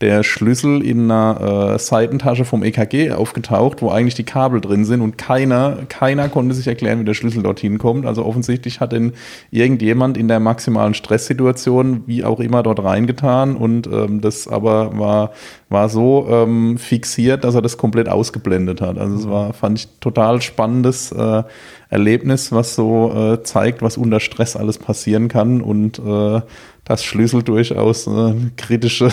[0.00, 5.00] der Schlüssel in einer äh, Seitentasche vom EKG aufgetaucht, wo eigentlich die Kabel drin sind
[5.00, 8.04] und keiner, keiner konnte sich erklären, wie der Schlüssel dorthin kommt.
[8.04, 9.12] Also offensichtlich hat ihn
[9.50, 15.32] irgendjemand in der maximalen Stresssituation, wie auch immer, dort reingetan und ähm, das aber war,
[15.70, 18.98] war so ähm, fixiert, dass er das komplett ausgeblendet hat.
[18.98, 21.42] Also es war, fand ich, total spannendes äh,
[21.88, 26.40] Erlebnis, was so äh, zeigt, was unter Stress alles passieren kann und äh,
[26.86, 29.10] das Schlüssel durchaus äh, kritische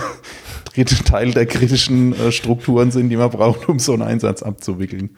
[1.06, 5.10] Teil der kritischen äh, Strukturen sind, die man braucht, um so einen Einsatz abzuwickeln.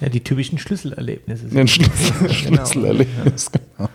[0.00, 1.46] Ja, die typischen Schlüsselerlebnisse.
[1.54, 2.32] Ein Schlüssel, genau.
[2.32, 3.90] Schlüsselerlebnis, genau.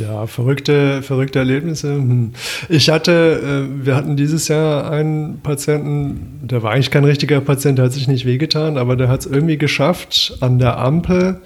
[0.00, 1.94] Ja, verrückte, verrückte Erlebnisse.
[1.94, 2.32] Hm.
[2.68, 7.78] Ich hatte, äh, wir hatten dieses Jahr einen Patienten, der war eigentlich kein richtiger Patient,
[7.78, 11.40] der hat sich nicht wehgetan, aber der hat es irgendwie geschafft, an der Ampel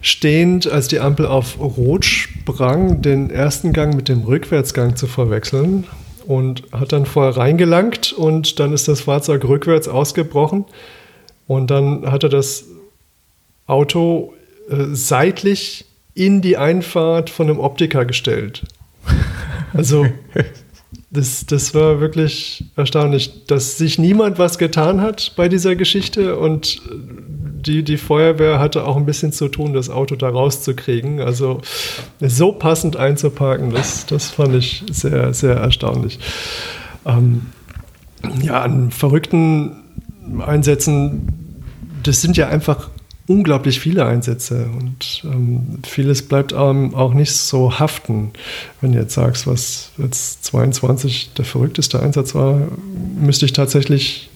[0.00, 5.84] stehend, als die Ampel auf Rot sprang, den ersten Gang mit dem Rückwärtsgang zu verwechseln
[6.26, 10.66] und hat dann vorher reingelangt und dann ist das Fahrzeug rückwärts ausgebrochen
[11.46, 12.66] und dann hat er das
[13.66, 14.34] Auto
[14.70, 18.64] äh, seitlich in die Einfahrt von einem Optiker gestellt.
[19.72, 20.06] Also
[21.10, 26.82] das, das war wirklich erstaunlich, dass sich niemand was getan hat bei dieser Geschichte und
[27.66, 31.20] die, die Feuerwehr hatte auch ein bisschen zu tun, das Auto da rauszukriegen.
[31.20, 31.60] Also
[32.20, 36.18] so passend einzuparken, das, das fand ich sehr, sehr erstaunlich.
[37.04, 37.46] Ähm,
[38.42, 39.76] ja, an verrückten
[40.44, 41.28] Einsätzen,
[42.02, 42.90] das sind ja einfach
[43.28, 48.32] unglaublich viele Einsätze und ähm, vieles bleibt ähm, auch nicht so haften.
[48.80, 52.68] Wenn du jetzt sagst, was jetzt 22 der verrückteste Einsatz war,
[53.20, 54.30] müsste ich tatsächlich,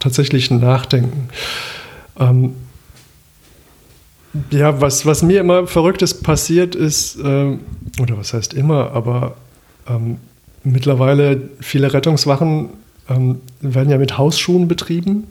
[0.00, 1.28] tatsächlich nachdenken.
[2.18, 2.54] Ähm,
[4.50, 7.60] ja, was, was mir immer Verrücktes passiert ist, ähm,
[8.00, 9.36] oder was heißt immer, aber
[9.88, 10.18] ähm,
[10.62, 12.70] mittlerweile viele Rettungswachen
[13.08, 15.28] ähm, werden ja mit Hausschuhen betrieben.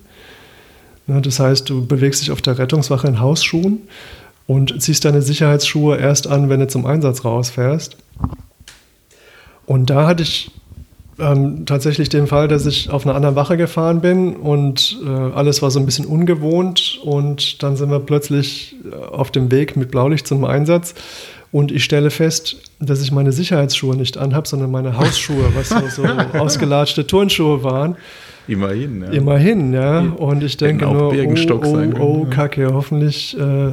[1.07, 3.81] Ne, das heißt, du bewegst dich auf der Rettungswache in Hausschuhen
[4.47, 7.97] und ziehst deine Sicherheitsschuhe erst an, wenn du zum Einsatz rausfährst.
[9.65, 10.51] Und da hatte ich
[11.19, 15.61] ähm, tatsächlich den Fall, dass ich auf einer anderen Wache gefahren bin und äh, alles
[15.61, 19.91] war so ein bisschen ungewohnt und dann sind wir plötzlich äh, auf dem Weg mit
[19.91, 20.93] Blaulicht zum Einsatz
[21.51, 26.03] und ich stelle fest, dass ich meine Sicherheitsschuhe nicht anhabe, sondern meine Hausschuhe, was so,
[26.03, 26.03] so
[26.37, 27.95] ausgelatschte Turnschuhe waren.
[28.47, 29.09] Immerhin, ja.
[29.11, 29.99] Immerhin, ja.
[30.01, 33.71] Und ich denke nur, oh, oh, oh, Kacke, hoffentlich äh,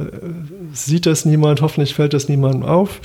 [0.71, 3.01] sieht das niemand, hoffentlich fällt das niemandem auf.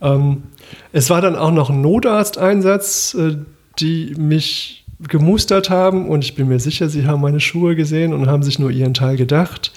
[0.00, 0.44] Ähm,
[0.92, 3.36] es war dann auch noch ein Notarzteinsatz, äh,
[3.78, 8.28] die mich gemustert haben und ich bin mir sicher, sie haben meine Schuhe gesehen und
[8.28, 9.72] haben sich nur ihren Teil gedacht.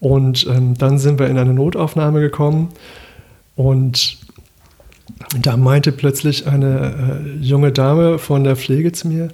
[0.00, 2.70] Und ähm, dann sind wir in eine Notaufnahme gekommen
[3.54, 4.18] Und
[5.40, 9.28] da meinte plötzlich eine äh, junge Dame von der Pflege zu mir,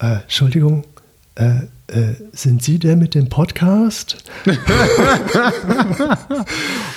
[0.00, 0.84] äh, Entschuldigung,
[1.34, 4.22] äh, äh, sind Sie der mit dem Podcast?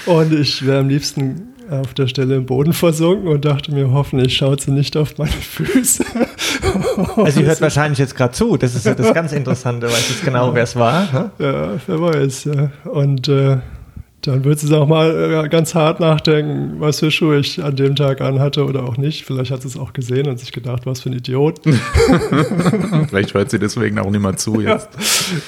[0.05, 4.35] und ich wäre am liebsten auf der Stelle im Boden versunken und dachte mir, hoffentlich
[4.35, 6.05] schaut sie nicht auf meine Füße.
[7.15, 10.25] also sie hört wahrscheinlich jetzt gerade zu, das ist ja das ganz Interessante, weiß jetzt
[10.25, 11.01] genau, wer es war.
[11.11, 11.31] Ne?
[11.39, 12.45] Ja, wer weiß.
[12.45, 12.71] Ja.
[12.89, 13.57] Und äh,
[14.23, 17.95] dann wird sie auch mal äh, ganz hart nachdenken, was für Schuhe ich an dem
[17.95, 19.25] Tag anhatte oder auch nicht.
[19.25, 21.59] Vielleicht hat sie es auch gesehen und sich gedacht, was für ein Idiot.
[23.09, 24.89] Vielleicht hört sie deswegen auch nicht mehr zu jetzt.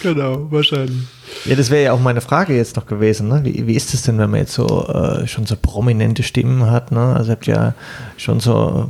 [0.04, 1.08] Ja, genau, wahrscheinlich.
[1.46, 3.30] Ja, das wäre ja auch meine Frage jetzt noch gewesen.
[3.30, 3.42] Ne?
[3.46, 6.92] Wie, wie ist es denn, wenn man jetzt so äh, schon so prominente Stimmen hat?
[6.92, 7.16] Ne?
[7.16, 7.74] Also ihr habt ja
[8.18, 8.90] schon so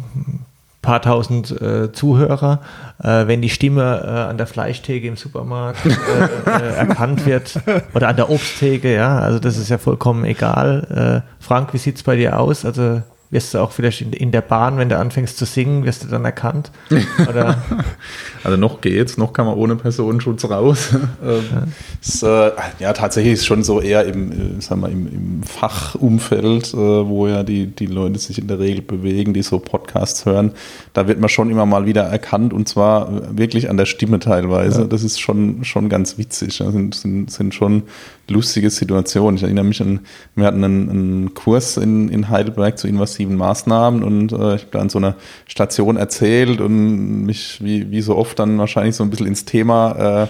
[0.86, 2.62] paar tausend äh, Zuhörer,
[3.04, 5.90] äh, wenn die Stimme äh, an der Fleischtheke im Supermarkt äh,
[6.50, 7.60] äh, erkannt wird
[7.94, 11.24] oder an der Obsttheke, ja, also das ist ja vollkommen egal.
[11.26, 12.66] Äh, Frank, wie sieht es bei dir aus?
[12.66, 13.02] Also
[13.32, 16.08] wirst du auch vielleicht in, in, der Bahn, wenn du anfängst zu singen, wirst du
[16.08, 16.72] dann erkannt?
[17.28, 17.58] Oder?
[18.44, 20.90] also noch geht's, noch kann man ohne Personenschutz raus.
[21.24, 21.64] ähm, ja.
[22.02, 26.74] Ist, äh, ja, tatsächlich ist schon so eher im, äh, sagen wir, im, im Fachumfeld,
[26.74, 30.52] äh, wo ja die, die Leute sich in der Regel bewegen, die so Podcasts hören,
[30.94, 34.82] da wird man schon immer mal wieder erkannt und zwar wirklich an der Stimme teilweise.
[34.82, 34.88] Ja.
[34.88, 36.58] Das ist schon, schon ganz witzig.
[36.60, 37.84] Das sind, sind, sind schon
[38.28, 39.38] lustige Situationen.
[39.38, 40.00] Ich erinnere mich an,
[40.36, 44.72] wir hatten einen, einen Kurs in, in Heidelberg zu invasiven Maßnahmen und äh, ich habe
[44.72, 45.16] da an so einer
[45.48, 50.24] Station erzählt und mich wie, wie so oft dann wahrscheinlich so ein bisschen ins Thema
[50.24, 50.28] äh,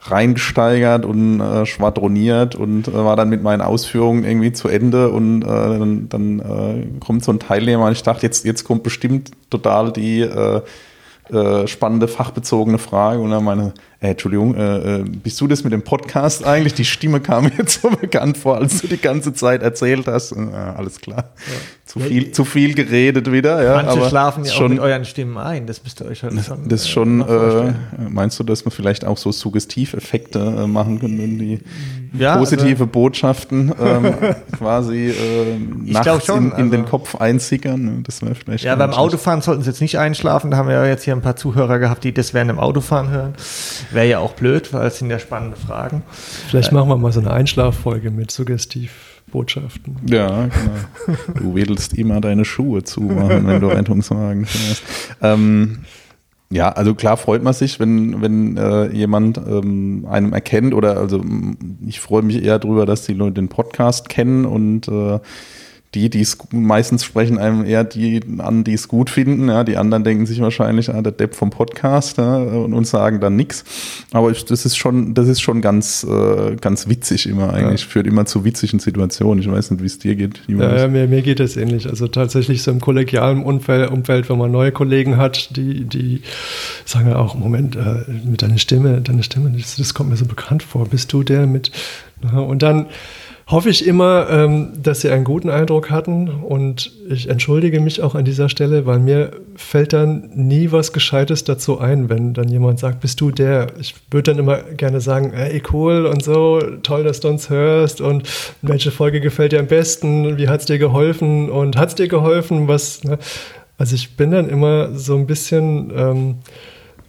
[0.00, 5.42] reingesteigert und äh, schwadroniert und äh, war dann mit meinen Ausführungen irgendwie zu Ende und
[5.42, 9.32] äh, dann, dann äh, kommt so ein Teilnehmer und ich dachte, jetzt, jetzt kommt bestimmt
[9.50, 10.62] total die äh,
[11.30, 15.72] äh, spannende fachbezogene Frage und dann meine, äh, Entschuldigung, äh, äh, bist du das mit
[15.72, 16.74] dem Podcast eigentlich?
[16.74, 20.32] Die Stimme kam mir jetzt so bekannt vor, als du die ganze Zeit erzählt hast.
[20.32, 21.30] Äh, alles klar.
[21.36, 21.54] Ja.
[21.88, 23.62] Zu, viel, zu viel geredet wieder.
[23.64, 25.66] Ja, Manche aber schlafen ja auch mit euren Stimmen ein.
[25.66, 27.72] Das müsst ihr euch schon, schon Das schon, äh,
[28.10, 31.60] meinst du, dass wir vielleicht auch so Suggestiveffekte äh, machen können, die
[32.12, 34.14] ja, also positive also, Botschaften ähm,
[34.58, 38.02] quasi äh, nachts schon, in, in also, den Kopf einsickern?
[38.02, 40.50] Das wäre vielleicht Ja, beim Autofahren sollten sie jetzt nicht einschlafen.
[40.50, 43.08] Da haben wir ja jetzt hier ein paar Zuhörer gehabt, die das während dem Autofahren
[43.08, 43.32] hören.
[43.90, 46.02] Wäre ja auch blöd, weil es sind ja spannende Fragen.
[46.48, 49.96] Vielleicht äh, machen wir mal so eine Einschlaffolge mit Suggestivbotschaften.
[50.06, 51.18] Ja, genau.
[51.34, 54.82] Du wedelst immer deine Schuhe zumachen, wenn du Rettungswagen fährst.
[55.22, 55.84] Ähm,
[56.50, 61.22] ja, also klar freut man sich, wenn, wenn äh, jemand ähm, einem erkennt oder also
[61.86, 65.18] ich freue mich eher darüber, dass die Leute den Podcast kennen und äh,
[65.94, 69.48] die, die es meistens sprechen einem eher die an, die es gut finden.
[69.48, 73.20] Ja, die anderen denken sich wahrscheinlich, ah, der Depp vom Podcast ja, und, und sagen
[73.20, 73.64] dann nichts.
[74.12, 77.82] Aber ich, das ist schon, das ist schon ganz, äh, ganz witzig immer eigentlich.
[77.82, 77.88] Ja.
[77.88, 79.42] Führt immer zu witzigen Situationen.
[79.42, 80.42] Ich weiß nicht, wie es dir geht.
[80.46, 81.88] Ja, ja, mir, mir geht es ähnlich.
[81.88, 86.20] Also tatsächlich so im kollegialen Umfeld, Umfeld, wenn man neue Kollegen hat, die, die
[86.84, 90.26] sagen ja auch, Moment, äh, mit deiner Stimme, deine Stimme, das, das kommt mir so
[90.26, 90.86] bekannt vor.
[90.86, 91.72] Bist du der mit?
[92.32, 92.86] Und dann
[93.48, 98.14] hoffe ich immer, ähm, dass Sie einen guten Eindruck hatten und ich entschuldige mich auch
[98.14, 102.78] an dieser Stelle, weil mir fällt dann nie was Gescheites dazu ein, wenn dann jemand
[102.78, 103.68] sagt, bist du der?
[103.80, 108.02] Ich würde dann immer gerne sagen, hey cool und so, toll, dass du uns hörst
[108.02, 108.28] und
[108.60, 112.08] welche Folge gefällt dir am besten, wie hat es dir geholfen und hat es dir
[112.08, 113.18] geholfen, was, ne?
[113.78, 116.34] also ich bin dann immer so ein bisschen ähm,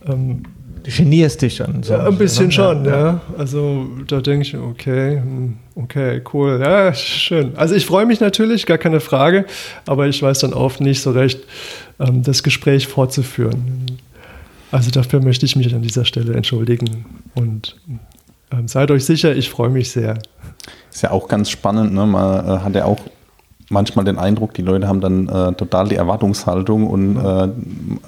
[0.08, 0.44] ähm,
[0.84, 1.84] Du genierst dich schon.
[1.84, 2.52] So ja, ein bisschen ne?
[2.52, 3.00] schon, ja.
[3.00, 3.22] ja.
[3.38, 7.54] Also da denke ich, okay, hm, okay, cool, ja, schön.
[7.56, 9.46] Also ich freue mich natürlich, gar keine Frage,
[9.86, 11.42] aber ich weiß dann oft nicht so recht,
[12.00, 13.98] ähm, das Gespräch fortzuführen.
[14.72, 17.76] Also dafür möchte ich mich an dieser Stelle entschuldigen und
[18.52, 20.20] ähm, seid euch sicher, ich freue mich sehr.
[20.92, 22.06] Ist ja auch ganz spannend, ne?
[22.06, 23.00] man äh, hat ja auch
[23.70, 27.50] manchmal den Eindruck, die Leute haben dann äh, total die Erwartungshaltung und äh,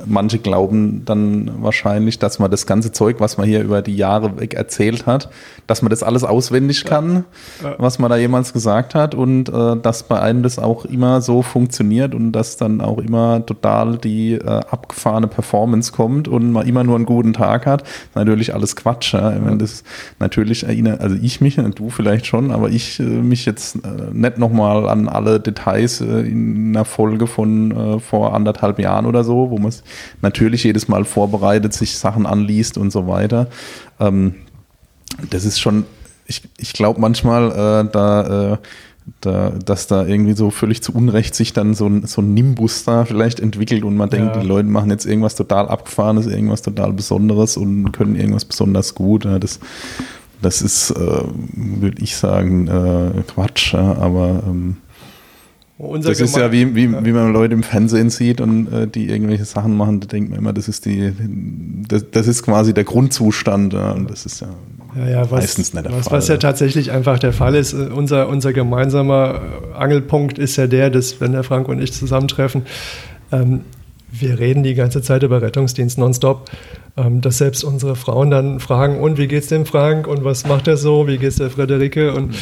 [0.05, 4.39] manche glauben dann wahrscheinlich, dass man das ganze Zeug, was man hier über die Jahre
[4.39, 5.29] weg erzählt hat,
[5.67, 7.25] dass man das alles auswendig kann,
[7.63, 7.75] ja.
[7.77, 11.43] was man da jemals gesagt hat und äh, dass bei einem das auch immer so
[11.43, 16.83] funktioniert und dass dann auch immer total die äh, abgefahrene Performance kommt und man immer
[16.83, 17.83] nur einen guten Tag hat.
[18.15, 19.13] Natürlich alles Quatsch.
[19.13, 19.31] Ja?
[19.33, 19.83] Ich meine, das
[20.19, 23.79] natürlich erinnert, also ich mich, du vielleicht schon, aber ich äh, mich jetzt äh,
[24.11, 29.23] nicht nochmal an alle Details äh, in einer Folge von äh, vor anderthalb Jahren oder
[29.23, 29.73] so, wo man
[30.21, 33.47] natürlich jedes Mal vorbereitet, sich Sachen anliest und so weiter.
[33.99, 34.35] Ähm,
[35.29, 35.85] das ist schon,
[36.25, 38.57] ich, ich glaube manchmal, äh, da, äh,
[39.19, 42.83] da, dass da irgendwie so völlig zu Unrecht sich dann so ein, so ein Nimbus
[42.85, 44.41] da vielleicht entwickelt und man denkt, ja.
[44.41, 49.25] die Leute machen jetzt irgendwas total Abgefahrenes, irgendwas total Besonderes und können irgendwas besonders gut.
[49.25, 49.59] Ja, das,
[50.41, 51.23] das ist, äh,
[51.53, 54.77] würde ich sagen, äh, Quatsch, ja, aber ähm,
[55.81, 59.09] Unser das ist ja wie, wie, wie man Leute im Fernsehen sieht und äh, die
[59.09, 61.11] irgendwelche Sachen machen, da denkt man immer, das ist die,
[61.87, 64.49] das, das ist quasi der Grundzustand ja, und das ist ja,
[64.95, 66.19] ja, ja was, meistens nicht der was, Fall.
[66.19, 69.41] Was ja tatsächlich einfach der Fall ist, äh, unser, unser gemeinsamer
[69.75, 72.61] Angelpunkt ist ja der, dass wenn der Frank und ich zusammentreffen,
[73.31, 73.61] ähm,
[74.11, 76.51] wir reden die ganze Zeit über Rettungsdienst nonstop,
[76.95, 80.77] dass selbst unsere Frauen dann fragen, und wie geht's dem Frank und was macht er
[80.77, 82.35] so, wie geht's der Frederike und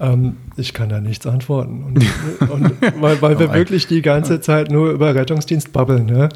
[0.00, 1.82] ähm, ich kann da nichts antworten.
[1.84, 6.06] Und, und weil, weil wir wirklich die ganze Zeit nur über Rettungsdienst babbeln.
[6.06, 6.28] Ne?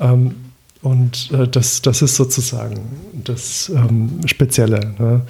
[0.00, 0.34] Ähm,
[0.82, 2.80] und äh, das, das ist sozusagen
[3.12, 4.80] das ähm, Spezielle.
[4.98, 5.22] Ne?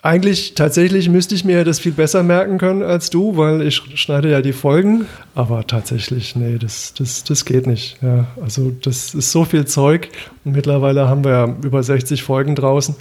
[0.00, 4.30] Eigentlich tatsächlich müsste ich mir das viel besser merken können als du, weil ich schneide
[4.30, 5.06] ja die Folgen.
[5.34, 7.98] Aber tatsächlich, nee, das, das, das geht nicht.
[8.00, 10.08] Ja, also das ist so viel Zeug.
[10.44, 12.94] Und mittlerweile haben wir ja über 60 Folgen draußen.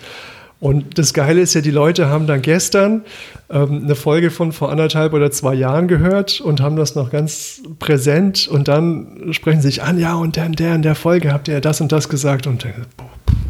[0.60, 3.04] Und das Geile ist ja, die Leute haben dann gestern
[3.50, 7.62] ähm, eine Folge von vor anderthalb oder zwei Jahren gehört und haben das noch ganz
[7.78, 11.48] präsent und dann sprechen sie sich an, ja, und der, der in der Folge habt
[11.48, 13.10] ihr ja das und das gesagt und denke, boah,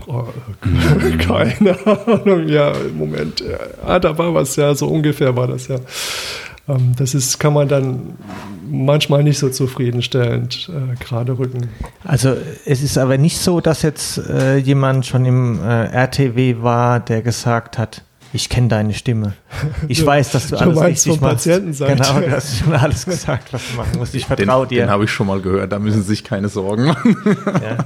[0.09, 0.25] Oh,
[1.19, 2.47] keine Ahnung.
[2.47, 3.43] Ja, Moment.
[3.85, 5.79] Ah, da war was, ja, so ungefähr war das ja.
[6.68, 8.18] Ähm, das ist, kann man dann
[8.69, 11.69] manchmal nicht so zufriedenstellend äh, gerade rücken.
[12.03, 12.35] Also
[12.65, 17.22] es ist aber nicht so, dass jetzt äh, jemand schon im äh, RTW war, der
[17.22, 18.03] gesagt hat,
[18.34, 19.34] ich kenne deine Stimme.
[19.88, 21.45] Ich weiß, dass du, du alles richtig machst.
[21.45, 24.15] Genau, du hast schon alles gesagt, was du machen musst.
[24.15, 24.84] Ich vertraue dir.
[24.84, 27.15] Den habe ich schon mal gehört, da müssen Sie sich keine Sorgen machen.
[27.48, 27.77] Ja.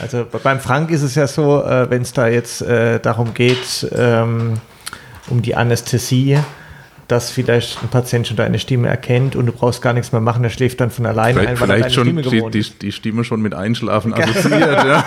[0.00, 3.86] Also beim Frank ist es ja so, äh, wenn es da jetzt äh, darum geht,
[3.94, 4.54] ähm,
[5.28, 6.38] um die Anästhesie,
[7.08, 10.42] dass vielleicht ein Patient schon deine Stimme erkennt und du brauchst gar nichts mehr machen,
[10.42, 13.42] der schläft dann von alleine vielleicht, ein, weil vielleicht schon die, die, die, Stimme schon
[13.42, 14.84] mit Einschlafen assoziiert.
[14.84, 15.04] ja.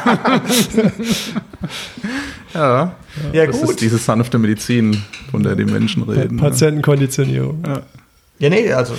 [2.54, 2.96] ja.
[3.34, 3.72] ja, das gut.
[3.72, 6.38] ist diese sanfte Medizin, von der die Menschen reden.
[6.38, 7.64] Patientenkonditionierung.
[7.66, 7.82] Ja.
[8.40, 8.94] Ja, nee, also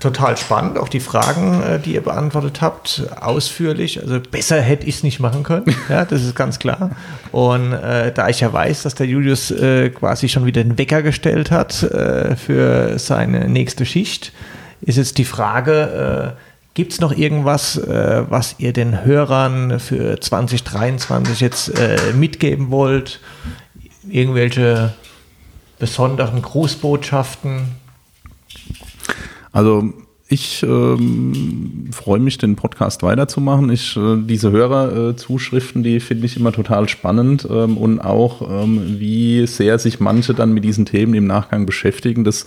[0.00, 0.78] total spannend.
[0.78, 4.00] Auch die Fragen, äh, die ihr beantwortet habt, ausführlich.
[4.02, 5.64] Also besser hätte ich es nicht machen können.
[5.88, 6.90] Ja, das ist ganz klar.
[7.30, 11.02] Und äh, da ich ja weiß, dass der Julius äh, quasi schon wieder den Wecker
[11.02, 14.32] gestellt hat äh, für seine nächste Schicht,
[14.80, 16.40] ist jetzt die Frage, äh,
[16.72, 21.72] gibt es noch irgendwas, äh, was ihr den Hörern für 2023 jetzt
[22.14, 23.20] mitgeben wollt?
[24.08, 24.94] Irgendwelche
[25.78, 27.83] besonderen Grußbotschaften?
[29.54, 29.94] Also
[30.34, 33.70] ich ähm, freue mich, den Podcast weiterzumachen.
[33.70, 39.46] Ich, äh, diese Hörerzuschriften, die finde ich immer total spannend ähm, und auch, ähm, wie
[39.46, 42.24] sehr sich manche dann mit diesen Themen im Nachgang beschäftigen.
[42.24, 42.46] Das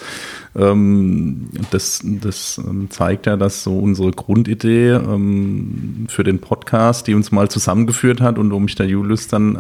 [0.55, 7.13] ähm, das, das ähm, zeigt ja, dass so unsere Grundidee ähm, für den Podcast, die
[7.13, 9.57] uns mal zusammengeführt hat und wo mich der Julius dann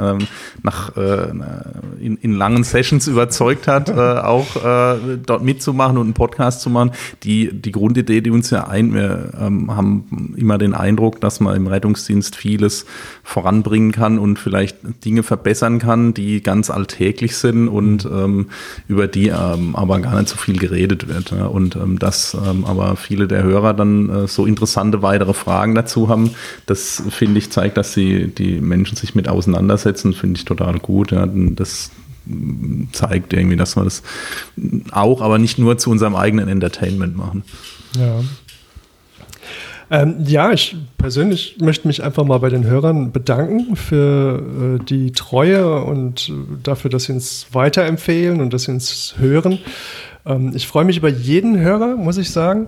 [0.63, 1.29] nach äh,
[1.99, 6.69] in, in langen Sessions überzeugt hat, äh, auch äh, dort mitzumachen und einen Podcast zu
[6.69, 6.91] machen.
[7.23, 11.55] Die, die Grundidee, die uns ja ein, wir ähm, haben immer den Eindruck, dass man
[11.55, 12.85] im Rettungsdienst vieles
[13.23, 18.47] voranbringen kann und vielleicht Dinge verbessern kann, die ganz alltäglich sind und ähm,
[18.87, 21.31] über die ähm, aber gar nicht so viel geredet wird.
[21.31, 21.45] Ja.
[21.45, 26.09] Und ähm, dass ähm, aber viele der Hörer dann äh, so interessante weitere Fragen dazu
[26.09, 26.31] haben,
[26.65, 31.11] das finde ich zeigt, dass sie die Menschen sich mit auseinandersetzen, finde ich total gut.
[31.11, 31.25] Ja.
[31.27, 31.91] Das
[32.25, 34.03] mm, zeigt irgendwie, dass wir das
[34.91, 37.43] auch, aber nicht nur zu unserem eigenen Entertainment machen.
[37.97, 38.21] Ja.
[39.89, 45.13] Ähm, ja, ich persönlich möchte mich einfach mal bei den Hörern bedanken für äh, die
[45.13, 49.59] Treue und äh, dafür, dass sie uns weiterempfehlen und dass sie uns hören.
[50.25, 52.67] Ähm, ich freue mich über jeden Hörer, muss ich sagen.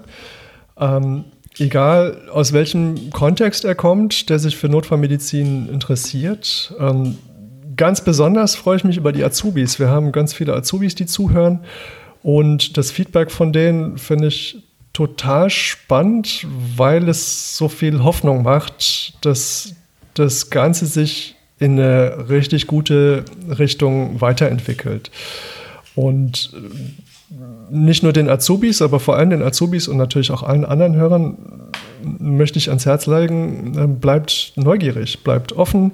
[0.78, 1.26] Ähm,
[1.58, 6.74] egal aus welchem Kontext er kommt, der sich für Notfallmedizin interessiert.
[6.80, 7.18] Ähm,
[7.76, 9.78] ganz besonders freue ich mich über die Azubis.
[9.78, 11.60] Wir haben ganz viele Azubis, die zuhören.
[12.24, 14.69] Und das Feedback von denen finde ich
[15.00, 16.46] total spannend,
[16.76, 19.74] weil es so viel Hoffnung macht, dass
[20.14, 25.10] das Ganze sich in eine richtig gute Richtung weiterentwickelt.
[25.96, 26.52] Und
[27.70, 31.38] nicht nur den Azubis, aber vor allem den Azubis und natürlich auch allen anderen Hörern
[32.20, 35.94] möchte ich ans Herz legen, äh, bleibt neugierig, bleibt offen,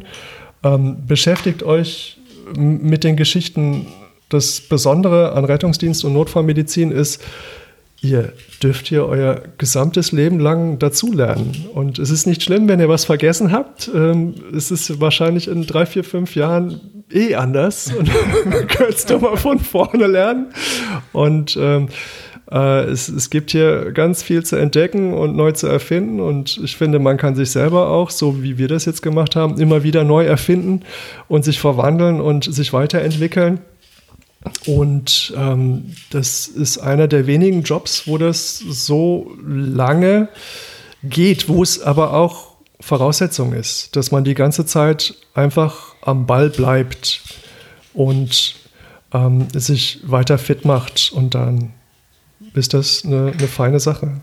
[0.64, 2.18] ähm, beschäftigt euch
[2.58, 3.86] mit den Geschichten.
[4.30, 7.22] Das Besondere an Rettungsdienst und Notfallmedizin ist,
[8.10, 11.66] ihr dürft hier euer gesamtes Leben lang dazulernen.
[11.74, 13.90] Und es ist nicht schlimm, wenn ihr was vergessen habt.
[13.94, 18.10] Ähm, es ist wahrscheinlich in drei, vier, fünf Jahren eh anders und
[18.70, 20.48] könntest du mal von vorne lernen.
[21.14, 21.90] Und ähm,
[22.52, 26.20] äh, es, es gibt hier ganz viel zu entdecken und neu zu erfinden.
[26.20, 29.60] Und ich finde, man kann sich selber auch, so wie wir das jetzt gemacht haben,
[29.60, 30.82] immer wieder neu erfinden
[31.28, 33.60] und sich verwandeln und sich weiterentwickeln.
[34.66, 40.30] Und ähm, das ist einer der wenigen Jobs, wo das so lange
[41.04, 46.50] geht, wo es aber auch Voraussetzung ist, dass man die ganze Zeit einfach am Ball
[46.50, 47.22] bleibt
[47.94, 48.56] und
[49.14, 51.74] ähm, sich weiter fit macht und dann
[52.54, 54.20] ist das eine, eine feine Sache.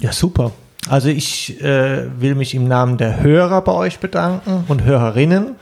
[0.00, 0.52] Ja, super.
[0.88, 5.56] Also ich äh, will mich im Namen der Hörer bei euch bedanken und Hörerinnen.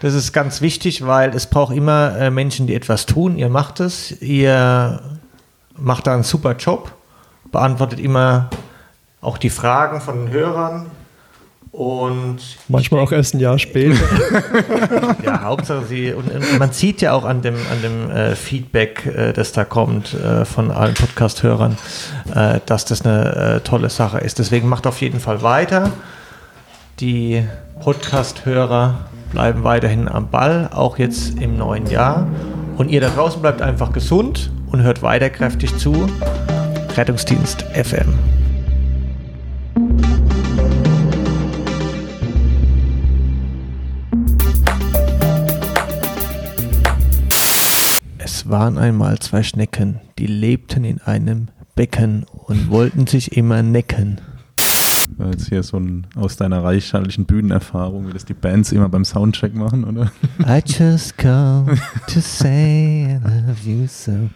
[0.00, 3.36] Das ist ganz wichtig, weil es braucht immer äh, Menschen, die etwas tun.
[3.36, 5.00] Ihr macht es, ihr
[5.76, 6.92] macht da einen super Job,
[7.50, 8.48] beantwortet immer
[9.20, 10.86] auch die Fragen von den Hörern.
[11.70, 12.38] Und
[12.68, 14.00] manchmal auch erst ein Jahr später.
[15.22, 16.12] ja, Hauptsache sie.
[16.12, 19.64] Und, und, man sieht ja auch an dem, an dem äh, Feedback, äh, das da
[19.64, 21.76] kommt äh, von allen Podcast-Hörern,
[22.34, 24.38] äh, dass das eine äh, tolle Sache ist.
[24.38, 25.92] Deswegen macht auf jeden Fall weiter.
[27.00, 27.44] Die
[27.80, 32.26] Podcast-Hörer bleiben weiterhin am Ball, auch jetzt im neuen Jahr.
[32.76, 36.08] Und ihr da draußen bleibt einfach gesund und hört weiter kräftig zu.
[36.96, 38.14] Rettungsdienst FM.
[48.18, 54.20] Es waren einmal zwei Schnecken, die lebten in einem Becken und wollten sich immer necken
[55.16, 59.04] war jetzt hier so ein aus deiner reichhaltigen Bühnenerfahrung, wie das die Bands immer beim
[59.04, 60.12] Soundcheck machen, oder?
[60.40, 61.76] I just come
[62.06, 64.28] to say I love you so.